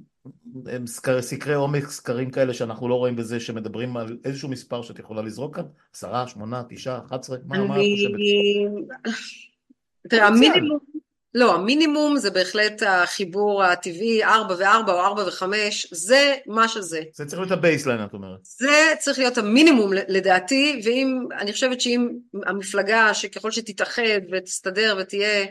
אה, 0.68 0.76
סקר- 0.86 1.22
סקרי 1.22 1.54
עומק, 1.54 1.88
סקרים 1.90 2.30
כאלה 2.30 2.54
שאנחנו 2.54 2.88
לא 2.88 2.94
רואים 2.94 3.16
בזה, 3.16 3.40
שמדברים 3.40 3.96
על 3.96 4.18
איזשהו 4.24 4.48
מספר 4.48 4.82
שאת 4.82 4.98
יכולה 4.98 5.22
לזרוק 5.22 5.56
כאן? 5.56 5.64
עשרה, 5.94 6.28
שמונה, 6.28 6.62
תשעה, 6.68 6.98
אחת 7.06 7.20
עשרה? 7.24 7.36
מה 7.68 7.76
את 7.76 7.86
חושבת? 7.92 8.10
תראה, 10.10 10.26
המינימום, 10.26 10.78
לא, 11.36 11.54
המינימום 11.54 12.18
זה 12.18 12.30
בהחלט 12.30 12.82
החיבור 12.86 13.64
הטבעי, 13.64 14.24
ארבע 14.24 14.54
וארבע 14.58 14.92
או 14.92 15.00
ארבע 15.00 15.22
וחמש, 15.26 15.86
זה 15.90 16.34
מה 16.46 16.68
שזה. 16.68 17.02
זה 17.12 17.26
צריך 17.26 17.38
להיות 17.40 17.52
ה 17.52 17.57
baseline, 17.57 18.04
את 18.04 18.12
אומרת. 18.12 18.38
זה 18.42 18.94
צריך 18.98 19.18
להיות 19.18 19.38
המינימום 19.38 19.92
לדעתי, 19.92 20.80
ואם, 20.84 21.26
אני 21.38 21.52
חושבת 21.52 21.80
שאם 21.80 22.08
המפלגה, 22.46 23.14
שככל 23.14 23.50
שתתאחד 23.50 24.02
ותסתדר 24.32 24.96
ותהיה 25.00 25.46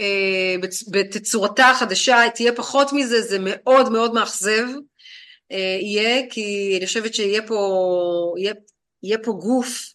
אה, 0.00 0.56
בתצורתה 0.90 1.70
החדשה, 1.70 2.16
תהיה 2.34 2.52
פחות 2.52 2.92
מזה, 2.92 3.22
זה 3.22 3.38
מאוד 3.40 3.92
מאוד 3.92 4.14
מאכזב 4.14 4.66
אה, 5.52 5.78
יהיה, 5.80 6.22
כי 6.30 6.74
אני 6.78 6.86
חושבת 6.86 7.14
שיהיה 7.14 7.46
פה, 7.46 8.34
יהיה, 8.38 8.54
יהיה 9.02 9.18
פה 9.18 9.32
גוף 9.32 9.93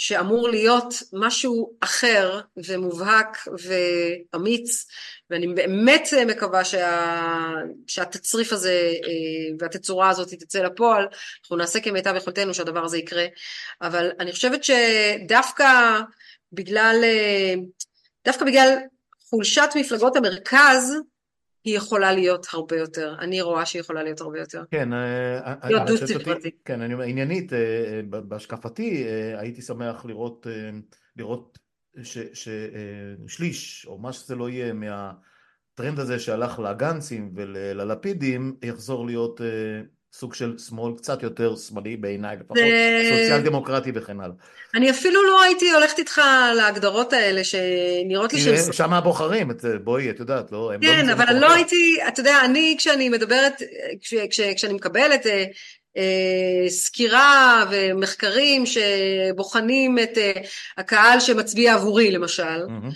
שאמור 0.00 0.48
להיות 0.48 0.94
משהו 1.12 1.72
אחר 1.80 2.40
ומובהק 2.66 3.48
ואמיץ, 4.32 4.86
ואני 5.30 5.46
באמת 5.46 6.08
מקווה 6.26 6.64
שה, 6.64 7.54
שהתצריף 7.86 8.52
הזה 8.52 8.92
אה, 9.04 9.56
והתצורה 9.58 10.08
הזאת 10.08 10.28
תצא 10.28 10.62
לפועל, 10.62 11.06
אנחנו 11.42 11.56
נעשה 11.56 11.80
כמיטב 11.80 12.14
יכולתנו 12.16 12.54
שהדבר 12.54 12.84
הזה 12.84 12.98
יקרה, 12.98 13.24
אבל 13.82 14.10
אני 14.20 14.32
חושבת 14.32 14.64
שדווקא 14.64 16.00
בגלל, 16.52 17.00
אה, 17.04 17.54
דווקא 18.24 18.44
בגלל 18.44 18.74
חולשת 19.30 19.68
מפלגות 19.74 20.16
המרכז, 20.16 20.94
היא 21.68 21.76
יכולה 21.76 22.12
להיות 22.12 22.46
הרבה 22.52 22.76
יותר, 22.76 23.14
אני 23.18 23.40
רואה 23.42 23.66
שהיא 23.66 23.80
יכולה 23.80 24.02
להיות 24.02 24.20
הרבה 24.20 24.38
יותר. 24.40 24.64
כן, 24.70 24.92
אה, 24.92 25.54
להיות 25.64 25.80
אה, 25.82 25.86
דו 25.86 25.92
את 25.94 25.98
שואלת 25.98 26.12
אותי- 26.12 26.24
ספרתי. 26.24 26.50
כן, 26.64 26.80
אני 26.80 26.94
אומר, 26.94 27.04
עניינית, 27.04 27.52
אה, 27.52 27.58
אה, 27.58 28.20
בהשקפתי, 28.20 29.04
אה, 29.06 29.40
הייתי 29.40 29.62
שמח 29.62 30.04
לראות, 30.04 30.46
אה, 30.50 30.70
לראות 31.16 31.58
ששליש, 33.26 33.86
או 33.86 33.98
מה 33.98 34.12
שזה 34.12 34.34
לא 34.36 34.48
יהיה, 34.50 34.72
מהטרנד 34.72 35.98
הזה 35.98 36.18
שהלך 36.18 36.58
לגנצים 36.58 37.32
וללפידים, 37.34 38.56
יחזור 38.62 39.06
להיות 39.06 39.40
אה, 39.40 39.46
סוג 40.12 40.34
של 40.34 40.58
שמאל 40.68 40.92
קצת 40.96 41.22
יותר 41.22 41.56
שמאלי 41.56 41.96
בעיניי, 41.96 42.36
לפחות 42.40 42.56
זה- 42.58 43.10
סוציאל 43.10 43.40
דמוקרטי 43.40 43.90
וכן 43.94 44.20
הלאה. 44.20 44.34
אני 44.74 44.90
אפילו 44.90 45.22
לא 45.26 45.42
הייתי 45.42 45.70
הולכת 45.72 45.98
איתך 45.98 46.20
להגדרות 46.56 47.12
האלה 47.12 47.40
שנראות 47.44 48.32
לי. 48.32 48.40
כי 48.40 48.72
שם 48.72 48.92
הבוחרים, 48.92 49.50
את- 49.50 49.64
בואי, 49.84 50.10
את 50.10 50.20
יודעת, 50.20 50.52
לא, 50.52 50.58
לא 50.72 50.78
כן, 50.80 50.88
נמצאים 50.88 51.10
אבל 51.10 51.24
במקום 51.26 51.40
לא. 51.40 51.52
הייתי, 51.52 51.96
אתה 52.08 52.20
יודע, 52.20 52.36
אני 52.44 52.74
כשאני 52.78 53.08
מדברת, 53.08 53.62
כש, 54.00 54.14
כש, 54.30 54.40
כשאני 54.40 54.72
מקבלת 54.72 55.26
אה, 55.26 55.44
אה, 55.96 56.68
סקירה 56.68 57.64
ומחקרים 57.70 58.64
שבוחנים 58.66 59.98
את 59.98 60.18
אה, 60.18 60.32
הקהל 60.78 61.20
שמצביע 61.20 61.74
עבורי 61.74 62.10
למשל. 62.10 62.42
אה, 62.42 62.88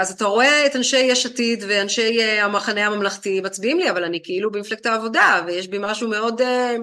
אז 0.00 0.10
אתה 0.10 0.24
רואה 0.24 0.66
את 0.66 0.76
אנשי 0.76 0.96
יש 0.96 1.26
עתיד 1.26 1.64
ואנשי 1.68 2.20
אה, 2.20 2.44
המחנה 2.44 2.86
הממלכתי 2.86 3.40
מצביעים 3.40 3.78
לי, 3.78 3.90
אבל 3.90 4.04
אני 4.04 4.20
כאילו 4.24 4.52
במפלגת 4.52 4.86
העבודה, 4.86 5.40
ויש 5.46 5.68
בי 5.68 5.78
משהו 5.80 6.08
מאוד 6.08 6.40
אה, 6.40 6.76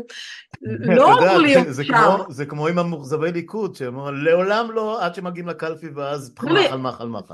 לא 0.80 1.20
אמור 1.20 1.38
להיות 1.38 1.68
שם. 1.84 2.18
זה 2.30 2.46
כמו 2.46 2.68
עם 2.68 2.80
המאוכזבי 2.80 3.32
ליכוד, 3.32 3.76
שאומרים 3.76 4.16
לעולם 4.16 4.72
לא 4.72 5.06
עד 5.06 5.16
שמגיעים 5.16 5.48
לקלפי 5.48 5.88
ואז 5.96 6.34
מחל 6.44 6.78
מחל 6.78 7.06
מחל. 7.06 7.34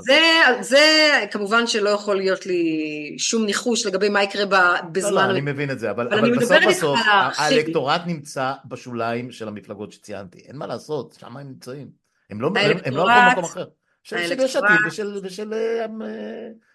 זה 0.60 1.24
כמובן 1.30 1.66
שלא 1.66 1.90
יכול 1.90 2.16
להיות 2.16 2.46
לי 2.46 3.14
שום 3.18 3.44
ניחוש 3.46 3.86
לגבי 3.86 4.08
מה 4.08 4.22
יקרה 4.22 4.44
בזמן. 4.92 5.12
לא, 5.12 5.26
לא, 5.26 5.30
אני 5.30 5.40
מבין 5.40 5.70
את 5.70 5.78
זה, 5.78 5.90
אבל 5.90 6.30
בסוף 6.36 6.58
בסוף 6.68 7.00
האלקטורט 7.36 8.00
נמצא 8.06 8.52
בשוליים 8.64 9.30
של 9.30 9.48
המפלגות 9.48 9.92
שציינתי, 9.92 10.38
אין 10.48 10.56
מה 10.56 10.66
לעשות, 10.66 11.16
שם 11.20 11.36
הם 11.36 11.48
נמצאים. 11.48 12.06
הם 12.30 12.40
לא 12.40 12.50
הלכו 12.56 13.08
למקום 13.08 13.44
אחר. 13.44 13.64
של 14.08 14.16
יש 14.16 14.56
עתיד 14.56 14.76
ושל, 14.86 15.20
ושל 15.22 15.54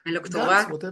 האלקטורט, 0.06 0.84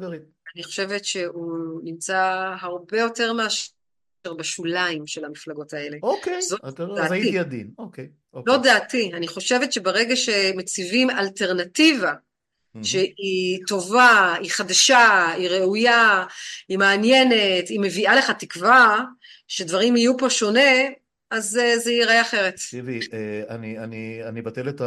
אני 0.55 0.63
חושבת 0.63 1.05
שהוא 1.05 1.81
נמצא 1.83 2.53
הרבה 2.61 2.99
יותר 2.99 3.33
מאשר 3.33 4.33
בשוליים 4.37 5.07
של 5.07 5.25
המפלגות 5.25 5.73
האלה. 5.73 5.97
אוקיי, 6.03 6.39
אז 6.63 7.11
הייתי 7.11 7.39
עדין, 7.39 7.69
אוקיי. 7.77 8.07
לא 8.45 8.57
דעתי, 8.57 9.11
אני 9.13 9.27
חושבת 9.27 9.73
שברגע 9.73 10.15
שמציבים 10.15 11.09
אלטרנטיבה 11.09 12.13
שהיא 12.83 13.59
טובה, 13.67 14.35
היא 14.39 14.51
חדשה, 14.51 15.31
היא 15.37 15.49
ראויה, 15.49 16.25
היא 16.69 16.77
מעניינת, 16.77 17.67
היא 17.69 17.79
מביאה 17.79 18.15
לך 18.15 18.31
תקווה 18.31 18.99
שדברים 19.47 19.95
יהיו 19.97 20.17
פה 20.17 20.29
שונה, 20.29 20.71
אז 21.31 21.59
זה 21.77 21.91
ייראה 21.91 22.21
אחרת. 22.21 22.53
תקשיבי, 22.53 22.99
אני 24.27 24.39
אבטל 24.39 24.69
את 24.69 24.81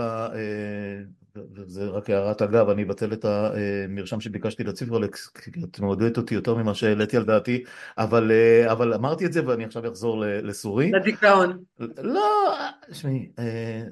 ה... 1.36 1.40
וזה 1.54 1.84
רק 1.84 2.10
הערת 2.10 2.42
אגב, 2.42 2.68
אני 2.68 2.82
אבטל 2.82 3.12
את 3.12 3.24
המרשם 3.24 4.20
שביקשתי 4.20 4.64
לציפרלקס, 4.64 5.28
כי 5.28 5.50
את 5.64 5.80
מעודדת 5.80 6.16
אותי 6.16 6.34
יותר 6.34 6.54
ממה 6.54 6.74
שהעליתי 6.74 7.16
על 7.16 7.24
דעתי, 7.24 7.64
אבל, 7.98 8.32
אבל 8.70 8.94
אמרתי 8.94 9.26
את 9.26 9.32
זה 9.32 9.46
ואני 9.46 9.64
עכשיו 9.64 9.88
אחזור 9.88 10.24
לסורי. 10.26 10.90
לדיכאון. 10.92 11.58
לא, 11.98 12.54
שמעי, 12.92 13.28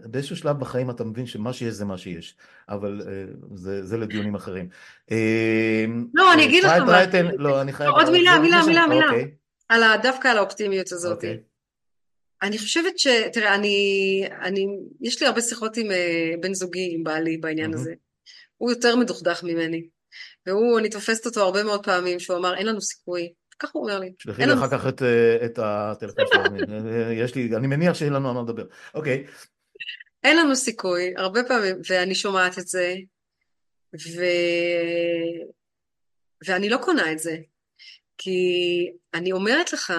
באיזשהו 0.04 0.36
שלב 0.36 0.58
בחיים 0.58 0.90
אתה 0.90 1.04
מבין 1.04 1.26
שמה 1.26 1.52
שיש 1.52 1.74
זה 1.74 1.84
מה 1.84 1.98
שיש, 1.98 2.36
אבל 2.68 3.00
זה, 3.54 3.86
זה 3.86 3.98
לדיונים 3.98 4.34
אחרים. 4.34 4.68
לא, 6.14 6.32
אני 6.32 6.44
אגיד 6.44 6.64
לך 6.64 6.72
מה. 6.72 7.02
לא, 7.38 7.60
אני 7.60 7.72
חייב... 7.72 7.90
עוד 7.90 8.10
מילה, 8.10 8.38
מילה, 8.38 8.60
מילה, 8.66 8.86
מילה. 8.86 9.06
על 9.68 9.82
דווקא 10.02 10.28
על 10.28 10.38
האופטימיות 10.38 10.92
הזאת. 10.92 11.24
אני 12.42 12.58
חושבת 12.58 12.98
ש... 12.98 13.06
תראה, 13.32 13.54
אני... 13.54 14.24
אני... 14.40 14.66
יש 15.00 15.22
לי 15.22 15.26
הרבה 15.26 15.40
שיחות 15.40 15.76
עם 15.76 15.86
uh, 15.86 16.40
בן 16.40 16.54
זוגי, 16.54 16.90
עם 16.94 17.04
בעלי, 17.04 17.36
בעניין 17.36 17.72
mm-hmm. 17.72 17.76
הזה. 17.76 17.94
הוא 18.56 18.70
יותר 18.70 18.96
מדוכדך 18.96 19.42
ממני. 19.42 19.88
והוא, 20.46 20.78
אני 20.78 20.88
תופסת 20.90 21.26
אותו 21.26 21.40
הרבה 21.40 21.62
מאוד 21.62 21.84
פעמים, 21.84 22.20
שהוא 22.20 22.36
אמר, 22.36 22.54
אין 22.54 22.66
לנו 22.66 22.80
סיכוי. 22.80 23.32
ככה 23.58 23.70
הוא 23.74 23.82
אומר 23.82 23.98
לי. 23.98 24.12
שלחי 24.18 24.46
לי 24.46 24.52
אחר 24.52 24.68
כך 24.70 24.86
את, 24.88 25.02
אה, 25.02 25.46
את 25.46 25.58
הטלפון 25.62 26.24
שלו, 26.32 26.56
יש 27.24 27.34
לי, 27.34 27.56
אני 27.56 27.66
מניח 27.66 27.94
שאין 27.94 28.12
לנו 28.12 28.28
על 28.28 28.34
מה 28.34 28.42
לדבר. 28.42 28.64
אוקיי. 28.94 29.26
אין 30.24 30.36
לנו 30.36 30.56
סיכוי, 30.56 31.14
הרבה 31.16 31.44
פעמים, 31.44 31.76
ואני 31.90 32.14
שומעת 32.14 32.58
את 32.58 32.68
זה, 32.68 32.94
ו... 33.94 34.22
ואני 36.46 36.68
לא 36.68 36.76
קונה 36.76 37.12
את 37.12 37.18
זה. 37.18 37.36
כי 38.18 38.40
אני 39.14 39.32
אומרת 39.32 39.72
לך, 39.72 39.92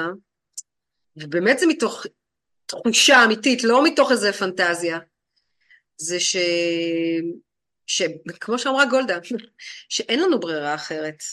ובאמת 1.17 1.59
זה 1.59 1.67
מתוך 1.67 2.05
תחושה 2.83 3.23
אמיתית, 3.23 3.63
לא 3.63 3.83
מתוך 3.83 4.11
איזה 4.11 4.33
פנטזיה, 4.33 4.99
זה 5.97 6.19
ש... 6.19 6.37
שכמו 7.87 8.59
שאמרה 8.59 8.85
גולדה, 8.85 9.17
שאין 9.89 10.19
לנו 10.19 10.39
ברירה 10.39 10.75
אחרת. 10.75 11.23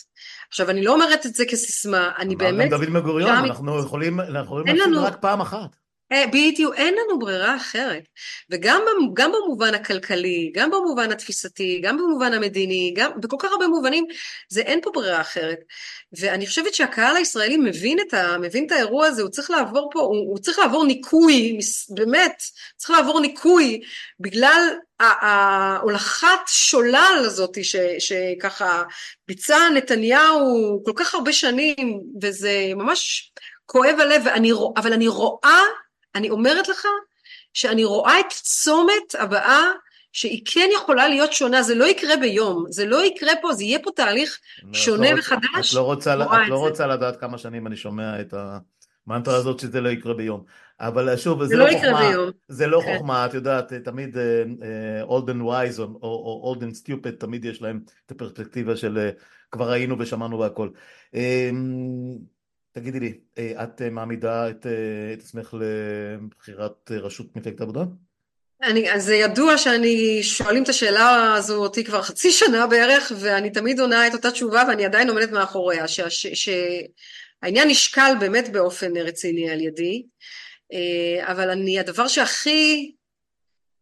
עכשיו, 0.48 0.70
אני 0.70 0.84
לא 0.84 0.94
אומרת 0.94 1.26
את 1.26 1.34
זה 1.34 1.44
כסיסמה, 1.44 2.12
אני 2.18 2.36
באמת... 2.36 2.72
אמר 2.72 2.84
גם 2.84 2.92
דוד 3.02 3.04
בן 3.04 3.26
אנחנו 3.26 3.80
יכולים 3.80 4.20
להפסיד 4.20 4.82
לנו... 4.86 5.04
רק 5.04 5.16
פעם 5.20 5.40
אחת. 5.40 5.76
אה, 6.12 6.26
בדיוק, 6.26 6.74
אין 6.74 6.94
לנו 6.94 7.18
ברירה 7.18 7.56
אחרת. 7.56 8.02
וגם 8.50 8.82
גם 9.14 9.32
במובן 9.32 9.74
הכלכלי, 9.74 10.52
גם 10.54 10.70
במובן 10.70 11.12
התפיסתי, 11.12 11.80
גם 11.84 11.96
במובן 11.96 12.32
המדיני, 12.32 12.94
גם 12.96 13.10
בכל 13.20 13.36
כך 13.40 13.52
הרבה 13.52 13.66
מובנים, 13.66 14.06
זה 14.48 14.60
אין 14.60 14.80
פה 14.82 14.90
ברירה 14.94 15.20
אחרת. 15.20 15.58
ואני 16.12 16.46
חושבת 16.46 16.74
שהקהל 16.74 17.16
הישראלי 17.16 17.56
מבין 17.56 17.98
את, 18.00 18.14
ה, 18.14 18.38
מבין 18.38 18.66
את 18.66 18.72
האירוע 18.72 19.06
הזה, 19.06 19.22
הוא 19.22 19.30
צריך 19.30 19.50
לעבור 19.50 19.90
פה, 19.92 20.00
הוא, 20.00 20.16
הוא 20.16 20.38
צריך 20.38 20.58
לעבור 20.58 20.84
ניקוי, 20.84 21.58
באמת, 21.88 22.42
צריך 22.76 22.90
לעבור 22.90 23.20
ניקוי, 23.20 23.80
בגלל 24.20 24.68
ההולכת 25.00 26.40
שולל 26.46 27.22
הזאת 27.26 27.64
ש, 27.64 27.76
שככה 27.98 28.82
ביצע 29.28 29.58
נתניהו 29.74 30.82
כל 30.84 30.92
כך 30.96 31.14
הרבה 31.14 31.32
שנים, 31.32 32.00
וזה 32.22 32.72
ממש 32.76 33.32
כואב 33.66 33.96
הלב, 34.00 34.22
ואני, 34.24 34.52
אבל 34.76 34.92
אני 34.92 35.08
רואה 35.08 35.62
אני 36.14 36.30
אומרת 36.30 36.68
לך 36.68 36.86
שאני 37.54 37.84
רואה 37.84 38.20
את 38.20 38.32
צומת 38.32 39.14
הבאה 39.18 39.62
שהיא 40.12 40.42
כן 40.44 40.68
יכולה 40.74 41.08
להיות 41.08 41.32
שונה, 41.32 41.62
זה 41.62 41.74
לא 41.74 41.84
יקרה 41.84 42.16
ביום, 42.16 42.64
זה 42.70 42.86
לא 42.86 43.04
יקרה 43.04 43.32
פה, 43.42 43.52
זה 43.52 43.64
יהיה 43.64 43.78
פה 43.82 43.90
תהליך 43.96 44.38
לא, 44.62 44.74
שונה 44.74 45.12
לא 45.12 45.18
וחדש. 45.18 45.70
את 45.70 45.74
לא 45.74 45.82
רוצה, 45.82 46.14
את 46.14 46.48
לא 46.48 46.58
רוצה 46.58 46.86
לדעת 46.86 47.20
כמה 47.20 47.38
שנים 47.38 47.66
אני 47.66 47.76
שומע 47.76 48.20
את 48.20 48.34
המנטרה 49.06 49.36
הזאת 49.36 49.60
שזה 49.60 49.80
לא 49.80 49.88
יקרה 49.88 50.14
ביום. 50.14 50.44
אבל 50.80 51.16
שוב, 51.16 51.42
זה, 51.42 51.48
זה 51.48 51.56
לא, 51.56 51.66
לא 51.66 51.72
חוכמה. 51.72 52.10
זה 52.48 52.66
לא 52.66 52.80
כן. 52.80 52.96
חוכמה, 52.96 53.26
את 53.26 53.34
יודעת, 53.34 53.72
תמיד 53.72 54.16
old 55.08 55.28
and 55.28 55.42
wise 55.42 55.78
או, 55.78 55.98
או 56.02 56.54
old 56.54 56.62
and 56.62 56.76
stupid, 56.76 57.10
תמיד 57.18 57.44
יש 57.44 57.62
להם 57.62 57.80
את 58.06 58.10
הפרספקטיבה 58.10 58.76
של 58.76 59.12
uh, 59.18 59.22
כבר 59.50 59.70
ראינו 59.70 59.96
ושמענו 59.98 60.38
והכל. 60.38 60.68
Uh, 61.14 61.18
תגידי 62.78 63.00
לי, 63.00 63.12
אה, 63.38 63.64
את 63.64 63.82
אה, 63.82 63.90
מעמידה 63.90 64.50
את, 64.50 64.66
אה, 64.66 65.12
את 65.12 65.20
עצמך 65.20 65.54
לבחירת 65.60 66.90
ראשות 66.90 67.36
מפלגת 67.36 67.60
העבודה? 67.60 67.80
אני, 68.62 68.92
אז 68.92 69.04
זה 69.04 69.14
ידוע 69.14 69.58
שאני, 69.58 70.22
שואלים 70.22 70.62
את 70.62 70.68
השאלה 70.68 71.34
הזו 71.34 71.56
אותי 71.56 71.84
כבר 71.84 72.02
חצי 72.02 72.30
שנה 72.30 72.66
בערך, 72.66 73.12
ואני 73.20 73.50
תמיד 73.50 73.80
עונה 73.80 74.06
את 74.06 74.14
אותה 74.14 74.30
תשובה 74.30 74.62
ואני 74.68 74.84
עדיין 74.84 75.08
עומדת 75.08 75.30
מאחוריה, 75.30 75.84
שהעניין 75.88 77.68
נשקל 77.68 78.12
באמת 78.20 78.48
באופן 78.52 78.96
רציני 78.96 79.50
על 79.50 79.60
ידי, 79.60 80.06
אבל 81.22 81.50
אני, 81.50 81.80
הדבר 81.80 82.08
שהכי 82.08 82.92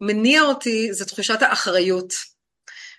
מניע 0.01 0.42
אותי 0.42 0.92
זה 0.92 1.05
תחושת 1.05 1.42
האחריות. 1.42 2.36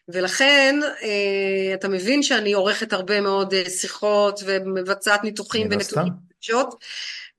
ולכן 0.09 0.79
אה, 1.03 1.73
אתה 1.73 1.87
מבין 1.87 2.23
שאני 2.23 2.53
עורכת 2.53 2.93
הרבה 2.93 3.21
מאוד 3.21 3.53
אה, 3.53 3.69
שיחות 3.69 4.39
ומבצעת 4.45 5.23
ניתוחים 5.23 5.67
ונתונים 5.71 6.13
פגישות, 6.29 6.75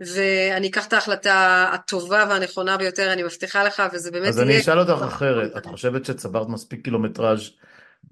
ואני 0.01 0.69
אקח 0.69 0.87
את 0.87 0.93
ההחלטה 0.93 1.69
הטובה 1.73 2.25
והנכונה 2.29 2.77
ביותר, 2.77 3.13
אני 3.13 3.23
מבטיחה 3.23 3.65
לך, 3.65 3.83
וזה 3.93 4.11
באמת 4.11 4.29
אז 4.29 4.41
אני 4.41 4.61
אשאל 4.61 4.79
אותך 4.79 5.03
אחרת, 5.03 5.57
את 5.57 5.67
חושבת 5.67 6.05
שצברת 6.05 6.49
מספיק 6.49 6.85
קילומטראז' 6.85 7.51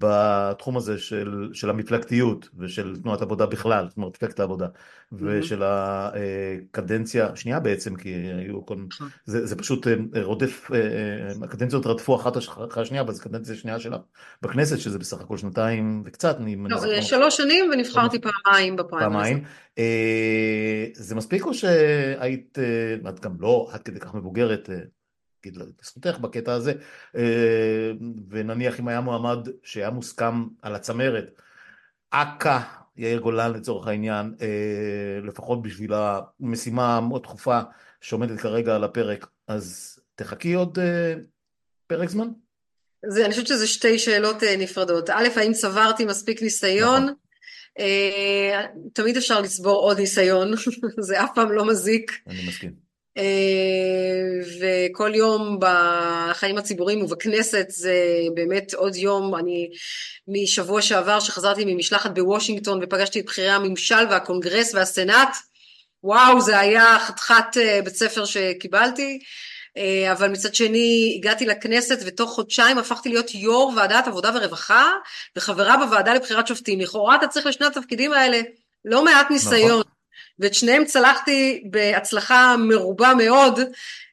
בתחום 0.01 0.77
הזה 0.77 0.97
של, 0.97 1.49
של 1.53 1.69
המפלגתיות 1.69 2.49
ושל 2.57 2.95
תנועת 3.03 3.21
עבודה 3.21 3.45
בכלל, 3.45 3.85
זאת 3.87 3.97
אומרת 3.97 4.15
מפלגת 4.15 4.39
העבודה, 4.39 4.65
mm-hmm. 4.65 5.15
ושל 5.19 5.63
הקדנציה 5.63 7.27
השנייה 7.27 7.59
בעצם, 7.59 7.95
כי 7.95 8.09
היו 8.13 8.65
כל... 8.65 8.75
נכון. 8.87 9.07
זה, 9.25 9.45
זה 9.45 9.55
פשוט 9.55 9.87
אה, 9.87 9.93
רודף, 10.23 10.71
אה, 10.73 10.79
אה, 10.79 11.45
הקדנציות 11.45 11.85
רדפו 11.85 12.15
אחת 12.15 12.37
אחרי 12.37 12.83
השנייה, 12.83 13.03
אבל 13.03 13.13
זו 13.13 13.23
קדנציה 13.23 13.55
שנייה 13.55 13.79
שלה 13.79 13.97
בכנסת, 14.41 14.79
שזה 14.79 14.99
בסך 14.99 15.21
הכל 15.21 15.37
שנתיים 15.37 16.03
וקצת. 16.05 16.37
לא, 16.69 16.79
זה 16.79 17.01
שלוש 17.01 17.37
שנים 17.37 17.69
ונבחרתי 17.73 18.17
פעמיים 18.19 18.75
בפריימריז. 18.75 19.27
פעמיים. 19.27 19.43
זה 20.93 21.15
מספיק 21.15 21.45
או 21.45 21.53
שהיית, 21.53 22.57
את 23.09 23.19
גם 23.19 23.35
לא 23.39 23.69
עד 23.71 23.81
כדי 23.81 23.99
כך 23.99 24.15
מבוגרת, 24.15 24.69
נגיד 25.51 25.73
לזכותך 25.81 26.19
בקטע 26.19 26.53
הזה, 26.53 26.73
אה, 27.15 27.91
ונניח 28.29 28.79
אם 28.79 28.87
היה 28.87 29.01
מועמד 29.01 29.47
שהיה 29.63 29.89
מוסכם 29.89 30.45
על 30.61 30.75
הצמרת, 30.75 31.41
אכ"א, 32.09 32.59
יאיר 32.97 33.19
גולן 33.19 33.53
לצורך 33.53 33.87
העניין, 33.87 34.35
אה, 34.41 35.19
לפחות 35.23 35.61
בשביל 35.61 35.91
המשימה 35.93 36.97
המאוד 36.97 37.23
דחופה 37.23 37.59
שעומדת 38.01 38.39
כרגע 38.39 38.75
על 38.75 38.83
הפרק, 38.83 39.27
אז 39.47 39.99
תחכי 40.15 40.53
עוד 40.53 40.79
אה, 40.79 41.13
פרק 41.87 42.09
זמן? 42.09 42.27
זה, 43.07 43.25
אני 43.25 43.31
חושבת 43.31 43.47
שזה 43.47 43.67
שתי 43.67 43.99
שאלות 43.99 44.43
נפרדות. 44.57 45.09
א', 45.09 45.27
האם 45.35 45.53
צברתי 45.53 46.05
מספיק 46.05 46.41
ניסיון? 46.41 47.03
נכון. 47.03 47.15
תמיד 48.93 49.17
אפשר 49.17 49.41
לצבור 49.41 49.75
עוד 49.75 49.99
ניסיון, 49.99 50.51
זה 50.99 51.23
אף 51.23 51.29
פעם 51.35 51.51
לא 51.51 51.65
מזיק. 51.65 52.11
אני 52.27 52.47
מסכים. 52.47 52.86
אה, 53.17 53.23
וכל 54.59 55.15
יום 55.15 55.59
בחיים 55.59 56.57
הציבוריים 56.57 57.01
ובכנסת 57.01 57.65
זה 57.69 57.95
באמת 58.33 58.73
עוד 58.73 58.95
יום, 58.95 59.35
אני 59.35 59.69
משבוע 60.27 60.81
שעבר 60.81 61.19
שחזרתי 61.19 61.63
ממשלחת 61.65 62.11
בוושינגטון 62.11 62.79
ופגשתי 62.83 63.19
את 63.19 63.25
בכירי 63.25 63.49
הממשל 63.49 64.05
והקונגרס 64.09 64.73
והסנאט, 64.73 65.35
וואו, 66.03 66.41
זה 66.41 66.59
היה 66.59 66.97
חתיכת 66.99 67.57
בית 67.83 67.95
ספר 67.95 68.25
שקיבלתי. 68.25 69.19
אבל 70.11 70.29
מצד 70.29 70.55
שני 70.55 71.15
הגעתי 71.17 71.45
לכנסת 71.45 71.99
ותוך 72.05 72.31
חודשיים 72.31 72.77
הפכתי 72.77 73.09
להיות 73.09 73.35
יו"ר 73.35 73.73
ועדת 73.75 74.07
עבודה 74.07 74.31
ורווחה 74.35 74.91
וחברה 75.35 75.77
בוועדה 75.77 76.13
לבחירת 76.13 76.47
שופטים. 76.47 76.79
לכאורה 76.79 77.15
אתה 77.15 77.27
צריך 77.27 77.45
לשני 77.45 77.67
התפקידים 77.67 78.13
האלה 78.13 78.41
לא 78.85 79.05
מעט 79.05 79.31
ניסיון. 79.31 79.79
נכון. 79.79 79.96
ואת 80.39 80.53
שניהם 80.53 80.85
צלחתי 80.85 81.63
בהצלחה 81.69 82.55
מרובה 82.59 83.13
מאוד, 83.17 83.59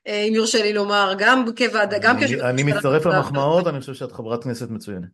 אם 0.06 0.32
יורשה 0.34 0.62
לי 0.62 0.72
לומר, 0.72 1.14
גם 1.18 1.44
כוועדה, 1.56 1.98
גם 1.98 2.20
כש... 2.20 2.32
אני 2.32 2.62
מצטרף 2.62 3.06
למחמאות, 3.06 3.66
אני 3.66 3.80
חושב 3.80 3.94
שאת 3.94 4.12
חברת 4.12 4.44
כנסת 4.44 4.70
מצוינת. 4.70 5.08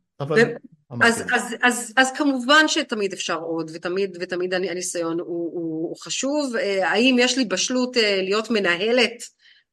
אז, 1.01 1.25
אז, 1.33 1.55
אז, 1.63 1.93
אז 1.97 2.13
כמובן 2.13 2.69
שתמיד 2.69 3.13
אפשר 3.13 3.39
עוד, 3.39 3.71
ותמיד, 3.75 4.17
ותמיד 4.21 4.55
הניסיון 4.55 5.21
הוא, 5.21 5.27
הוא, 5.29 5.89
הוא 5.89 5.97
חשוב. 5.97 6.55
האם 6.83 7.17
יש 7.19 7.39
לי 7.39 7.45
בשלות 7.45 7.97
להיות 7.97 8.51
מנהלת 8.51 9.23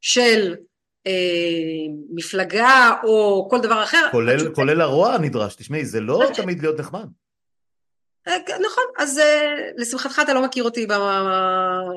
של 0.02 0.56
אה, 1.08 1.12
מפלגה 2.16 2.92
או 3.04 3.48
כל 3.50 3.62
דבר 3.62 3.84
אחר? 3.84 4.08
כולל, 4.12 4.54
כולל 4.54 4.82
הרוע 4.82 5.14
הנדרש, 5.14 5.56
תשמעי, 5.56 5.86
זה 5.86 6.00
לא 6.00 6.24
תמיד 6.34 6.62
להיות 6.62 6.80
נחמד. 6.80 7.08
אה, 8.28 8.38
נכון, 8.48 8.84
אז 8.98 9.20
אה, 9.20 9.56
לשמחתך 9.78 10.22
אתה 10.24 10.34
לא 10.34 10.44
מכיר 10.44 10.64
אותי 10.64 10.88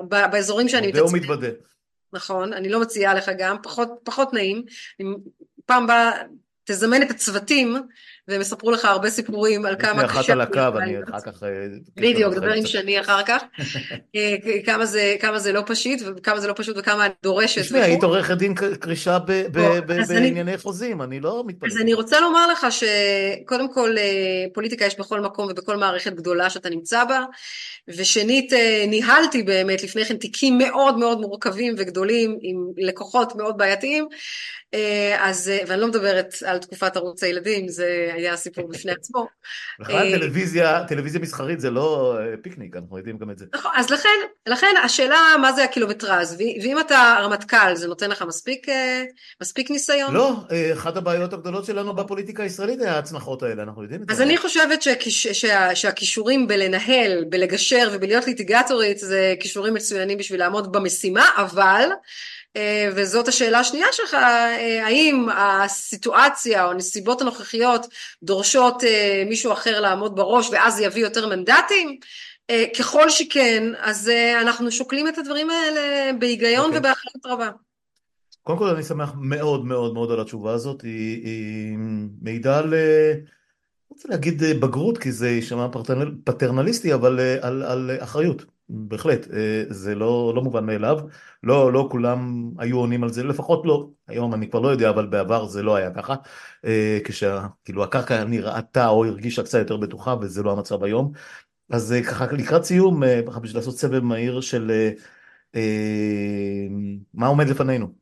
באזורים 0.09 0.69
שאני 0.69 0.87
מתעצמת. 0.87 1.05
מודה 1.05 1.17
ומתוודה. 1.17 1.49
נכון, 2.13 2.53
אני 2.53 2.69
לא 2.69 2.81
מציעה 2.81 3.15
לך 3.15 3.31
גם, 3.39 3.57
פחות, 3.63 3.89
פחות 4.05 4.33
נעים. 4.33 4.65
פעם 5.67 5.87
באה, 5.87 6.23
תזמן 6.65 7.03
את 7.03 7.11
הצוותים 7.11 7.77
והם 8.31 8.41
יספרו 8.41 8.71
לך 8.71 8.85
הרבה 8.85 9.11
סיפורים 9.11 9.67
על 9.67 9.77
כמה 9.79 10.09
קשה... 10.09 10.21
אחת 10.21 10.31
על 10.31 10.41
הקו, 10.41 10.79
אני 10.79 11.03
אחר 11.03 11.21
כך... 11.21 11.43
אה, 11.43 11.49
בדיוק, 11.97 12.35
דבר 12.35 12.53
עם 12.53 12.67
שני 12.67 13.01
אחר 13.01 13.23
כך. 13.23 13.43
כמה 14.67 14.87
זה, 14.87 15.17
כמה 15.21 15.39
זה 15.39 15.53
לא 15.53 15.63
פשוט, 15.67 15.99
וכמה 16.07 16.41
זה 16.41 16.49
לא 16.49 16.53
פשוט 16.57 16.77
וכמה 16.79 17.07
אני 17.07 17.15
דורשת. 17.23 17.61
תשמעי, 17.61 17.83
היית 17.83 18.03
עורכת 18.03 18.37
דין 18.37 18.55
קרישה 18.55 19.19
בענייני 20.09 20.59
חוזים, 20.59 21.03
אני 21.03 21.21
לא 21.21 21.45
מתפלא. 21.47 21.69
אז 21.69 21.79
אני 21.79 21.95
רוצה 21.95 22.21
לומר 22.21 22.47
לך 22.53 22.67
שקודם 22.71 23.73
כל 23.73 23.97
פוליטיקה 24.55 24.85
יש 24.85 24.99
בכל 24.99 25.21
מקום 25.21 25.49
ובכל 25.51 25.77
מערכת 25.77 26.13
גדולה 26.13 26.51
שאתה 26.51 26.71
נמצא 26.71 27.05
בה, 27.05 27.25
ושנית 27.89 28.53
ניהלתי 28.89 29.43
באמת 29.43 29.83
לפני 29.83 30.05
כן 30.05 30.17
תיקים 30.17 30.59
מאוד 30.59 30.99
מאוד 30.99 31.21
מורכבים 31.21 31.75
וגדולים 31.79 32.39
עם 32.43 32.57
לקוחות 32.77 33.37
מאוד 33.37 33.59
בעייתיים, 33.59 34.07
אז, 35.19 35.53
ואני 35.67 35.81
לא 35.81 35.87
מדברת 35.89 36.35
על 36.47 36.59
תקופת 36.59 36.97
ערוץ 36.97 37.23
הילדים, 37.23 37.69
זה 37.69 38.11
היה 38.15 38.37
סיפור 38.37 38.69
בפני 38.69 38.93
עצמו. 38.93 39.27
בכלל 39.81 40.11
טלוויזיה, 40.19 40.85
טלוויזיה 40.89 41.21
מסחרית 41.21 41.61
זה 41.61 41.71
לא 41.71 42.19
פיקניק, 42.43 42.77
אנחנו 42.77 42.99
יודעים 42.99 43.19
גם 43.19 43.31
את 43.31 43.39
זה. 43.39 43.45
נכון, 43.55 43.71
אז 43.77 43.91
לכן, 43.91 44.09
לכן 44.47 44.75
השאלה 44.85 45.19
מה 45.41 45.53
זה 45.53 45.65
הקילומטרז, 45.65 46.37
ואם 46.39 46.81
אתה 46.81 47.17
רמטכ"ל 47.23 47.75
זה 47.75 47.89
נותן 47.89 48.11
לך 48.11 48.23
מספיק, 48.23 48.67
מספיק 49.43 49.71
ניסיון? 49.71 50.15
לא, 50.15 50.33
אחת 50.73 50.97
הבעיות 50.97 51.33
הגדולות 51.33 51.65
שלנו 51.65 51.95
בפוליטיקה 51.95 52.43
הישראלית 52.43 52.81
היה 52.81 52.95
ההצנחות 52.95 53.43
האלה, 53.43 53.63
אנחנו 53.63 53.83
יודעים 53.83 54.03
את 54.03 54.07
זה. 54.09 54.13
אז 54.15 54.21
אני 54.21 54.37
חושבת 54.37 54.83
שהכישורים 55.75 56.47
בלנהל, 56.47 57.25
בלגשר 57.29 57.91
ובלהיות 57.93 58.27
ליטיגטורית 58.27 58.99
זה 58.99 59.35
כישורים 59.41 59.75
מצוינים 59.75 60.19
בשביל 60.19 60.41
לעמוד 60.41 60.73
במשימה, 60.73 61.25
אבל 61.37 61.89
וזאת 62.95 63.29
השאלה 63.29 63.59
השנייה 63.59 63.87
שלך, 63.93 64.17
האם 64.83 65.29
הסיטואציה 65.37 66.65
או 66.65 66.71
הנסיבות 66.71 67.21
הנוכחיות 67.21 67.87
דורשות 68.23 68.83
מישהו 69.27 69.53
אחר 69.53 69.81
לעמוד 69.81 70.17
בראש 70.17 70.49
ואז 70.53 70.75
זה 70.75 70.85
יביא 70.85 71.03
יותר 71.03 71.29
מנדטים? 71.29 71.99
ככל 72.79 73.11
שכן, 73.11 73.65
אז 73.79 74.11
אנחנו 74.41 74.71
שוקלים 74.71 75.09
את 75.09 75.19
הדברים 75.19 75.51
האלה 75.51 76.13
בהיגיון 76.19 76.65
okay. 76.65 76.67
אוקיי. 76.67 76.79
ובאחריות 76.79 77.27
רבה. 77.27 77.51
קודם 78.43 78.59
כל 78.59 78.69
אני 78.69 78.83
שמח 78.83 79.13
מאוד 79.21 79.65
מאוד 79.65 79.95
מאוד 79.95 80.11
על 80.11 80.21
התשובה 80.21 80.53
הזאת, 80.53 80.83
היא, 80.83 81.25
היא 81.25 81.77
מעידה 82.23 82.59
על, 82.59 82.69
לא 82.71 82.75
רוצה 83.89 84.09
להגיד 84.09 84.43
בגרות 84.43 84.99
כי 84.99 85.13
זה 85.13 85.31
יישמע 85.31 85.67
פטרנליסטי, 86.25 86.95
אבל 86.95 87.21
על, 87.41 87.63
על 87.63 87.91
אחריות. 87.99 88.45
בהחלט, 88.71 89.27
אה, 89.33 89.65
זה 89.69 89.95
לא, 89.95 90.33
לא 90.37 90.43
מובן 90.43 90.67
מאליו, 90.67 90.99
לא, 91.43 91.73
לא 91.73 91.89
כולם 91.91 92.51
היו 92.59 92.79
עונים 92.79 93.03
על 93.05 93.13
זה, 93.13 93.25
לפחות 93.25 93.63
לא, 93.67 93.89
היום 94.09 94.35
אני 94.35 94.51
כבר 94.51 94.61
לא 94.61 94.69
יודע, 94.69 94.91
אבל 94.91 95.07
בעבר 95.07 95.47
זה 95.47 95.63
לא 95.63 95.77
היה 95.77 95.91
ככה, 95.91 96.15
אה, 96.65 96.99
כשכאילו 97.05 97.85
הקרקע 97.85 98.25
נראתה 98.25 98.89
או 98.89 99.05
הרגישה 99.05 99.43
קצת 99.43 99.59
יותר 99.59 99.77
בטוחה 99.77 100.15
וזה 100.21 100.43
לא 100.43 100.53
המצב 100.53 100.85
היום, 100.85 101.13
אז 101.71 101.93
אה, 101.93 102.03
ככה 102.03 102.27
לקראת 102.33 102.65
סיום, 102.65 103.03
ככה 103.29 103.41
בשביל 103.41 103.59
לעשות 103.59 103.79
סבב 103.79 104.01
מהיר 104.01 104.41
של 104.41 104.73
מה 107.15 107.27
עומד 107.27 107.49
לפנינו, 107.49 107.93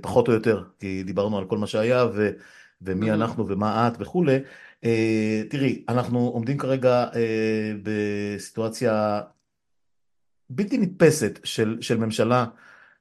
פחות 0.00 0.28
או 0.28 0.32
יותר, 0.32 0.64
כי 0.78 1.02
דיברנו 1.02 1.38
על 1.38 1.44
כל 1.44 1.58
מה 1.58 1.66
שהיה 1.66 2.06
ו, 2.14 2.30
ומי 2.82 3.10
mm-hmm. 3.10 3.14
אנחנו 3.14 3.48
ומה 3.48 3.88
את 3.88 3.92
וכולי, 4.00 4.38
תראי, 5.50 5.84
אנחנו 5.88 6.18
עומדים 6.18 6.58
כרגע 6.58 7.06
בסיטואציה 7.82 9.20
בלתי 10.54 10.78
נתפסת 10.78 11.40
של, 11.44 11.78
של 11.80 11.96
ממשלה 11.98 12.46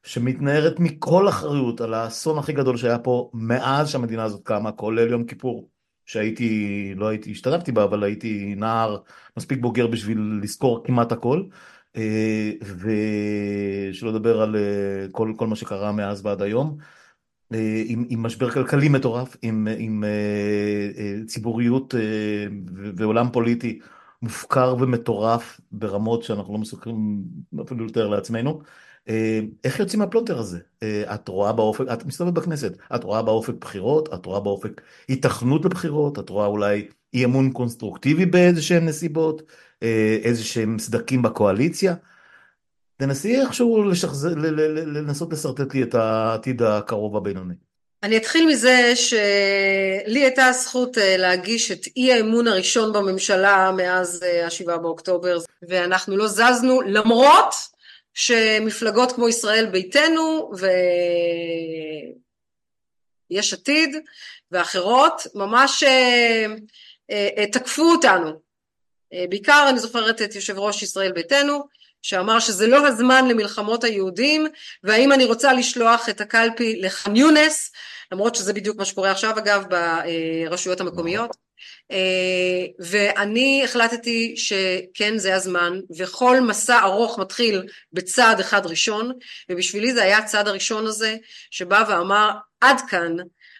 שמתנערת 0.04 0.80
מכל 0.80 1.30
אחריות 1.30 1.82
על 1.82 1.94
האסון 1.94 2.38
הכי 2.38 2.54
גדול 2.54 2.78
שהיה 2.78 3.00
פה 3.00 3.32
מאז 3.34 3.90
שהמדינה 3.90 4.24
הזאת 4.24 4.44
קמה, 4.44 4.72
כולל 4.72 5.12
יום 5.12 5.24
כיפור, 5.24 5.70
שהייתי, 6.06 6.94
לא 6.96 7.08
הייתי, 7.08 7.32
השתתפתי 7.32 7.72
בה, 7.72 7.84
אבל 7.84 8.04
הייתי 8.04 8.56
נער 8.56 8.98
מספיק 9.38 9.60
בוגר 9.62 9.88
בשביל 9.88 10.40
לזכור 10.44 10.84
כמעט 10.84 11.12
הכל, 11.12 11.44
אה, 11.98 12.52
ושלא 12.62 14.12
לדבר 14.12 14.42
על 14.42 14.56
אה, 14.56 15.08
כל, 15.12 15.34
כל 15.38 15.48
מה 15.48 15.56
שקרה 15.56 15.92
מאז 15.92 16.26
ועד 16.26 16.42
היום. 16.42 16.78
אה, 17.54 17.84
עם, 17.86 18.06
עם 18.10 18.24
משבר 18.24 18.50
כלכלי 18.50 18.90
מטורף, 18.90 19.38
עם, 19.42 19.68
עם 19.78 20.04
ציבוריות 21.28 21.96
ועולם 22.96 23.32
פוליטי 23.32 23.80
מופקר 24.22 24.76
ומטורף 24.80 25.62
ברמות 25.72 26.24
שאנחנו 26.24 26.54
לא 26.54 26.60
מסוגלים 26.60 27.24
אפילו 27.62 27.86
לתאר 27.86 28.08
לעצמנו. 28.08 28.62
אה, 29.10 29.40
איך 29.64 29.80
יוצאים 29.80 30.00
מהפלונטר 30.00 30.40
הזה? 30.40 30.60
אה, 30.84 31.16
את 31.16 31.28
רואה 31.28 31.54
באופק, 31.54 31.86
את 31.94 32.06
מסתובבת 32.06 32.34
בכנסת, 32.34 32.78
את 32.96 33.04
רואה 33.04 33.22
באופק 33.22 33.54
בחירות, 33.54 34.14
את 34.14 34.26
רואה 34.26 34.40
באופק 34.40 34.82
התכנות 35.10 35.66
לבחירות, 35.66 36.20
את 36.20 36.30
רואה 36.30 36.46
אולי 36.46 36.88
אי 37.14 37.26
אמון 37.26 37.52
קונסטרוקטיבי 37.52 38.26
באיזה 38.26 38.62
שהן 38.62 38.86
נסיבות, 38.86 39.42
אה, 39.84 40.18
איזה 40.24 40.44
שהם 40.44 40.80
סדקים 40.80 41.22
בקואליציה. 41.22 41.96
תנסי 42.98 43.42
איכשהו 43.42 43.84
לשחזר, 43.84 44.34
לנסות 44.36 45.34
לשרטט 45.34 45.74
לי 45.74 45.84
את 45.84 45.96
העתיד 45.96 46.62
הקרוב 46.62 47.18
הבינוני. 47.18 47.54
אני 48.04 48.18
אתחיל 48.18 48.48
מזה 48.48 48.96
שלי 48.96 50.20
הייתה 50.20 50.46
הזכות 50.46 50.98
אה, 50.98 51.18
להגיש 51.18 51.72
את 51.72 51.88
אי 51.98 52.14
האמון 52.14 52.48
הראשון 52.48 52.94
בממשלה 52.94 53.72
מאז 53.78 54.24
אה, 54.24 54.46
השבעה 54.46 54.78
באוקטובר 54.78 55.38
ואנחנו 55.70 56.18
לא 56.18 56.28
זזנו 56.28 56.82
למרות 56.82 57.54
שמפלגות 58.14 59.12
כמו 59.12 59.30
ישראל 59.30 59.66
ביתנו 59.66 60.52
ויש 63.30 63.54
עתיד 63.54 63.96
ואחרות 64.52 65.28
ממש 65.36 65.84
אה, 65.84 67.48
תקפו 67.52 67.92
אותנו. 67.92 68.52
בעיקר 69.30 69.66
אני 69.70 69.80
זוכרת 69.80 70.22
את 70.22 70.36
יושב 70.36 70.60
ראש 70.60 70.84
ישראל 70.84 71.12
ביתנו 71.12 71.64
שאמר 72.02 72.40
שזה 72.40 72.68
לא 72.68 72.88
הזמן 72.88 73.28
למלחמות 73.28 73.84
היהודים 73.84 74.48
והאם 74.84 75.12
אני 75.12 75.26
רוצה 75.26 75.54
לשלוח 75.54 76.10
את 76.10 76.22
הקלפי 76.22 76.82
לח'אן 76.82 77.16
יונס 77.16 77.72
למרות 78.12 78.36
שזה 78.36 78.54
בדיוק 78.54 78.78
מה 78.78 78.86
שקורה 78.86 79.12
עכשיו 79.12 79.38
אגב 79.38 79.64
ברשויות 79.70 80.82
המקומיות. 80.82 81.38
אה, 81.92 82.66
ואני 82.80 83.62
החלטתי 83.66 84.34
שכן 84.38 85.18
זה 85.18 85.36
הזמן 85.36 85.80
וכל 85.98 86.42
מסע 86.42 86.80
ארוך 86.80 87.20
מתחיל 87.20 87.68
בצעד 87.94 88.40
אחד 88.40 88.66
ראשון 88.66 89.12
ובשבילי 89.50 89.94
זה 89.94 90.04
היה 90.04 90.18
הצעד 90.18 90.48
הראשון 90.48 90.86
הזה 90.86 91.18
שבא 91.52 91.84
ואמר 91.90 92.32
עד 92.62 92.82
כאן. 92.90 93.16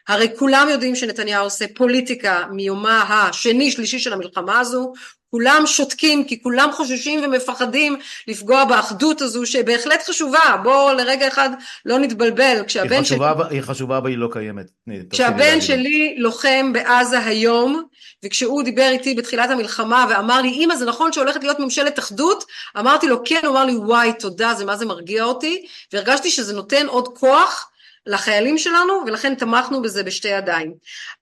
הרי 0.08 0.28
כולם 0.40 0.68
יודעים 0.72 0.96
שנתניהו 0.96 1.44
עושה 1.44 1.66
פוליטיקה 1.76 2.46
מיומה 2.52 3.02
השני 3.02 3.72
שלישי 3.72 4.00
של 4.00 4.14
המלחמה 4.14 4.60
הזו 4.60 4.94
כולם 5.32 5.64
שותקים 5.66 6.24
כי 6.24 6.44
כולם 6.44 6.70
חוששים 6.72 7.24
ומפחדים 7.24 7.98
לפגוע 8.28 8.66
באחדות 8.66 9.22
הזו 9.22 9.46
שבהחלט 9.46 10.04
חשובה. 10.08 10.58
בוא 10.64 10.92
לרגע 10.92 11.28
אחד 11.28 11.50
לא 11.86 12.00
נתבלבל. 12.00 12.64
כשהבן 12.68 12.96
היא 12.96 13.02
חשובה, 13.02 13.34
שלי 13.38 13.58
היא 13.58 13.62
חשובה 13.62 13.98
אבל 13.98 14.10
היא 14.10 14.18
לא 14.18 14.30
קיימת. 14.32 14.72
כשהבן 15.10 15.62
שלי 15.62 16.16
לוחם 16.18 16.74
בעזה 16.74 17.20
היום 17.20 17.84
וכשהוא 18.26 18.64
דיבר 18.64 18.90
איתי 18.90 19.14
בתחילת 19.14 19.50
המלחמה 19.50 20.06
ואמר 20.10 20.42
לי 20.42 20.50
אמא 20.50 20.76
זה 20.76 20.86
נכון 20.86 21.14
שהולכת 21.14 21.44
להיות 21.44 21.60
ממשלת 21.60 22.00
אחדות? 22.00 22.44
אמרתי 22.80 23.08
לו 23.08 23.24
כן. 23.26 23.40
הוא 23.44 23.52
אמר 23.52 23.66
לי 23.66 23.76
וואי 23.76 24.14
תודה 24.14 24.54
זה 24.54 24.66
מה 24.66 24.78
זה 24.78 24.86
מרגיע 24.86 25.24
אותי. 25.24 25.66
והרגשתי 25.94 26.30
שזה 26.30 26.54
נותן 26.54 26.88
עוד 26.88 27.18
כוח 27.18 27.72
לחיילים 28.06 28.58
שלנו 28.58 29.04
ולכן 29.06 29.36
תמכנו 29.36 29.82
בזה 29.82 30.04
בשתי 30.04 30.28
ידיים. 30.28 30.74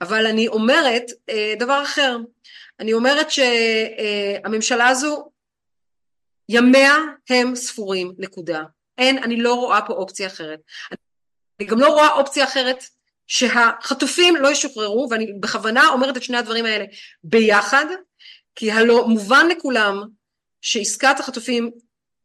אבל 0.02 0.26
אני 0.28 0.48
אומרת 0.48 1.04
אה, 1.30 1.54
דבר 1.60 1.84
אחר 1.84 2.18
אני 2.80 2.94
אומרת 2.94 3.28
שהממשלה 3.32 4.88
הזו 4.88 5.30
ימיה 6.50 6.98
הם 7.30 7.56
ספורים, 7.56 8.14
נקודה. 8.18 8.64
אין, 8.98 9.24
אני 9.24 9.38
לא 9.38 9.54
רואה 9.54 9.82
פה 9.82 9.94
אופציה 9.94 10.28
אחרת. 10.28 10.60
אני 11.60 11.68
גם 11.68 11.80
לא 11.80 11.88
רואה 11.88 12.12
אופציה 12.12 12.44
אחרת 12.44 12.84
שהחטופים 13.28 14.36
לא 14.36 14.48
ישוחררו, 14.48 15.08
ואני 15.12 15.34
בכוונה 15.40 15.90
אומרת 15.90 16.18
את 16.18 16.24
שני 16.24 16.38
הדברים 16.38 16.66
האלה 16.66 16.86
ביחד, 17.24 17.86
כי 18.56 18.72
הלא 18.72 19.08
מובן 19.08 19.48
לכולם 19.52 20.04
שעסקת 20.62 21.20
החטופים 21.20 21.72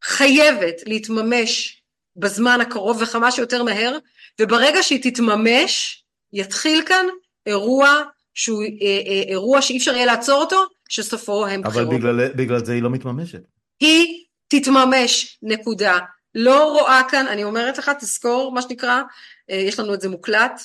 חייבת 0.03 0.81
להתממש 0.85 1.81
בזמן 2.15 2.61
הקרוב 2.61 3.01
וכמה 3.01 3.31
שיותר 3.31 3.63
מהר, 3.63 3.97
וברגע 4.41 4.83
שהיא 4.83 5.11
תתממש, 5.11 6.03
יתחיל 6.33 6.85
כאן 6.85 7.05
אירוע 7.45 8.03
שהוא 8.35 8.63
אה, 8.63 8.67
אה, 8.81 9.23
אירוע 9.27 9.61
שאי 9.61 9.77
אפשר 9.77 9.95
יהיה 9.95 10.05
לעצור 10.05 10.41
אותו, 10.41 10.65
שסופו 10.89 11.45
הם 11.45 11.61
בחירות. 11.61 11.87
אבל 11.87 11.97
בגלל, 11.97 12.27
בגלל 12.27 12.65
זה 12.65 12.73
היא 12.73 12.83
לא 12.83 12.89
מתממשת. 12.89 13.41
היא 13.79 14.25
תתממש, 14.47 15.37
נקודה. 15.41 15.99
לא 16.35 16.71
רואה 16.71 17.01
כאן, 17.09 17.27
אני 17.27 17.43
אומרת 17.43 17.77
לך, 17.77 17.91
תזכור, 17.99 18.51
מה 18.51 18.61
שנקרא, 18.61 19.01
אה, 19.49 19.55
יש 19.55 19.79
לנו 19.79 19.93
את 19.93 20.01
זה 20.01 20.09
מוקלט, 20.09 20.61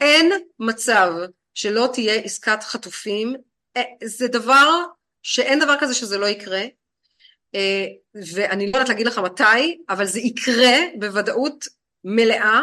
אין 0.00 0.32
מצב 0.58 1.12
שלא 1.54 1.88
תהיה 1.92 2.14
עסקת 2.14 2.62
חטופים, 2.62 3.34
זה 4.04 4.28
דבר 4.28 4.84
שאין 5.22 5.60
דבר 5.60 5.74
כזה 5.80 5.94
שזה 5.94 6.18
לא 6.18 6.26
יקרה, 6.26 6.62
ואני 8.14 8.66
לא 8.66 8.76
יודעת 8.76 8.88
להגיד 8.88 9.06
לך 9.06 9.18
מתי, 9.18 9.78
אבל 9.88 10.04
זה 10.04 10.20
יקרה 10.20 10.76
בוודאות 10.98 11.64
מלאה, 12.04 12.60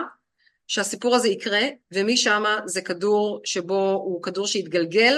שהסיפור 0.69 1.15
הזה 1.15 1.29
יקרה, 1.29 1.61
ומשם 1.91 2.43
זה 2.65 2.81
כדור 2.81 3.41
שבו 3.43 3.91
הוא 3.91 4.23
כדור 4.23 4.47
שיתגלגל, 4.47 5.17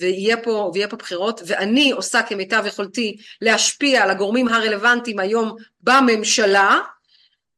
ויהיה 0.00 0.36
פה, 0.36 0.70
ויהיה 0.74 0.88
פה 0.88 0.96
בחירות, 0.96 1.40
ואני 1.46 1.90
עושה 1.90 2.22
כמיטב 2.22 2.64
יכולתי 2.66 3.16
להשפיע 3.40 4.02
על 4.02 4.10
הגורמים 4.10 4.48
הרלוונטיים 4.48 5.18
היום 5.18 5.56
בממשלה, 5.80 6.78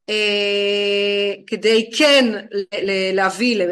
אה, 0.09 1.33
כדי 1.47 1.89
כן 1.97 2.45
להביא 3.13 3.65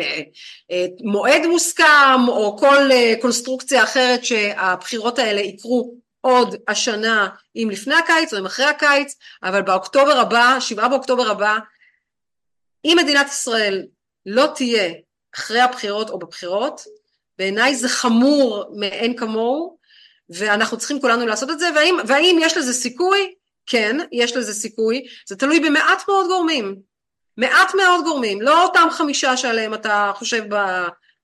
למועד 1.04 1.46
מוסכם 1.46 2.28
או 2.28 2.58
כל 2.58 2.92
אה, 2.92 3.14
קונסטרוקציה 3.22 3.84
אחרת 3.84 4.26
שהבחירות 4.26 5.20
האלה 5.20 5.42
יקרו 5.42 5.94
עוד 6.22 6.56
השנה 6.68 7.28
אם 7.56 7.70
לפני 7.72 7.96
הקיץ 7.96 8.34
או 8.34 8.40
אם 8.40 8.46
אחרי 8.46 8.66
הקיץ 8.66 9.16
אבל 9.44 9.62
באוקטובר 9.62 10.20
הבא, 10.20 10.58
שבעה 10.60 10.90
באוקטובר 10.90 11.32
הבא 11.32 11.58
אם 12.86 12.98
מדינת 13.04 13.28
ישראל 13.28 13.86
לא 14.26 14.48
תהיה 14.56 14.94
אחרי 15.36 15.60
הבחירות 15.60 16.10
או 16.10 16.20
בבחירות 16.20 16.82
בעיניי 17.38 17.76
זה 17.76 17.90
חמור 17.90 18.66
מאין 18.76 19.18
כמוהו 19.18 19.78
ואנחנו 20.30 20.78
צריכים 20.78 21.02
כולנו 21.02 21.26
לעשות 21.26 21.50
את 21.50 21.60
זה 21.60 21.70
והאם, 21.76 21.98
והאם 22.08 22.38
יש 22.42 22.58
לזה 22.58 22.74
סיכוי? 22.74 23.34
כן, 23.66 23.98
יש 24.12 24.36
לזה 24.36 24.54
סיכוי, 24.54 25.06
זה 25.28 25.36
תלוי 25.36 25.60
במעט 25.60 26.02
מאוד 26.08 26.28
גורמים, 26.28 26.76
מעט 27.38 27.76
מאוד 27.76 28.04
גורמים, 28.04 28.42
לא 28.42 28.64
אותם 28.64 28.88
חמישה 28.92 29.38
שעליהם 29.38 29.74
אתה 29.74 30.12
חושב 30.16 30.44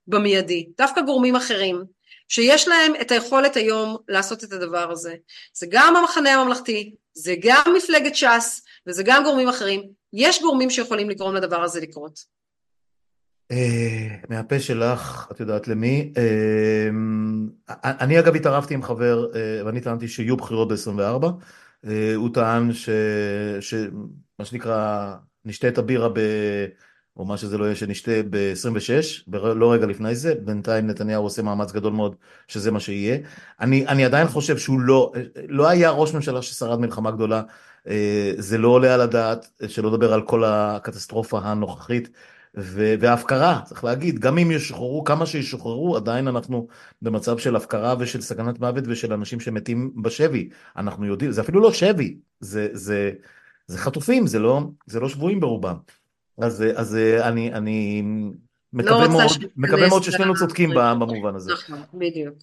במיידי, 0.07 0.67
דווקא 0.77 1.01
גורמים 1.01 1.35
אחרים, 1.35 1.83
שיש 2.27 2.67
להם 2.67 2.93
את 3.01 3.11
היכולת 3.11 3.55
היום 3.55 3.97
לעשות 4.07 4.43
את 4.43 4.53
הדבר 4.53 4.91
הזה. 4.91 5.15
זה 5.53 5.65
גם 5.69 5.95
המחנה 5.95 6.33
הממלכתי, 6.33 6.95
זה 7.13 7.35
גם 7.39 7.73
מפלגת 7.77 8.15
ש"ס, 8.15 8.61
וזה 8.87 9.03
גם 9.05 9.23
גורמים 9.23 9.47
אחרים. 9.47 9.83
יש 10.13 10.41
גורמים 10.41 10.69
שיכולים 10.69 11.09
לגרום 11.09 11.35
לדבר 11.35 11.61
הזה 11.61 11.81
לקרות. 11.81 12.19
אה, 13.51 14.07
מהפה 14.29 14.59
שלך, 14.59 15.27
את 15.31 15.39
יודעת 15.39 15.67
למי. 15.67 16.13
אה, 16.17 16.89
אני 17.83 18.19
אגב 18.19 18.35
התערבתי 18.35 18.73
עם 18.73 18.83
חבר, 18.83 19.27
אה, 19.35 19.65
ואני 19.65 19.81
טענתי 19.81 20.07
שיהיו 20.07 20.37
בחירות 20.37 20.67
ב-24. 20.67 21.25
אה, 21.85 22.15
הוא 22.15 22.29
טען 22.33 22.73
ש... 22.73 22.89
ש... 23.59 23.73
מה 24.39 24.45
שנקרא, 24.45 25.13
נשתה 25.45 25.67
את 25.67 25.77
הבירה 25.77 26.09
ב... 26.09 26.19
או 27.17 27.25
מה 27.25 27.37
שזה 27.37 27.57
לא 27.57 27.65
יהיה, 27.65 27.75
שנשתה 27.75 28.11
ב-26, 28.29 29.31
לא 29.55 29.73
רגע 29.73 29.85
לפני 29.85 30.15
זה, 30.15 30.35
בינתיים 30.35 30.87
נתניהו 30.87 31.23
עושה 31.23 31.41
מאמץ 31.41 31.71
גדול 31.71 31.93
מאוד 31.93 32.15
שזה 32.47 32.71
מה 32.71 32.79
שיהיה. 32.79 33.17
אני, 33.59 33.87
אני 33.87 34.05
עדיין 34.05 34.27
חושב 34.27 34.57
שהוא 34.57 34.79
לא, 34.79 35.11
לא 35.47 35.69
היה 35.69 35.89
ראש 35.89 36.13
ממשלה 36.13 36.41
ששרד 36.41 36.79
מלחמה 36.79 37.11
גדולה, 37.11 37.37
אה, 37.37 37.43
זה 38.37 38.57
לא 38.57 38.67
עולה 38.67 38.93
על 38.93 39.01
הדעת, 39.01 39.49
שלא 39.67 39.89
לדבר 39.89 40.13
על 40.13 40.21
כל 40.21 40.43
הקטסטרופה 40.45 41.39
הנוכחית. 41.43 42.09
והפקרה, 42.57 43.61
צריך 43.65 43.83
להגיד, 43.83 44.19
גם 44.19 44.37
אם 44.37 44.51
ישוחררו, 44.51 45.03
כמה 45.03 45.25
שישוחררו, 45.25 45.95
עדיין 45.95 46.27
אנחנו 46.27 46.67
במצב 47.01 47.37
של 47.37 47.55
הפקרה 47.55 47.95
ושל 47.99 48.21
סכנת 48.21 48.59
מוות 48.59 48.83
ושל 48.87 49.13
אנשים 49.13 49.39
שמתים 49.39 49.91
בשבי. 49.95 50.49
אנחנו 50.77 51.05
יודעים, 51.05 51.31
זה 51.31 51.41
אפילו 51.41 51.61
לא 51.61 51.73
שבי, 51.73 52.17
זה, 52.39 52.67
זה, 52.73 53.11
זה 53.67 53.77
חטופים, 53.77 54.27
זה 54.27 54.39
לא, 54.39 54.61
זה 54.85 54.99
לא 54.99 55.09
שבויים 55.09 55.39
ברובם. 55.39 55.75
אז, 56.37 56.63
אז 56.75 56.95
אני, 57.21 57.53
אני 57.53 58.03
מקווה 58.73 59.07
לא 59.07 59.11
מאוד, 59.11 59.31
מקווה 59.57 59.87
מאוד 59.87 60.03
ששנינו 60.03 60.35
צודקים 60.35 60.69
במובן 60.75 61.35
הזה. 61.35 61.53
נכון, 61.53 61.79
בדיוק. 61.93 62.35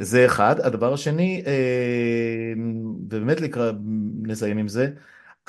זה 0.00 0.26
אחד. 0.26 0.60
הדבר 0.60 0.92
השני, 0.92 1.42
אה, 1.46 2.52
ובאמת 3.08 3.40
לקראת, 3.40 3.74
נסיים 4.22 4.58
עם 4.58 4.68
זה, 4.68 4.90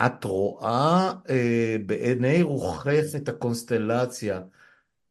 את 0.06 0.24
רואה 0.24 1.12
אה, 1.30 1.76
בעיני 1.86 2.42
רוחך 2.42 2.88
את 3.16 3.30
הקונסטלציה, 3.30 4.42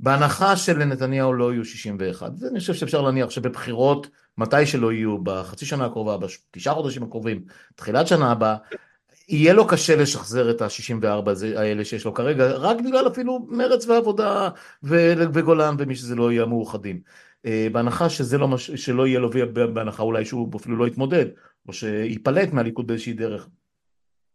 בהנחה 0.00 0.56
שלנתניהו 0.56 1.32
לא 1.32 1.52
יהיו 1.52 1.64
61, 1.64 2.32
ואני 2.40 2.58
חושב 2.58 2.74
שאפשר 2.74 3.02
להניח 3.02 3.30
שבבחירות, 3.30 4.06
מתי 4.38 4.66
שלא 4.66 4.92
יהיו, 4.92 5.18
בחצי 5.18 5.66
שנה 5.66 5.84
הקרובה, 5.84 6.16
בתשעה 6.16 6.74
חודשים 6.74 7.02
הקרובים, 7.02 7.44
תחילת 7.74 8.06
שנה 8.06 8.32
הבאה, 8.32 8.56
יהיה 9.28 9.52
לו 9.52 9.66
קשה 9.66 9.96
לשחזר 9.96 10.50
את 10.50 10.62
ה-64 10.62 11.30
האלה 11.56 11.84
שיש 11.84 12.04
לו 12.04 12.14
כרגע, 12.14 12.50
רק 12.50 12.76
בגלל 12.80 13.08
אפילו 13.08 13.46
מרץ 13.48 13.86
ועבודה 13.86 14.48
וגולן 14.82 15.74
ומי 15.78 15.96
שזה 15.96 16.14
לא 16.14 16.32
יהיה 16.32 16.46
מאוחדים. 16.46 17.00
אה, 17.46 17.68
בהנחה 17.72 18.10
שזה 18.10 18.38
לא, 18.38 18.48
מש... 18.48 18.70
שלא 18.70 19.06
יהיה 19.06 19.18
לו, 19.18 19.30
בהנחה 19.74 20.02
אולי 20.02 20.24
שהוא 20.24 20.50
אפילו 20.56 20.76
לא 20.76 20.86
יתמודד, 20.86 21.26
או 21.68 21.72
שייפלט 21.72 22.52
מהליכוד 22.52 22.86
באיזושהי 22.86 23.12
דרך. 23.12 23.48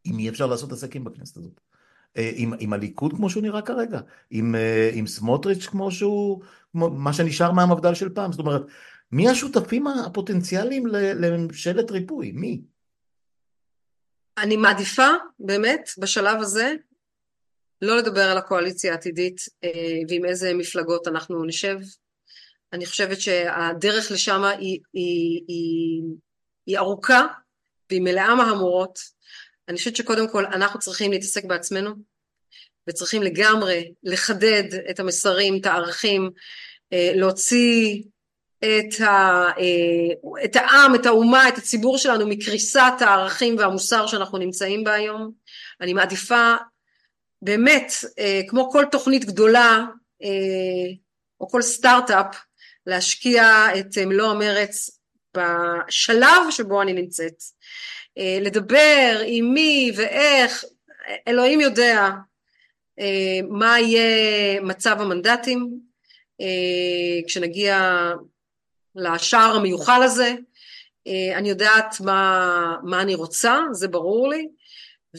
אם 0.05 0.19
אי 0.19 0.29
אפשר 0.29 0.47
לעשות 0.47 0.71
עסקים 0.71 1.03
בכנסת 1.03 1.37
הזאת. 1.37 1.59
אה, 2.17 2.31
עם, 2.35 2.53
עם 2.59 2.73
הליכוד 2.73 3.13
כמו 3.13 3.29
שהוא 3.29 3.43
נראה 3.43 3.61
כרגע, 3.61 3.99
עם, 4.29 4.55
אה, 4.55 4.89
עם 4.93 5.07
סמוטריץ' 5.07 5.65
כמו 5.65 5.91
שהוא, 5.91 6.41
כמו, 6.71 6.89
מה 6.89 7.13
שנשאר 7.13 7.51
מהמפד"ל 7.51 7.93
של 7.93 8.09
פעם, 8.09 8.31
זאת 8.31 8.39
אומרת, 8.39 8.61
מי 9.11 9.29
השותפים 9.29 9.87
הפוטנציאליים 9.87 10.87
לממשלת 10.87 11.91
ריפוי? 11.91 12.31
מי? 12.31 12.61
אני 14.37 14.57
מעדיפה 14.57 15.07
באמת 15.39 15.89
בשלב 15.97 16.41
הזה 16.41 16.73
לא 17.81 17.97
לדבר 17.97 18.21
על 18.21 18.37
הקואליציה 18.37 18.91
העתידית 18.91 19.41
ועם 20.09 20.25
איזה 20.25 20.53
מפלגות 20.53 21.07
אנחנו 21.07 21.45
נשב. 21.45 21.77
אני 22.73 22.85
חושבת 22.85 23.21
שהדרך 23.21 24.11
לשם 24.11 24.43
היא, 24.43 24.79
היא, 24.93 25.41
היא, 25.47 26.01
היא 26.65 26.77
ארוכה 26.77 27.27
והיא 27.89 28.01
מלאה 28.01 28.35
מהמורות 28.35 28.99
אני 29.67 29.77
חושבת 29.77 29.95
שקודם 29.95 30.29
כל 30.31 30.45
אנחנו 30.45 30.79
צריכים 30.79 31.11
להתעסק 31.11 31.45
בעצמנו 31.45 31.91
וצריכים 32.87 33.23
לגמרי 33.23 33.93
לחדד 34.03 34.63
את 34.89 34.99
המסרים, 34.99 35.57
את 35.61 35.65
הערכים, 35.65 36.29
אה, 36.93 37.11
להוציא 37.15 38.03
את, 38.59 39.01
ה, 39.01 39.43
אה, 39.57 40.43
את 40.45 40.55
העם, 40.55 40.95
את 40.95 41.05
האומה, 41.05 41.49
את 41.49 41.57
הציבור 41.57 41.97
שלנו 41.97 42.27
מקריסת 42.27 42.93
הערכים 42.99 43.57
והמוסר 43.57 44.07
שאנחנו 44.07 44.37
נמצאים 44.37 44.83
בה 44.83 44.93
היום. 44.93 45.31
אני 45.81 45.93
מעדיפה 45.93 46.55
באמת, 47.41 47.93
אה, 48.19 48.41
כמו 48.47 48.71
כל 48.71 48.85
תוכנית 48.91 49.25
גדולה 49.25 49.85
או 51.41 51.49
כל 51.49 51.61
סטארט-אפ, 51.61 52.35
להשקיע 52.87 53.65
את 53.79 53.97
מלוא 53.97 54.31
המרץ 54.31 54.99
בשלב 55.37 56.49
שבו 56.49 56.81
אני 56.81 56.93
נמצאת. 56.93 57.43
אה, 58.17 58.37
לדבר 58.41 59.21
עם 59.25 59.53
מי 59.53 59.91
ואיך, 59.95 60.65
אלוהים 61.27 61.61
יודע 61.61 62.09
אה, 62.99 63.39
מה 63.49 63.79
יהיה 63.79 64.61
מצב 64.61 65.01
המנדטים 65.01 65.79
אה, 66.41 67.27
כשנגיע 67.27 68.09
לשער 68.95 69.55
המיוחל 69.55 70.03
הזה. 70.03 70.35
אני 71.35 71.49
יודעת 71.49 71.99
מה, 71.99 72.75
מה 72.83 73.01
אני 73.01 73.15
רוצה, 73.15 73.59
זה 73.71 73.87
ברור 73.87 74.29
לי, 74.29 74.47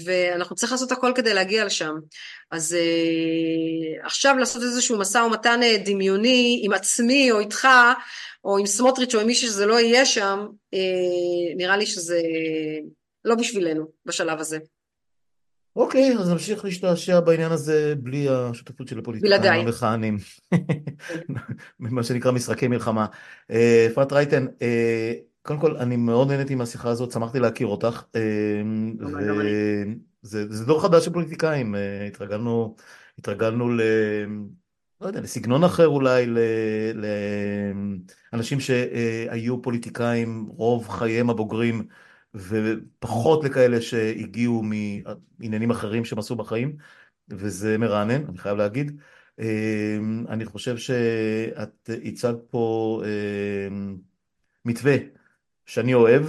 ואנחנו 0.05 0.57
צריכים 0.57 0.74
לעשות 0.74 0.92
הכל 0.92 1.12
כדי 1.14 1.34
להגיע 1.34 1.64
לשם. 1.64 1.95
אז 2.51 2.76
עכשיו 4.03 4.36
לעשות 4.38 4.62
איזשהו 4.62 4.99
משא 4.99 5.18
ומתן 5.18 5.61
דמיוני 5.84 6.61
עם 6.64 6.72
עצמי 6.72 7.32
או 7.32 7.38
איתך, 7.38 7.68
או 8.45 8.59
עם 8.59 8.66
סמוטריץ' 8.66 9.14
או 9.14 9.20
עם 9.20 9.26
מישהו 9.26 9.49
שזה 9.49 9.66
לא 9.66 9.80
יהיה 9.80 10.07
שם, 10.07 10.47
אה, 10.74 11.55
נראה 11.57 11.76
לי 11.76 11.86
שזה 11.86 12.20
לא 13.24 13.34
בשבילנו 13.34 13.86
בשלב 14.07 14.40
הזה. 14.40 14.59
אוקיי, 15.76 16.12
אז 16.18 16.30
נמשיך 16.30 16.64
להשתעשע 16.64 17.20
בעניין 17.20 17.53
הזה 17.53 17.95
בלי 17.99 18.28
השותפות 18.28 18.88
של 18.88 18.99
הפוליטיקאים 18.99 19.66
המכהנים. 19.66 20.16
מה 21.78 22.03
שנקרא 22.03 22.32
משחקי 22.32 22.68
מלחמה. 22.68 23.07
אה, 23.51 23.86
אפרת 23.92 24.12
רייטן, 24.12 24.47
אה, 24.62 25.12
קודם 25.47 25.61
כל, 25.61 25.76
אני 25.76 25.97
מאוד 25.97 26.28
נהניתי 26.28 26.55
מהשיחה 26.55 26.88
הזאת, 26.88 27.12
שמחתי 27.12 27.38
להכיר 27.38 27.66
אותך. 27.66 28.05
וזה 30.24 30.64
דור 30.66 30.82
חדש 30.82 31.05
של 31.05 31.12
פוליטיקאים, 31.12 31.74
התרגלנו, 32.09 32.76
התרגלנו 33.18 33.68
ל... 33.68 33.80
לא 35.01 35.07
יודע, 35.07 35.20
לסגנון 35.20 35.64
אחר 35.64 35.88
אולי, 35.88 36.26
לאנשים 38.32 38.61
שהיו 38.61 39.62
פוליטיקאים 39.62 40.47
רוב 40.49 40.88
חייהם 40.88 41.30
הבוגרים, 41.30 41.86
ופחות 42.34 43.45
לכאלה 43.45 43.80
שהגיעו 43.80 44.62
מעניינים 45.38 45.70
אחרים 45.70 46.05
שהם 46.05 46.18
עשו 46.18 46.36
בחיים, 46.36 46.76
וזה 47.28 47.78
מרענן, 47.78 48.24
אני 48.28 48.38
חייב 48.38 48.59
להגיד. 48.59 49.01
אני 50.28 50.45
חושב 50.45 50.76
שאת 50.76 51.90
הצגת 52.05 52.38
פה 52.51 53.03
מתווה 54.64 54.97
שאני 55.66 55.94
אוהב, 55.94 56.22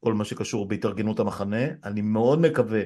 כל 0.00 0.14
מה 0.14 0.24
שקשור 0.24 0.68
בהתארגנות 0.68 1.20
המחנה. 1.20 1.64
אני 1.84 2.02
מאוד 2.02 2.40
מקווה 2.40 2.82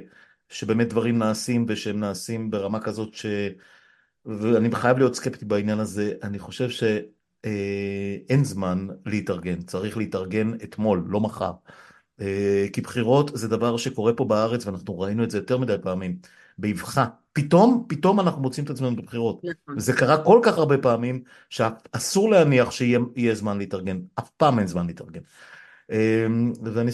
שבאמת 0.49 0.89
דברים 0.89 1.19
נעשים 1.19 1.67
ושהם 1.69 2.01
נעשים 2.01 2.51
ברמה 2.51 2.81
כזאת 2.81 3.15
ש... 3.15 3.27
ואני 4.25 4.71
חייב 4.75 4.99
להיות 4.99 5.15
סקפטי 5.15 5.45
בעניין 5.45 5.79
הזה, 5.79 6.13
אני 6.23 6.39
חושב 6.39 6.71
שאין 6.71 8.45
זמן 8.45 8.89
להתארגן, 9.07 9.63
צריך 9.63 9.97
להתארגן 9.97 10.55
אתמול, 10.55 11.05
לא 11.07 11.21
מחר. 11.21 11.53
כי 12.73 12.81
בחירות 12.81 13.31
זה 13.35 13.49
דבר 13.49 13.77
שקורה 13.77 14.13
פה 14.13 14.25
בארץ 14.25 14.67
ואנחנו 14.67 15.01
ראינו 15.01 15.25
את 15.25 15.31
זה 15.31 15.39
יותר 15.39 15.59
מדי 15.59 15.77
פעמים, 15.83 16.19
באבחה. 16.61 17.07
פתאום, 17.33 17.85
פתאום 17.89 18.21
אנחנו 18.21 18.43
מוצאים 18.43 18.65
את 18.65 18.71
עצמנו 18.71 18.97
בבחירות. 18.97 19.41
נכון. 19.45 19.75
וזה 19.77 19.93
קרה 19.93 20.25
כל 20.25 20.41
כך 20.43 20.59
הרבה 20.59 20.79
פעמים 20.79 21.23
שאסור 21.51 22.31
להניח 22.31 22.71
שיהיה 22.71 23.35
זמן 23.35 23.59
להתארגן, 23.59 23.99
אף 24.19 24.31
פעם 24.31 24.59
אין 24.59 24.67
זמן 24.67 24.87
להתארגן. 24.87 25.21
ואני 26.63 26.91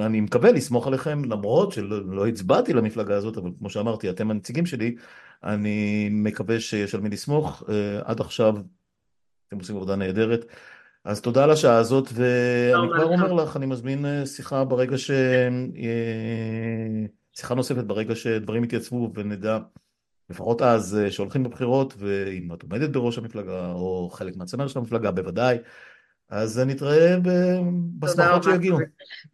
אני 0.00 0.20
מקווה 0.20 0.52
לסמוך 0.52 0.86
עליכם, 0.86 1.24
למרות 1.24 1.72
שלא 1.72 2.14
לא 2.14 2.26
הצבעתי 2.26 2.72
למפלגה 2.72 3.16
הזאת, 3.16 3.36
אבל 3.36 3.50
כמו 3.58 3.70
שאמרתי, 3.70 4.10
אתם 4.10 4.30
הנציגים 4.30 4.66
שלי, 4.66 4.96
אני 5.44 6.08
מקווה 6.12 6.60
שיש 6.60 6.94
על 6.94 7.00
מי 7.00 7.08
לסמוך. 7.08 7.62
עד 8.04 8.20
עכשיו 8.20 8.56
אתם 9.48 9.58
עושים 9.58 9.76
עבודה 9.76 9.96
נהדרת. 9.96 10.44
אז 11.04 11.20
תודה 11.20 11.44
על 11.44 11.50
השעה 11.50 11.76
הזאת, 11.76 12.08
ואני 12.12 12.88
כבר 12.94 13.04
אומר 13.04 13.32
לך, 13.32 13.56
אני 13.56 13.66
מזמין 13.66 14.06
שיחה 14.26 14.64
ברגע 14.64 14.98
ש... 14.98 15.10
שיחה 17.36 17.54
נוספת 17.54 17.84
ברגע 17.84 18.14
שדברים 18.14 18.64
יתייצבו 18.64 19.12
ונדע, 19.14 19.58
לפחות 20.30 20.62
אז, 20.62 20.98
שהולכים 21.10 21.42
בבחירות, 21.42 21.94
ואם 21.98 22.48
את 22.54 22.62
עומדת 22.62 22.90
בראש 22.90 23.18
המפלגה, 23.18 23.72
או 23.72 24.10
חלק 24.12 24.36
מהצמר 24.36 24.68
של 24.68 24.78
המפלגה, 24.78 25.10
בוודאי. 25.10 25.58
אז 26.28 26.58
נתראה 26.58 27.16
בשמחות 27.98 28.42
שיגיעו. 28.42 28.78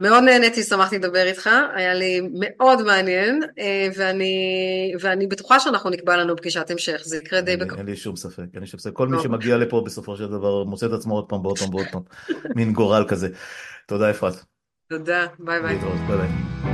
מאוד 0.01 0.23
נהניתי, 0.23 0.63
שמחתי 0.63 0.99
לדבר 0.99 1.27
איתך, 1.27 1.51
היה 1.75 1.95
לי 1.95 2.21
מאוד 2.33 2.83
מעניין, 2.83 3.43
ואני, 3.97 4.35
ואני 5.01 5.27
בטוחה 5.27 5.61
שאנחנו 5.61 5.91
נקבע 5.91 6.17
לנו 6.17 6.37
פגישת 6.37 6.71
המשך, 6.71 7.01
זה 7.05 7.17
יקרה 7.17 7.41
די 7.41 7.57
בקרוב. 7.57 7.79
אין 7.79 7.87
לי 7.87 7.97
שום 7.97 8.17
ספק, 8.17 8.45
אין 8.55 8.61
לי 8.61 8.67
שום 8.67 8.81
ספק. 8.81 8.93
כל 8.93 9.09
מי 9.09 9.17
שמגיע 9.23 9.57
לפה 9.57 9.83
בסופו 9.87 10.17
של 10.17 10.27
דבר 10.27 10.65
מוצא 10.65 10.87
את 10.87 10.93
עצמו 10.93 11.15
עוד 11.15 11.29
פעם 11.29 11.47
ועוד 11.47 11.59
פעם 11.59 11.75
ועוד 11.75 11.87
פעם, 11.93 12.03
מין 12.55 12.73
גורל 12.73 13.05
כזה. 13.09 13.29
תודה 13.87 14.11
אפרת. 14.11 14.35
תודה, 14.89 15.27
ביי 15.39 15.63
ביי. 15.63 15.79
ביי 15.79 16.19
ביי. 16.19 16.66